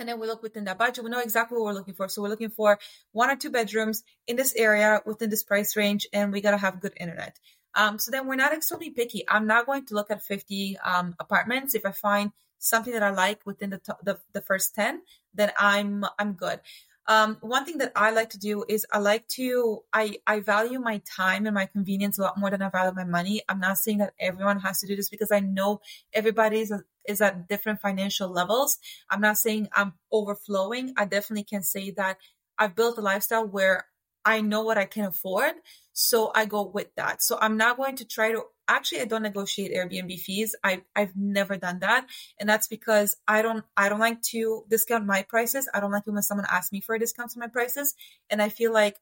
and 0.01 0.09
then 0.09 0.19
we 0.19 0.27
look 0.27 0.43
within 0.43 0.65
that 0.65 0.79
budget. 0.79 1.05
We 1.05 1.11
know 1.11 1.21
exactly 1.21 1.57
what 1.57 1.67
we're 1.67 1.73
looking 1.73 1.95
for. 1.95 2.09
So 2.09 2.21
we're 2.21 2.29
looking 2.29 2.51
for 2.51 2.79
one 3.13 3.31
or 3.31 3.37
two 3.37 3.51
bedrooms 3.51 4.03
in 4.27 4.37
this 4.37 4.55
area 4.57 5.01
within 5.07 5.31
this 5.31 5.45
price 5.45 5.77
range, 5.77 6.07
and 6.13 6.33
we 6.33 6.41
gotta 6.41 6.59
have 6.59 6.81
good 6.81 6.95
internet. 6.99 7.39
Um, 7.75 7.99
so 7.99 8.11
then 8.11 8.27
we're 8.27 8.37
not 8.37 8.53
extremely 8.53 8.91
picky. 8.91 9.25
I'm 9.29 9.47
not 9.47 9.67
going 9.67 9.87
to 9.87 9.95
look 9.95 10.11
at 10.11 10.23
50 10.23 10.79
um, 10.79 11.15
apartments. 11.19 11.75
If 11.75 11.85
I 11.85 11.93
find 11.93 12.31
something 12.59 12.93
that 12.93 13.03
I 13.03 13.11
like 13.11 13.45
within 13.45 13.71
the, 13.71 13.79
top, 13.79 14.01
the 14.03 14.19
the 14.33 14.41
first 14.41 14.75
10, 14.75 15.03
then 15.35 15.53
I'm 15.59 16.05
I'm 16.19 16.33
good. 16.33 16.61
Um, 17.07 17.37
one 17.43 17.67
thing 17.67 17.79
that 17.79 17.93
I 17.95 18.13
like 18.13 18.31
to 18.31 18.39
do 18.39 18.65
is 18.69 18.87
I 18.91 18.99
like 18.99 19.29
to 19.37 19.81
I 19.93 20.17
I 20.27 20.41
value 20.41 20.81
my 20.81 21.03
time 21.05 21.45
and 21.47 21.55
my 21.55 21.67
convenience 21.67 22.19
a 22.19 22.23
lot 22.23 22.39
more 22.39 22.51
than 22.51 22.63
I 22.63 22.71
value 22.71 22.95
my 22.95 23.05
money. 23.05 23.43
I'm 23.49 23.61
not 23.61 23.79
saying 23.79 23.99
that 23.99 24.15
everyone 24.19 24.61
has 24.61 24.81
to 24.81 24.87
do 24.87 24.97
this 24.97 25.11
because 25.11 25.31
I 25.31 25.41
know 25.41 25.81
everybody 26.15 26.61
is, 26.61 26.73
is 27.07 27.21
at 27.21 27.47
different 27.47 27.81
financial 27.81 28.31
levels. 28.31 28.79
I'm 29.11 29.21
not 29.21 29.37
saying 29.37 29.69
I'm 29.75 29.95
overflowing. 30.11 30.95
I 30.97 31.05
definitely 31.05 31.45
can 31.45 31.63
say 31.63 31.91
that 31.93 32.17
I've 32.59 32.75
built 32.75 32.97
a 32.99 33.03
lifestyle 33.03 33.47
where 33.47 33.87
I 34.25 34.41
know 34.41 34.63
what 34.63 34.79
I 34.79 34.85
can 34.85 35.05
afford. 35.05 35.53
So 35.93 36.33
I 36.35 36.47
go 36.47 36.65
with 36.67 36.89
that. 36.97 37.23
So 37.23 37.39
I'm 37.41 37.57
not 37.57 37.77
going 37.77 37.97
to 37.97 38.05
try 38.05 38.33
to 38.33 38.43
actually 38.67 39.03
I 39.03 39.05
don't 39.05 39.23
negotiate 39.23 39.73
Airbnb 39.73 40.19
fees. 40.21 40.57
I 40.65 40.83
I've 40.97 41.15
never 41.17 41.57
done 41.57 41.81
that. 41.81 42.07
And 42.41 42.49
that's 42.49 42.67
because 42.69 43.17
I 43.29 43.43
don't 43.43 43.65
I 43.77 43.89
don't 43.89 44.01
like 44.01 44.23
to 44.33 44.65
discount 44.69 45.07
my 45.07 45.23
prices. 45.23 45.69
I 45.73 45.81
don't 45.81 45.93
like 45.93 46.05
it 46.07 46.11
when 46.11 46.23
someone 46.23 46.47
asks 46.51 46.73
me 46.73 46.81
for 46.81 46.95
a 46.95 46.99
discount 46.99 47.31
to 47.33 47.39
my 47.39 47.49
prices. 47.49 47.95
And 48.31 48.43
I 48.43 48.49
feel 48.49 48.73
like 48.73 48.99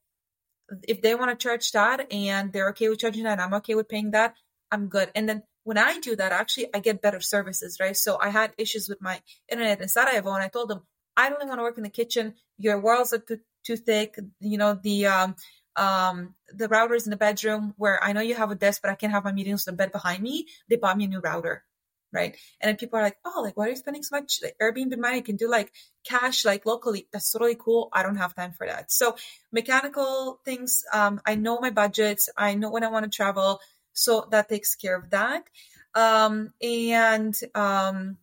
if 0.89 1.03
they 1.03 1.15
want 1.15 1.31
to 1.31 1.43
charge 1.43 1.73
that 1.73 2.13
and 2.13 2.53
they're 2.53 2.71
okay 2.71 2.89
with 2.89 2.99
charging 2.99 3.25
that, 3.25 3.41
I'm 3.41 3.55
okay 3.55 3.75
with 3.75 3.89
paying 3.89 4.13
that, 4.13 4.35
I'm 4.71 4.89
good. 4.89 5.11
And 5.15 5.29
then 5.29 5.43
when 5.65 5.79
I 5.79 5.99
do 5.99 6.17
that, 6.17 6.33
actually 6.33 6.69
I 6.75 6.81
get 6.81 7.03
better 7.03 7.21
services, 7.21 7.79
right? 7.81 7.97
So 7.97 8.19
I 8.21 8.31
had 8.31 8.53
issues 8.59 8.89
with 8.89 9.01
my 9.01 9.21
internet 9.49 9.81
in 9.81 9.89
Sarajevo 9.89 10.33
and 10.33 10.43
I 10.43 10.49
told 10.49 10.69
them, 10.69 10.83
I 11.17 11.29
don't 11.29 11.47
want 11.47 11.59
to 11.59 11.63
work 11.63 11.77
in 11.77 11.85
the 11.85 11.91
kitchen. 11.91 12.35
Your 12.59 12.81
walls 12.81 13.13
are 13.13 13.19
too, 13.19 13.39
too 13.65 13.77
thick. 13.77 14.19
You 14.41 14.59
know, 14.59 14.79
the 14.83 15.07
um 15.07 15.37
um, 15.77 16.35
the 16.53 16.69
routers 16.69 17.05
in 17.05 17.11
the 17.11 17.17
bedroom 17.17 17.75
where 17.77 18.03
I 18.03 18.13
know 18.13 18.21
you 18.21 18.35
have 18.35 18.51
a 18.51 18.55
desk, 18.55 18.83
but 18.83 18.91
I 18.91 18.95
can't 18.95 19.13
have 19.13 19.25
my 19.25 19.33
meetings 19.33 19.67
in 19.67 19.73
the 19.73 19.77
bed 19.77 19.93
behind 19.93 20.23
me. 20.23 20.47
They 20.69 20.77
bought 20.77 20.97
me 20.99 21.05
a 21.05 21.09
new 21.09 21.21
router. 21.21 21.65
Right. 22.13 22.37
And 22.61 22.69
then 22.69 22.77
people 22.77 22.99
are 22.99 23.03
like, 23.03 23.17
oh, 23.25 23.41
like, 23.43 23.57
why 23.57 23.67
are 23.67 23.71
you 23.71 23.77
spending 23.77 24.03
so 24.03 24.17
much 24.17 24.41
like, 24.43 24.55
Airbnb 24.61 24.99
money? 24.99 25.23
Can 25.23 25.37
do 25.37 25.49
like 25.49 25.73
cash, 26.07 26.45
like 26.45 26.67
locally. 26.67 27.09
That's 27.11 27.33
totally 27.33 27.57
cool. 27.59 27.89
I 27.91 28.03
don't 28.03 28.17
have 28.17 28.35
time 28.35 28.53
for 28.53 28.67
that. 28.67 28.93
So 28.93 29.17
mechanical 29.51 30.39
things, 30.45 30.85
um, 30.93 31.23
I 31.25 31.37
know 31.37 31.59
my 31.59 31.71
budgets. 31.71 32.29
I 32.37 32.53
know 32.55 32.71
when 32.71 32.85
I 32.85 32.89
want 32.89 33.11
to 33.11 33.17
travel. 33.17 33.61
So 33.95 34.29
that 34.31 34.51
takes 34.51 34.75
care 34.75 34.95
of 34.95 35.09
that. 35.09 35.45
Um, 35.95 36.53
and, 36.61 37.35
um, 37.55 38.19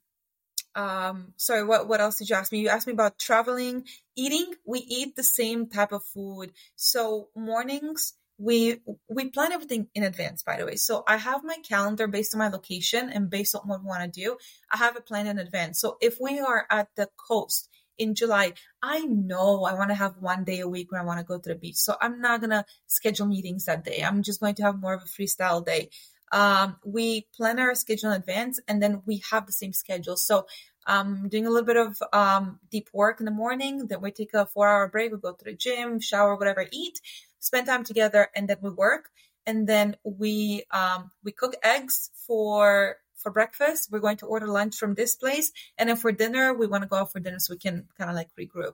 um 0.80 1.34
sorry 1.38 1.64
what 1.66 1.88
what 1.90 2.02
else 2.02 2.18
did 2.18 2.30
you 2.30 2.36
ask 2.36 2.52
me? 2.52 2.60
You 2.60 2.70
asked 2.70 2.88
me 2.88 2.94
about 2.94 3.20
traveling 3.20 3.86
eating. 4.16 4.54
We 4.66 4.80
eat 4.80 5.16
the 5.16 5.24
same 5.40 5.68
type 5.78 5.92
of 5.92 6.04
food. 6.14 6.52
So 6.76 7.30
mornings 7.36 8.14
we 8.38 8.80
we 9.10 9.30
plan 9.30 9.52
everything 9.52 9.88
in 9.94 10.04
advance 10.04 10.44
by 10.44 10.58
the 10.58 10.66
way. 10.66 10.78
So 10.78 11.04
i 11.08 11.18
have 11.18 11.44
my 11.44 11.58
calendar 11.68 12.08
based 12.08 12.34
on 12.34 12.40
my 12.40 12.50
location 12.50 13.10
and 13.10 13.30
based 13.30 13.56
on 13.56 13.64
what 13.68 13.82
we 13.82 13.88
want 13.88 14.04
to 14.14 14.22
do. 14.26 14.38
I 14.72 14.78
have 14.78 14.96
a 14.96 15.02
plan 15.02 15.28
in 15.28 15.38
advance. 15.40 15.82
So 15.82 15.98
if 16.02 16.18
we 16.22 16.40
are 16.40 16.66
at 16.70 16.88
the 16.96 17.10
coast 17.28 17.70
in 18.00 18.16
july 18.16 18.54
i 18.82 19.00
know 19.00 19.66
i 19.66 19.74
want 19.74 19.90
to 19.90 20.02
have 20.04 20.14
one 20.22 20.46
day 20.46 20.60
a 20.62 20.68
week 20.76 20.90
where 20.90 21.02
i 21.02 21.04
want 21.10 21.20
to 21.20 21.26
go 21.32 21.38
to 21.38 21.50
the 21.50 21.56
beach. 21.56 21.76
So 21.76 21.98
i'm 22.02 22.22
not 22.22 22.40
going 22.40 22.56
to 22.58 22.64
schedule 22.88 23.28
meetings 23.28 23.66
that 23.66 23.84
day. 23.84 24.02
I'm 24.08 24.24
just 24.24 24.40
going 24.40 24.56
to 24.56 24.64
have 24.64 24.80
more 24.80 24.94
of 24.94 25.04
a 25.04 25.06
freestyle 25.06 25.66
day. 25.66 25.90
Um, 26.32 26.78
we 26.86 27.28
plan 27.36 27.60
our 27.60 27.76
schedule 27.76 28.12
in 28.12 28.22
advance 28.22 28.60
and 28.68 28.82
then 28.82 29.02
we 29.06 29.22
have 29.32 29.46
the 29.46 29.52
same 29.52 29.74
schedule. 29.74 30.16
So 30.16 30.46
um, 30.90 31.30
doing 31.30 31.46
a 31.46 31.50
little 31.50 31.66
bit 31.66 31.78
of 31.78 32.02
um, 32.12 32.60
deep 32.72 32.90
work 32.92 33.20
in 33.20 33.26
the 33.26 33.32
morning, 33.32 33.88
then 33.88 34.02
we 34.02 34.12
take 34.12 34.34
a 34.34 34.48
four 34.48 34.68
hour 34.68 34.88
break, 34.88 35.12
we 35.12 35.20
go 35.20 35.34
to 35.34 35.46
the 35.46 35.54
gym, 35.54 36.00
shower, 36.00 36.36
whatever, 36.36 36.66
eat, 36.72 37.00
spend 37.38 37.68
time 37.68 37.84
together, 37.84 38.30
and 38.36 38.50
then 38.50 38.58
we 38.62 38.72
work. 38.72 39.12
And 39.46 39.68
then 39.68 39.96
we 40.04 40.64
um, 40.72 41.12
we 41.24 41.32
cook 41.32 41.56
eggs 41.64 42.10
for 42.28 42.98
for 43.16 43.32
breakfast. 43.32 43.90
We're 43.92 44.00
going 44.00 44.18
to 44.18 44.26
order 44.26 44.48
lunch 44.48 44.78
from 44.78 44.96
this 44.96 45.16
place, 45.16 45.52
and 45.78 45.90
then 45.90 45.96
for 45.96 46.12
dinner, 46.12 46.54
we 46.54 46.68
want 46.68 46.84
to 46.84 46.90
go 46.90 46.98
out 46.98 47.12
for 47.12 47.20
dinner 47.20 47.40
so 47.40 47.54
we 47.54 47.60
can 47.60 47.88
kind 47.98 48.10
of 48.10 48.16
like 48.16 48.30
regroup. 48.40 48.74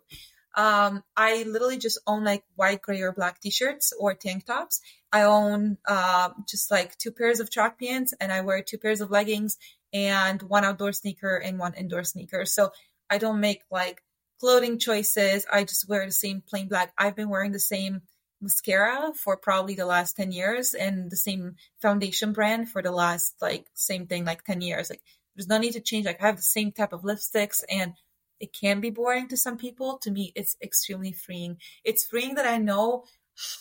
Um, 0.55 1.03
I 1.17 1.43
literally 1.43 1.77
just 1.77 1.99
own 2.07 2.23
like 2.23 2.43
white, 2.55 2.81
gray, 2.81 3.01
or 3.01 3.11
black 3.11 3.41
t-shirts 3.41 3.93
or 3.99 4.13
tank 4.13 4.45
tops. 4.45 4.79
I 5.11 5.23
own 5.23 5.77
uh, 5.85 6.29
just 6.47 6.71
like 6.71 6.97
two 6.97 7.11
pairs 7.11 7.41
of 7.41 7.51
track 7.51 7.77
pants, 7.79 8.13
and 8.19 8.31
I 8.31 8.41
wear 8.41 8.61
two 8.61 8.77
pairs 8.77 9.01
of 9.01 9.11
leggings 9.11 9.57
and 9.95 10.43
one 10.43 10.63
outdoor 10.63 10.93
sneaker 10.93 11.37
and 11.37 11.57
one 11.57 11.73
indoor 11.73 12.03
sneaker. 12.03 12.45
So 12.45 12.71
I 13.09 13.17
don't 13.17 13.39
make 13.39 13.63
like 13.71 14.03
clothing 14.39 14.77
choices. 14.77 15.47
I 15.51 15.63
just 15.63 15.89
wear 15.89 16.05
the 16.05 16.11
same 16.11 16.43
plain 16.47 16.67
black. 16.67 16.93
I've 16.97 17.15
been 17.15 17.29
wearing 17.29 17.51
the 17.51 17.59
same 17.59 18.01
mascara 18.41 19.13
for 19.15 19.37
probably 19.37 19.75
the 19.75 19.85
last 19.85 20.17
10 20.17 20.31
years 20.33 20.73
and 20.73 21.09
the 21.09 21.15
same 21.15 21.55
foundation 21.81 22.33
brand 22.33 22.69
for 22.69 22.81
the 22.81 22.91
last 22.91 23.33
like 23.41 23.65
same 23.73 24.05
thing 24.05 24.25
like 24.25 24.43
10 24.43 24.59
years 24.59 24.89
like 24.89 25.01
there's 25.35 25.47
no 25.47 25.57
need 25.57 25.71
to 25.71 25.79
change 25.79 26.05
like 26.05 26.21
i 26.21 26.27
have 26.27 26.35
the 26.35 26.41
same 26.41 26.69
type 26.69 26.91
of 26.91 27.03
lipsticks 27.03 27.63
and 27.69 27.93
it 28.39 28.53
can 28.53 28.81
be 28.81 28.89
boring 28.89 29.27
to 29.29 29.37
some 29.37 29.57
people. 29.57 29.97
To 29.99 30.11
me, 30.11 30.31
it's 30.35 30.57
extremely 30.61 31.11
freeing. 31.11 31.57
It's 31.83 32.05
freeing 32.05 32.35
that 32.35 32.45
I 32.45 32.57
know 32.57 33.05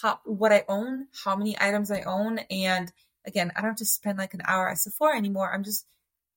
how, 0.01 0.21
what 0.25 0.53
I 0.53 0.65
own, 0.69 1.07
how 1.25 1.37
many 1.37 1.57
items 1.61 1.91
I 1.91 2.03
own. 2.03 2.39
And 2.51 2.93
again, 3.25 3.53
I 3.55 3.61
don't 3.61 3.71
have 3.71 3.79
to 3.79 3.85
spend 3.85 4.19
like 4.19 4.35
an 4.35 4.43
hour 4.45 4.69
at 4.69 4.79
Sephora 4.79 5.17
anymore. 5.17 5.53
I'm 5.53 5.65
just, 5.65 5.87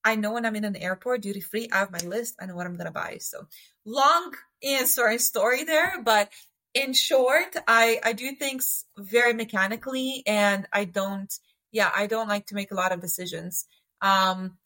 I 0.07 0.15
know 0.15 0.31
when 0.31 0.45
I'm 0.45 0.55
in 0.55 0.63
an 0.63 0.77
airport 0.77 1.21
duty 1.21 1.41
free, 1.41 1.67
I 1.69 1.79
have 1.79 1.91
my 1.91 1.99
list. 1.99 2.37
I 2.39 2.45
know 2.45 2.55
what 2.55 2.65
I'm 2.65 2.77
to 2.77 2.91
buy. 2.91 3.17
So 3.19 3.45
long 3.85 4.33
answer 4.63 5.05
and 5.05 5.19
story 5.19 5.65
there, 5.65 6.01
but 6.01 6.29
in 6.73 6.93
short, 6.93 7.53
I, 7.67 7.99
I 8.01 8.13
do 8.13 8.31
things 8.31 8.85
very 8.97 9.33
mechanically 9.33 10.23
and 10.25 10.65
I 10.71 10.85
don't, 10.85 11.33
yeah, 11.73 11.91
I 11.93 12.07
don't 12.07 12.29
like 12.29 12.45
to 12.47 12.55
make 12.55 12.71
a 12.71 12.75
lot 12.75 12.93
of 12.93 13.01
decisions. 13.01 13.65
Um, 14.01 14.57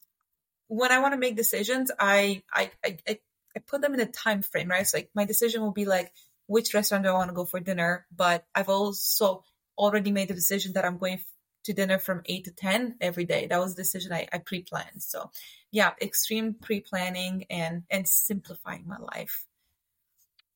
when 0.68 0.92
I 0.92 1.00
want 1.00 1.16
to 1.16 1.20
make 1.20 1.36
decisions, 1.36 1.90
I, 2.00 2.44
I, 2.54 2.70
I, 2.86 2.98
I 3.08 3.60
put 3.66 3.82
them 3.82 3.96
in 3.96 4.00
a 4.00 4.06
time 4.06 4.44
frame, 4.44 4.70
right? 4.70 4.86
So 4.86 5.00
like 5.00 5.10
my 5.16 5.26
decision 5.26 5.64
will 5.64 5.72
be 5.72 5.86
like, 5.86 6.14
which 6.46 6.76
restaurant 6.76 7.04
do 7.04 7.10
I 7.10 7.14
want 7.14 7.32
to 7.32 7.36
go 7.36 7.46
for 7.46 7.60
dinner? 7.60 8.06
But 8.16 8.46
I've 8.54 8.70
also 8.70 9.44
already 9.76 10.12
made 10.12 10.28
the 10.28 10.36
decision 10.36 10.74
that 10.74 10.86
I'm 10.86 11.00
going 11.00 11.20
to 11.64 11.74
dinner 11.74 12.00
from 12.00 12.22
eight 12.26 12.46
to 12.46 12.52
10 12.52 12.96
every 13.02 13.26
day. 13.26 13.48
That 13.48 13.60
was 13.60 13.74
a 13.74 13.78
decision 13.78 14.14
I, 14.14 14.28
I 14.32 14.40
pre-planned. 14.40 15.02
So 15.02 15.32
yeah, 15.72 15.92
extreme 16.02 16.56
pre-planning 16.60 17.46
and, 17.50 17.84
and 17.90 18.08
simplifying 18.08 18.88
my 18.88 18.98
life. 18.98 19.46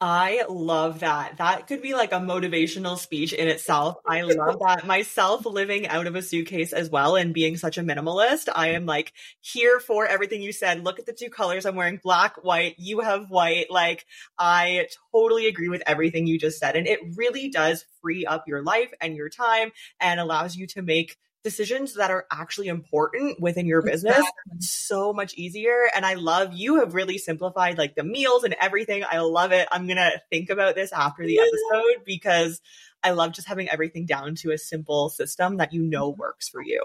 I 0.08 0.44
love 0.48 1.00
that. 1.00 1.38
That 1.38 1.66
could 1.66 1.82
be 1.82 1.96
like 1.96 2.12
a 2.12 2.18
motivational 2.20 2.96
speech 2.96 3.34
in 3.34 3.48
itself. 3.48 3.98
I 4.06 4.22
love 4.22 4.60
that. 4.60 4.86
Myself 4.86 5.48
living 5.48 5.88
out 5.88 6.06
of 6.06 6.16
a 6.16 6.22
suitcase 6.22 6.74
as 6.74 6.92
well 6.92 7.16
and 7.16 7.34
being 7.34 7.58
such 7.58 7.80
a 7.80 7.82
minimalist. 7.82 8.48
I 8.54 8.74
am 8.74 8.86
like 8.86 9.14
here 9.42 9.80
for 9.80 10.06
everything 10.06 10.44
you 10.44 10.52
said. 10.52 10.84
Look 10.84 11.00
at 11.00 11.08
the 11.08 11.12
two 11.12 11.32
colors 11.32 11.66
I'm 11.66 11.76
wearing 11.76 12.00
black, 12.04 12.44
white. 12.44 12.76
You 12.78 13.00
have 13.00 13.32
white. 13.32 13.72
Like 13.72 14.06
I 14.38 14.90
totally 15.12 15.48
agree 15.48 15.70
with 15.70 15.82
everything 15.88 16.28
you 16.28 16.38
just 16.38 16.60
said. 16.60 16.76
And 16.76 16.86
it 16.86 17.00
really 17.16 17.50
does 17.50 17.84
free 18.04 18.28
up 18.28 18.48
your 18.48 18.62
life 18.62 18.94
and 19.02 19.16
your 19.16 19.30
time 19.30 19.72
and 20.00 20.20
allows 20.20 20.56
you 20.56 20.68
to 20.68 20.84
make 20.84 21.18
decisions 21.46 21.94
that 21.94 22.10
are 22.10 22.26
actually 22.32 22.68
important 22.68 23.40
within 23.40 23.68
your 23.68 23.84
business 23.84 24.18
exactly. 24.18 24.60
so 24.62 25.14
much 25.14 25.36
easier. 25.36 25.78
And 25.96 26.04
I 26.04 26.16
love 26.16 26.54
you 26.54 26.80
have 26.80 26.96
really 26.96 27.20
simplified 27.20 27.78
like 27.78 27.94
the 27.96 28.04
meals 28.04 28.44
and 28.44 28.56
everything. 28.60 29.04
I 29.10 29.20
love 29.20 29.52
it. 29.52 29.68
I'm 29.72 29.86
going 29.86 29.98
to 29.98 30.20
think 30.32 30.50
about 30.50 30.74
this 30.74 30.92
after 30.92 31.24
the 31.24 31.40
episode 31.40 32.04
because 32.04 32.62
I 33.04 33.12
love 33.12 33.32
just 33.32 33.48
having 33.48 33.70
everything 33.70 34.08
down 34.08 34.34
to 34.38 34.52
a 34.52 34.58
simple 34.58 35.10
system 35.10 35.58
that 35.58 35.72
you 35.72 35.84
know 35.84 36.12
mm-hmm. 36.12 36.20
works 36.20 36.50
for 36.50 36.64
you. 36.64 36.84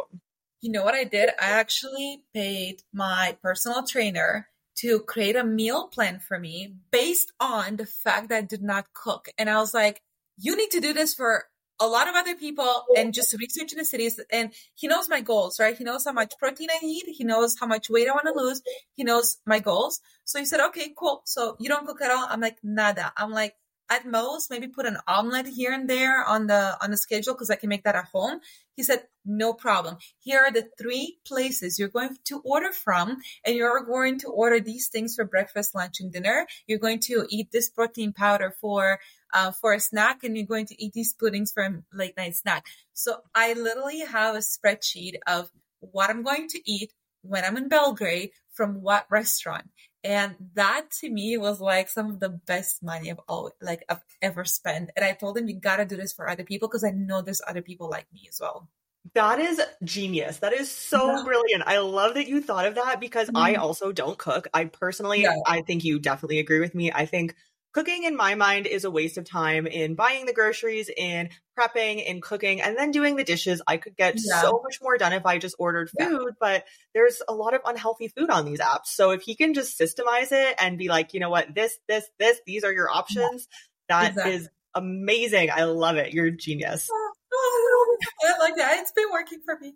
You 0.61 0.72
know 0.72 0.84
what 0.84 0.94
I 0.94 1.04
did? 1.04 1.30
I 1.40 1.52
actually 1.52 2.22
paid 2.34 2.82
my 2.92 3.38
personal 3.42 3.86
trainer 3.86 4.46
to 4.80 5.00
create 5.00 5.36
a 5.36 5.44
meal 5.44 5.88
plan 5.88 6.20
for 6.20 6.38
me 6.38 6.74
based 6.90 7.32
on 7.40 7.76
the 7.76 7.86
fact 7.86 8.28
that 8.28 8.36
I 8.36 8.42
did 8.42 8.62
not 8.62 8.92
cook. 8.92 9.30
And 9.38 9.48
I 9.48 9.56
was 9.56 9.72
like, 9.72 10.02
you 10.36 10.54
need 10.54 10.70
to 10.72 10.80
do 10.80 10.92
this 10.92 11.14
for 11.14 11.44
a 11.81 11.87
lot 11.87 12.09
of 12.09 12.14
other 12.14 12.35
people 12.35 12.85
and 12.97 13.14
just 13.14 13.33
research 13.39 13.72
in 13.72 13.78
the 13.78 13.85
cities. 13.85 14.20
And 14.31 14.53
he 14.74 14.87
knows 14.87 15.09
my 15.09 15.20
goals, 15.20 15.59
right? 15.59 15.76
He 15.76 15.83
knows 15.83 16.05
how 16.05 16.12
much 16.12 16.35
protein 16.39 16.68
I 16.70 16.85
need. 16.85 17.05
He 17.07 17.24
knows 17.24 17.57
how 17.59 17.66
much 17.66 17.89
weight 17.89 18.09
I 18.09 18.12
want 18.12 18.26
to 18.26 18.35
lose. 18.35 18.61
He 18.95 19.03
knows 19.03 19.39
my 19.47 19.61
goals. 19.61 20.01
So 20.24 20.39
he 20.39 20.45
said, 20.45 20.61
okay, 20.68 20.93
cool. 20.97 21.22
So 21.24 21.57
you 21.59 21.68
don't 21.68 21.87
cook 21.87 22.03
at 22.03 22.11
all? 22.11 22.26
I'm 22.28 22.41
like, 22.41 22.59
nada. 22.62 23.12
I'm 23.16 23.31
like, 23.31 23.55
at 23.91 24.07
most, 24.07 24.51
maybe 24.51 24.68
put 24.68 24.86
an 24.86 24.99
omelet 25.07 25.47
here 25.47 25.72
and 25.72 25.91
there 25.91 26.24
on 26.24 26.47
the, 26.47 26.78
on 26.82 26.91
the 26.91 26.97
schedule 26.97 27.34
because 27.34 27.51
I 27.51 27.57
can 27.57 27.68
make 27.68 27.84
that 27.84 27.97
at 27.97 28.07
home. 28.07 28.41
He 28.76 28.82
said, 28.84 29.03
no 29.26 29.53
problem. 29.53 29.99
Here 30.20 30.41
are 30.41 30.53
the 30.53 30.68
three 30.78 31.18
places 31.26 31.78
you're 31.78 31.88
going 31.88 32.16
to 32.24 32.41
order 32.45 32.72
from, 32.72 33.18
and 33.45 33.55
you're 33.55 33.84
going 33.84 34.18
to 34.20 34.28
order 34.28 34.61
these 34.61 34.88
things 34.88 35.14
for 35.14 35.24
breakfast, 35.24 35.74
lunch, 35.74 36.01
and 36.01 36.12
dinner. 36.12 36.47
You're 36.66 36.78
going 36.78 37.01
to 37.01 37.26
eat 37.28 37.51
this 37.53 37.68
protein 37.68 38.12
powder 38.12 38.55
for 38.61 39.01
uh, 39.32 39.53
for 39.53 39.72
a 39.72 39.80
snack 39.80 40.24
and 40.24 40.36
you're 40.36 40.47
going 40.47 40.66
to 40.66 40.82
eat 40.82 40.93
these 40.93 41.14
puddings 41.14 41.53
for 41.53 41.62
a 41.62 41.82
late 41.93 42.16
night 42.16 42.34
snack. 42.36 42.66
So 42.95 43.18
I 43.34 43.53
literally 43.53 44.01
have 44.01 44.34
a 44.34 44.38
spreadsheet 44.38 45.14
of 45.26 45.51
what 45.80 46.11
I'm 46.11 46.22
going 46.22 46.49
to 46.49 46.61
eat 46.70 46.93
when 47.22 47.45
I'm 47.45 47.57
in 47.57 47.68
Belgrade 47.68 48.30
from 48.53 48.82
what 48.82 49.07
restaurant. 49.11 49.66
And 50.03 50.34
that 50.55 50.90
to 51.01 51.11
me 51.11 51.36
was 51.36 51.61
like 51.61 51.88
some 51.88 52.11
of 52.11 52.20
the 52.20 52.30
best 52.30 52.82
money 52.82 53.11
I've 53.11 53.20
all 53.28 53.53
like 53.61 53.84
I've 53.88 54.03
ever 54.22 54.44
spent. 54.44 54.90
And 54.96 55.05
I 55.05 55.12
told 55.12 55.36
him 55.36 55.48
you 55.48 55.61
gotta 55.61 55.84
do 55.84 55.96
this 55.96 56.12
for 56.12 56.28
other 56.28 56.44
people 56.44 56.68
because 56.68 56.84
I 56.84 56.90
know 56.90 57.20
there's 57.20 57.42
other 57.46 57.62
people 57.62 57.90
like 57.90 58.07
me 58.12 58.26
as 58.28 58.38
well. 58.40 58.68
That 59.14 59.38
is 59.38 59.61
genius. 59.82 60.38
That 60.38 60.53
is 60.53 60.70
so 60.70 61.16
yeah. 61.16 61.22
brilliant. 61.24 61.64
I 61.66 61.78
love 61.78 62.14
that 62.14 62.28
you 62.28 62.40
thought 62.40 62.66
of 62.66 62.74
that 62.76 63.01
because 63.01 63.28
mm-hmm. 63.28 63.36
I 63.36 63.55
also 63.55 63.92
don't 63.92 64.18
cook. 64.18 64.48
I 64.53 64.66
personally, 64.66 65.22
yeah. 65.22 65.36
I 65.46 65.62
think 65.62 65.84
you 65.84 65.98
definitely 65.98 66.38
agree 66.38 66.61
with 66.61 66.74
me. 66.74 66.92
I 66.92 67.07
think 67.07 67.34
cooking 67.73 68.05
in 68.05 68.16
my 68.16 68.35
mind 68.35 68.66
is 68.66 68.85
a 68.85 68.91
waste 68.91 69.18
of 69.18 69.25
time 69.25 69.66
in 69.66 69.95
buying 69.95 70.27
the 70.27 70.33
groceries, 70.33 70.91
in 70.95 71.29
prepping, 71.59 72.05
in 72.05 72.21
cooking, 72.21 72.61
and 72.61 72.77
then 72.77 72.91
doing 72.91 73.16
the 73.16 73.25
dishes. 73.25 73.62
I 73.66 73.77
could 73.77 73.97
get 73.97 74.14
yeah. 74.16 74.41
so 74.41 74.61
much 74.62 74.79
more 74.83 74.97
done 74.99 75.12
if 75.12 75.27
I 75.27 75.39
just 75.39 75.57
ordered 75.59 75.91
food, 75.91 76.29
yeah. 76.29 76.35
but 76.41 76.64
there's 76.95 77.23
a 77.29 77.35
lot 77.35 77.55
of 77.55 77.61
unhealthy 77.64 78.09
food 78.09 78.31
on 78.31 78.45
these 78.45 78.61
apps. 78.61 78.87
So 78.87 79.11
if 79.11 79.23
he 79.23 79.35
can 79.35 79.55
just 79.55 79.79
systemize 79.79 80.33
it 80.33 80.57
and 80.61 80.79
be 80.79 80.89
like, 80.89 81.14
you 81.14 81.21
know 81.21 81.31
what, 81.31 81.55
this, 81.55 81.79
this, 81.89 82.05
this, 82.18 82.41
these 82.47 82.64
are 82.64 82.73
your 82.73 82.91
options, 82.91 83.49
yeah. 83.89 84.01
that 84.01 84.11
exactly. 84.11 84.35
is 84.35 84.49
amazing. 84.75 85.51
I 85.51 85.64
love 85.64 85.97
it. 85.97 86.12
You're 86.12 86.27
a 86.27 86.37
genius. 86.37 86.89
I 87.33 88.39
like 88.39 88.57
that. 88.57 88.78
It's 88.78 88.93
been 88.93 89.11
working 89.12 89.41
for 89.45 89.59
me. 89.59 89.74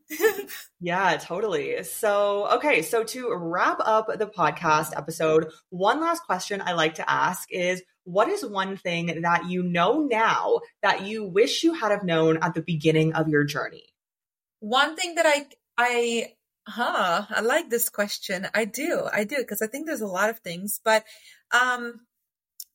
yeah, 0.80 1.16
totally. 1.16 1.82
So, 1.84 2.48
okay. 2.54 2.82
So 2.82 3.04
to 3.04 3.34
wrap 3.34 3.78
up 3.80 4.08
the 4.18 4.26
podcast 4.26 4.96
episode, 4.96 5.50
one 5.70 6.00
last 6.00 6.24
question 6.24 6.62
I 6.64 6.72
like 6.72 6.96
to 6.96 7.10
ask 7.10 7.48
is 7.50 7.82
what 8.04 8.28
is 8.28 8.44
one 8.44 8.76
thing 8.76 9.22
that 9.22 9.48
you 9.48 9.62
know 9.62 10.00
now 10.10 10.60
that 10.82 11.06
you 11.06 11.24
wish 11.24 11.62
you 11.62 11.74
had 11.74 11.90
have 11.90 12.04
known 12.04 12.38
at 12.42 12.54
the 12.54 12.62
beginning 12.62 13.14
of 13.14 13.28
your 13.28 13.44
journey? 13.44 13.84
One 14.60 14.96
thing 14.96 15.14
that 15.14 15.26
I, 15.26 15.46
I, 15.78 16.32
huh, 16.66 17.26
I 17.28 17.40
like 17.40 17.70
this 17.70 17.88
question. 17.88 18.48
I 18.54 18.64
do. 18.64 19.06
I 19.12 19.24
do. 19.24 19.42
Cause 19.44 19.62
I 19.62 19.66
think 19.66 19.86
there's 19.86 20.00
a 20.00 20.06
lot 20.06 20.30
of 20.30 20.40
things, 20.40 20.80
but, 20.84 21.04
um, 21.52 22.00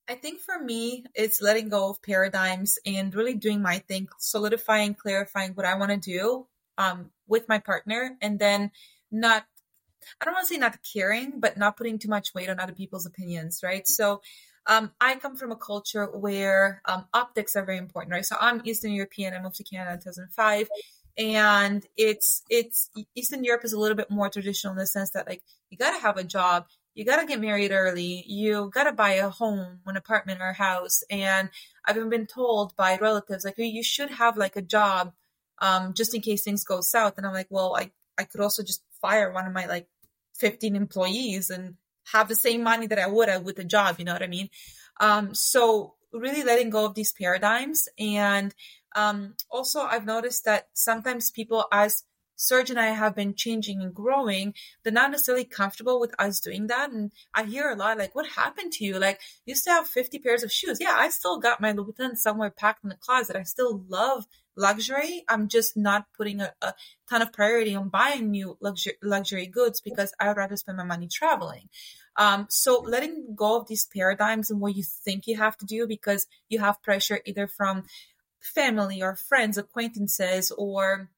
I 0.09 0.15
think 0.15 0.39
for 0.41 0.59
me, 0.59 1.05
it's 1.13 1.39
letting 1.39 1.69
go 1.69 1.91
of 1.91 2.01
paradigms 2.01 2.79
and 2.85 3.13
really 3.13 3.35
doing 3.35 3.61
my 3.61 3.77
thing, 3.77 4.07
solidifying, 4.17 4.95
clarifying 4.95 5.51
what 5.51 5.67
I 5.67 5.75
want 5.75 5.91
to 5.91 5.97
do 5.97 6.47
um, 6.79 7.11
with 7.27 7.47
my 7.47 7.59
partner, 7.59 8.17
and 8.19 8.39
then 8.39 8.71
not, 9.11 9.45
I 10.19 10.25
don't 10.25 10.33
want 10.33 10.47
to 10.47 10.53
say 10.53 10.59
not 10.59 10.79
caring, 10.93 11.39
but 11.39 11.57
not 11.57 11.77
putting 11.77 11.99
too 11.99 12.09
much 12.09 12.33
weight 12.33 12.49
on 12.49 12.59
other 12.59 12.73
people's 12.73 13.05
opinions, 13.05 13.59
right? 13.63 13.87
So, 13.87 14.21
um, 14.65 14.91
I 14.99 15.15
come 15.15 15.35
from 15.35 15.51
a 15.51 15.55
culture 15.55 16.05
where 16.05 16.81
um, 16.85 17.05
optics 17.13 17.55
are 17.55 17.65
very 17.65 17.77
important, 17.77 18.13
right? 18.13 18.25
So 18.25 18.35
I'm 18.39 18.61
Eastern 18.65 18.91
European. 18.91 19.33
I 19.33 19.41
moved 19.41 19.55
to 19.55 19.63
Canada 19.63 19.93
in 19.93 19.99
2005 19.99 20.67
and 21.17 21.85
it's 21.97 22.43
it's 22.49 22.89
Eastern 23.15 23.43
Europe 23.43 23.65
is 23.65 23.73
a 23.73 23.79
little 23.79 23.97
bit 23.97 24.09
more 24.09 24.29
traditional 24.29 24.71
in 24.71 24.77
the 24.77 24.85
sense 24.85 25.11
that 25.11 25.27
like 25.27 25.41
you 25.69 25.77
got 25.77 25.95
to 25.95 26.01
have 26.01 26.17
a 26.17 26.23
job, 26.23 26.65
you 26.95 27.05
got 27.05 27.21
to 27.21 27.25
get 27.25 27.39
married 27.39 27.71
early. 27.71 28.23
You 28.27 28.69
got 28.73 28.83
to 28.83 28.91
buy 28.91 29.13
a 29.13 29.29
home, 29.29 29.79
an 29.85 29.95
apartment 29.95 30.41
or 30.41 30.49
a 30.49 30.53
house. 30.53 31.03
And 31.09 31.49
I've 31.85 32.09
been 32.09 32.27
told 32.27 32.75
by 32.75 32.97
relatives, 32.97 33.45
like, 33.45 33.57
you 33.57 33.83
should 33.83 34.11
have 34.11 34.37
like 34.37 34.55
a 34.55 34.61
job, 34.61 35.13
um, 35.59 35.93
just 35.93 36.13
in 36.13 36.21
case 36.21 36.43
things 36.43 36.63
go 36.63 36.81
south. 36.81 37.17
And 37.17 37.25
I'm 37.25 37.33
like, 37.33 37.47
well, 37.49 37.75
I, 37.75 37.91
I 38.17 38.23
could 38.23 38.41
also 38.41 38.63
just 38.63 38.83
fire 39.01 39.31
one 39.31 39.47
of 39.47 39.53
my 39.53 39.65
like 39.65 39.87
15 40.37 40.75
employees 40.75 41.49
and 41.49 41.75
have 42.11 42.27
the 42.27 42.35
same 42.35 42.63
money 42.63 42.87
that 42.87 42.99
I 42.99 43.07
would 43.07 43.29
have 43.29 43.43
with 43.43 43.59
a 43.59 43.63
job. 43.63 43.95
You 43.99 44.05
know 44.05 44.13
what 44.13 44.23
I 44.23 44.27
mean? 44.27 44.49
Um, 44.99 45.33
so 45.33 45.95
really 46.11 46.43
letting 46.43 46.69
go 46.69 46.85
of 46.85 46.95
these 46.95 47.13
paradigms. 47.13 47.87
And, 47.97 48.53
um, 48.95 49.35
also 49.49 49.81
I've 49.81 50.05
noticed 50.05 50.45
that 50.45 50.67
sometimes 50.73 51.31
people 51.31 51.65
as 51.71 52.03
Serge 52.39 52.69
and 52.69 52.79
I 52.79 52.87
have 52.87 53.15
been 53.15 53.35
changing 53.35 53.81
and 53.81 53.93
growing, 53.93 54.53
they're 54.81 54.93
not 54.93 55.11
necessarily 55.11 55.43
comfortable 55.43 55.99
with 55.99 56.15
us 56.17 56.39
doing 56.39 56.67
that. 56.67 56.89
And 56.89 57.11
I 57.33 57.43
hear 57.43 57.69
a 57.69 57.75
lot 57.75 57.97
like, 57.97 58.15
what 58.15 58.27
happened 58.27 58.71
to 58.73 58.85
you? 58.85 58.97
Like, 58.97 59.19
you 59.45 59.51
used 59.51 59.65
to 59.65 59.71
have 59.71 59.87
50 59.87 60.19
pairs 60.19 60.41
of 60.41 60.51
shoes. 60.51 60.77
Yeah, 60.79 60.95
I 60.95 61.09
still 61.09 61.37
got 61.37 61.59
my 61.59 61.73
Louboutin 61.73 62.15
somewhere 62.15 62.49
packed 62.49 62.85
in 62.85 62.89
the 62.89 62.95
closet. 62.95 63.35
I 63.35 63.43
still 63.43 63.83
love 63.89 64.25
luxury. 64.55 65.25
I'm 65.27 65.49
just 65.49 65.75
not 65.75 66.05
putting 66.15 66.39
a, 66.39 66.53
a 66.61 66.73
ton 67.09 67.21
of 67.21 67.33
priority 67.33 67.75
on 67.75 67.89
buying 67.89 68.31
new 68.31 68.57
luxury, 68.61 68.93
luxury 69.03 69.45
goods 69.45 69.81
because 69.81 70.13
I 70.17 70.29
would 70.29 70.37
rather 70.37 70.55
spend 70.55 70.77
my 70.77 70.85
money 70.85 71.09
traveling. 71.11 71.67
Um, 72.15 72.47
so 72.49 72.79
letting 72.79 73.35
go 73.35 73.59
of 73.59 73.67
these 73.67 73.85
paradigms 73.85 74.49
and 74.49 74.61
what 74.61 74.77
you 74.77 74.83
think 74.83 75.27
you 75.27 75.35
have 75.35 75.57
to 75.57 75.65
do 75.65 75.87
because 75.87 76.25
you 76.47 76.59
have 76.59 76.81
pressure 76.81 77.19
either 77.25 77.47
from 77.47 77.83
family 78.39 79.01
or 79.01 79.15
friends, 79.15 79.57
acquaintances, 79.57 80.51
or 80.57 81.09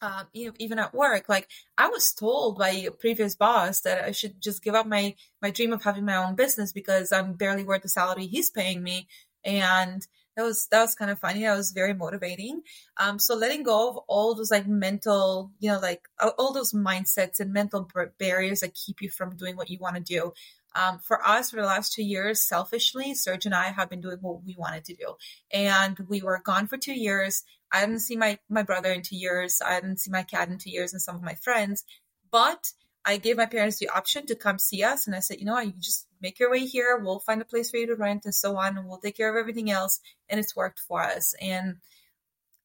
uh, 0.00 0.24
even 0.34 0.78
at 0.78 0.94
work, 0.94 1.28
like 1.28 1.48
I 1.78 1.88
was 1.88 2.12
told 2.12 2.58
by 2.58 2.70
a 2.70 2.90
previous 2.90 3.34
boss 3.36 3.80
that 3.82 4.04
I 4.04 4.12
should 4.12 4.40
just 4.40 4.62
give 4.62 4.74
up 4.74 4.86
my 4.86 5.14
my 5.42 5.50
dream 5.50 5.72
of 5.72 5.82
having 5.84 6.04
my 6.04 6.16
own 6.16 6.34
business 6.34 6.72
because 6.72 7.12
I'm 7.12 7.34
barely 7.34 7.64
worth 7.64 7.82
the 7.82 7.88
salary 7.88 8.26
he's 8.26 8.50
paying 8.50 8.82
me, 8.82 9.08
and 9.44 10.06
that 10.36 10.42
was 10.42 10.68
that 10.70 10.82
was 10.82 10.94
kind 10.94 11.10
of 11.10 11.18
funny. 11.18 11.42
That 11.42 11.56
was 11.56 11.72
very 11.72 11.94
motivating. 11.94 12.62
Um, 12.98 13.18
so 13.18 13.34
letting 13.34 13.62
go 13.62 13.88
of 13.90 13.96
all 14.08 14.34
those 14.34 14.50
like 14.50 14.66
mental, 14.66 15.52
you 15.60 15.70
know, 15.70 15.78
like 15.80 16.02
all 16.38 16.52
those 16.52 16.72
mindsets 16.72 17.40
and 17.40 17.52
mental 17.52 17.88
barriers 18.18 18.60
that 18.60 18.74
keep 18.74 19.00
you 19.00 19.08
from 19.10 19.36
doing 19.36 19.56
what 19.56 19.70
you 19.70 19.78
want 19.80 19.96
to 19.96 20.02
do. 20.02 20.32
um, 20.76 20.98
for 20.98 21.26
us 21.26 21.50
for 21.50 21.56
the 21.56 21.62
last 21.66 21.92
two 21.94 22.02
years, 22.04 22.40
selfishly, 22.46 23.14
Serge 23.14 23.46
and 23.46 23.54
I 23.54 23.68
have 23.70 23.88
been 23.88 24.00
doing 24.02 24.18
what 24.20 24.44
we 24.44 24.54
wanted 24.58 24.84
to 24.84 24.94
do. 24.94 25.14
And 25.52 25.98
we 26.08 26.20
were 26.22 26.40
gone 26.44 26.66
for 26.66 26.76
two 26.76 26.92
years. 26.98 27.44
I 27.72 27.80
didn't 27.80 28.00
see 28.00 28.16
my, 28.16 28.38
my 28.48 28.62
brother 28.62 28.92
in 28.92 29.02
two 29.02 29.16
years. 29.16 29.60
I 29.64 29.80
didn't 29.80 30.00
see 30.00 30.10
my 30.10 30.22
cat 30.22 30.48
in 30.48 30.58
two 30.58 30.70
years 30.70 30.92
and 30.92 31.02
some 31.02 31.16
of 31.16 31.22
my 31.22 31.34
friends. 31.34 31.84
But 32.30 32.72
I 33.04 33.18
gave 33.18 33.36
my 33.36 33.46
parents 33.46 33.78
the 33.78 33.88
option 33.88 34.26
to 34.26 34.34
come 34.34 34.58
see 34.58 34.82
us. 34.82 35.06
And 35.06 35.14
I 35.14 35.20
said, 35.20 35.38
you 35.38 35.46
know, 35.46 35.58
you 35.60 35.72
just 35.78 36.06
make 36.20 36.40
your 36.40 36.50
way 36.50 36.66
here. 36.66 36.98
We'll 36.98 37.20
find 37.20 37.40
a 37.40 37.44
place 37.44 37.70
for 37.70 37.76
you 37.76 37.86
to 37.86 37.94
rent 37.94 38.24
and 38.24 38.34
so 38.34 38.56
on. 38.56 38.76
And 38.76 38.88
we'll 38.88 38.98
take 38.98 39.16
care 39.16 39.30
of 39.30 39.40
everything 39.40 39.70
else. 39.70 40.00
And 40.28 40.40
it's 40.40 40.56
worked 40.56 40.80
for 40.80 41.02
us. 41.02 41.34
And 41.40 41.76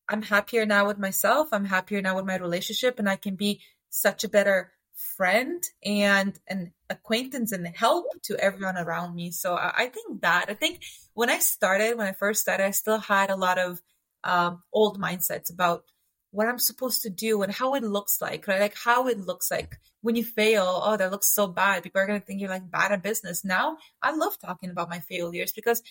I'm 0.09 0.23
happier 0.23 0.65
now 0.65 0.87
with 0.87 0.97
myself. 0.97 1.49
I'm 1.51 1.65
happier 1.65 2.01
now 2.01 2.15
with 2.15 2.25
my 2.25 2.37
relationship. 2.37 2.97
And 2.97 3.07
I 3.07 3.17
can 3.17 3.35
be 3.35 3.61
such 3.89 4.23
a 4.23 4.29
better 4.29 4.71
friend 4.95 5.63
and 5.83 6.39
an 6.47 6.73
acquaintance 6.89 7.51
and 7.51 7.67
help 7.67 8.05
to 8.23 8.37
everyone 8.37 8.77
around 8.77 9.15
me. 9.15 9.31
So 9.31 9.55
I, 9.55 9.73
I, 9.77 9.85
think 9.87 10.21
that 10.21 10.45
I 10.47 10.53
think 10.53 10.81
when 11.13 11.29
I 11.29 11.39
started, 11.39 11.97
when 11.97 12.07
I 12.07 12.13
first 12.13 12.41
started, 12.41 12.65
I 12.65 12.71
still 12.71 12.99
had 12.99 13.29
a 13.29 13.35
lot 13.35 13.57
of 13.57 13.81
um, 14.23 14.63
old 14.73 14.99
mindsets 14.99 15.51
about 15.51 15.83
what 16.31 16.47
I'm 16.47 16.59
supposed 16.59 17.01
to 17.03 17.09
do 17.09 17.41
and 17.41 17.51
how 17.51 17.75
it 17.75 17.83
looks 17.83 18.21
like, 18.21 18.47
right? 18.47 18.61
Like 18.61 18.75
how 18.75 19.07
it 19.07 19.19
looks 19.19 19.51
like 19.51 19.77
when 20.01 20.15
you 20.15 20.23
fail. 20.23 20.81
Oh, 20.83 20.95
that 20.95 21.11
looks 21.11 21.33
so 21.33 21.47
bad. 21.47 21.83
People 21.83 22.01
are 22.01 22.07
going 22.07 22.19
to 22.19 22.25
think 22.25 22.39
you're 22.39 22.49
like 22.49 22.71
bad 22.71 22.91
at 22.91 23.03
business. 23.03 23.43
Now 23.43 23.77
I 24.01 24.15
love 24.15 24.39
talking 24.39 24.69
about 24.69 24.89
my 24.89 24.99
failures 24.99 25.51
because 25.51 25.81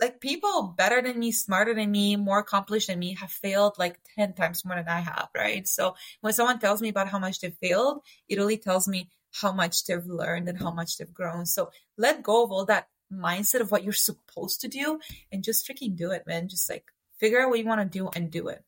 like 0.00 0.20
people 0.20 0.74
better 0.76 1.00
than 1.00 1.18
me, 1.18 1.32
smarter 1.32 1.74
than 1.74 1.90
me, 1.90 2.16
more 2.16 2.40
accomplished 2.40 2.88
than 2.88 2.98
me 2.98 3.14
have 3.14 3.30
failed 3.30 3.74
like 3.78 4.00
10 4.18 4.34
times 4.34 4.64
more 4.64 4.76
than 4.76 4.88
I 4.88 5.00
have, 5.00 5.28
right? 5.34 5.66
So 5.66 5.94
when 6.20 6.32
someone 6.32 6.58
tells 6.58 6.82
me 6.82 6.88
about 6.88 7.08
how 7.08 7.18
much 7.18 7.40
they 7.40 7.50
failed, 7.50 8.02
it 8.28 8.38
really 8.38 8.58
tells 8.58 8.86
me 8.86 9.08
how 9.32 9.52
much 9.52 9.84
they've 9.84 10.04
learned 10.04 10.48
and 10.48 10.58
how 10.58 10.72
much 10.72 10.98
they've 10.98 11.12
grown. 11.12 11.46
So 11.46 11.70
let 11.96 12.22
go 12.22 12.44
of 12.44 12.50
all 12.50 12.64
that 12.66 12.88
mindset 13.12 13.60
of 13.60 13.70
what 13.70 13.84
you're 13.84 13.92
supposed 13.92 14.60
to 14.60 14.68
do 14.68 15.00
and 15.32 15.44
just 15.44 15.66
freaking 15.66 15.96
do 15.96 16.10
it, 16.10 16.26
man. 16.26 16.48
Just 16.48 16.68
like 16.68 16.84
figure 17.24 17.40
out 17.40 17.48
what 17.48 17.58
you 17.58 17.64
want 17.64 17.80
to 17.80 17.98
do 17.98 18.10
and 18.14 18.30
do 18.30 18.48
it. 18.48 18.62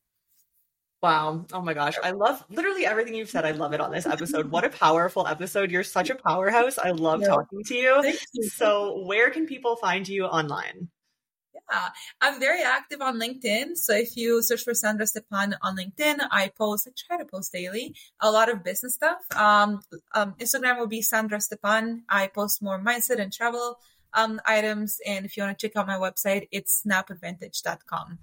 Wow. 1.03 1.45
Oh 1.53 1.61
my 1.61 1.75
gosh. 1.75 1.93
I 2.03 2.09
love 2.09 2.43
literally 2.49 2.87
everything 2.87 3.13
you've 3.13 3.29
said. 3.29 3.45
I 3.45 3.51
love 3.51 3.73
it 3.73 3.79
on 3.79 3.91
this 3.91 4.07
episode. 4.07 4.49
What 4.49 4.65
a 4.65 4.69
powerful 4.69 5.27
episode. 5.27 5.69
You're 5.69 5.83
such 5.83 6.09
a 6.09 6.15
powerhouse. 6.15 6.79
I 6.79 6.89
love 6.89 7.21
yeah. 7.21 7.27
talking 7.27 7.63
to 7.65 7.75
you. 7.75 8.13
you. 8.33 8.49
So, 8.49 9.03
where 9.05 9.29
can 9.29 9.45
people 9.45 9.75
find 9.75 10.07
you 10.07 10.25
online? 10.25 10.89
Yeah, 11.53 11.89
I'm 12.21 12.39
very 12.39 12.63
active 12.63 13.01
on 13.01 13.19
LinkedIn. 13.19 13.77
So 13.77 13.93
if 13.93 14.17
you 14.17 14.41
search 14.41 14.63
for 14.63 14.73
Sandra 14.73 15.05
Stepan 15.05 15.55
on 15.61 15.77
LinkedIn, 15.77 16.17
I 16.31 16.49
post, 16.57 16.87
I 16.87 16.91
try 16.97 17.17
to 17.17 17.29
post 17.29 17.51
daily, 17.51 17.93
a 18.19 18.31
lot 18.31 18.49
of 18.49 18.63
business 18.63 18.95
stuff. 18.95 19.19
Um, 19.35 19.81
um, 20.15 20.33
Instagram 20.39 20.79
will 20.79 20.87
be 20.87 21.03
Sandra 21.03 21.39
Stepan. 21.41 22.03
I 22.09 22.27
post 22.27 22.63
more 22.63 22.79
mindset 22.79 23.19
and 23.19 23.31
travel 23.31 23.79
um, 24.13 24.41
items. 24.45 24.99
And 25.05 25.25
if 25.25 25.37
you 25.37 25.43
want 25.43 25.57
to 25.57 25.67
check 25.67 25.75
out 25.75 25.87
my 25.87 25.97
website, 25.97 26.47
it's 26.51 26.83
snapadvantage.com. 26.85 28.19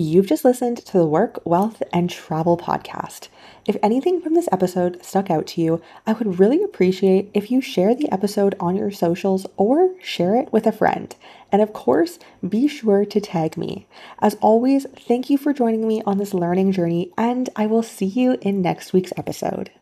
You've 0.00 0.28
just 0.28 0.44
listened 0.44 0.76
to 0.76 0.92
the 0.96 1.04
Work, 1.04 1.40
Wealth, 1.44 1.82
and 1.92 2.08
Travel 2.08 2.56
podcast. 2.56 3.26
If 3.66 3.76
anything 3.82 4.20
from 4.20 4.34
this 4.34 4.48
episode 4.52 5.04
stuck 5.04 5.28
out 5.28 5.48
to 5.48 5.60
you, 5.60 5.82
I 6.06 6.12
would 6.12 6.38
really 6.38 6.62
appreciate 6.62 7.32
if 7.34 7.50
you 7.50 7.60
share 7.60 7.96
the 7.96 8.08
episode 8.12 8.54
on 8.60 8.76
your 8.76 8.92
socials 8.92 9.44
or 9.56 9.96
share 10.00 10.36
it 10.36 10.52
with 10.52 10.68
a 10.68 10.72
friend. 10.72 11.16
And 11.50 11.60
of 11.60 11.72
course, 11.72 12.20
be 12.48 12.68
sure 12.68 13.04
to 13.06 13.20
tag 13.20 13.56
me. 13.56 13.88
As 14.20 14.36
always, 14.36 14.86
thank 14.96 15.30
you 15.30 15.36
for 15.36 15.52
joining 15.52 15.88
me 15.88 16.00
on 16.06 16.18
this 16.18 16.32
learning 16.32 16.70
journey, 16.70 17.10
and 17.18 17.48
I 17.56 17.66
will 17.66 17.82
see 17.82 18.06
you 18.06 18.38
in 18.40 18.62
next 18.62 18.92
week's 18.92 19.12
episode. 19.16 19.72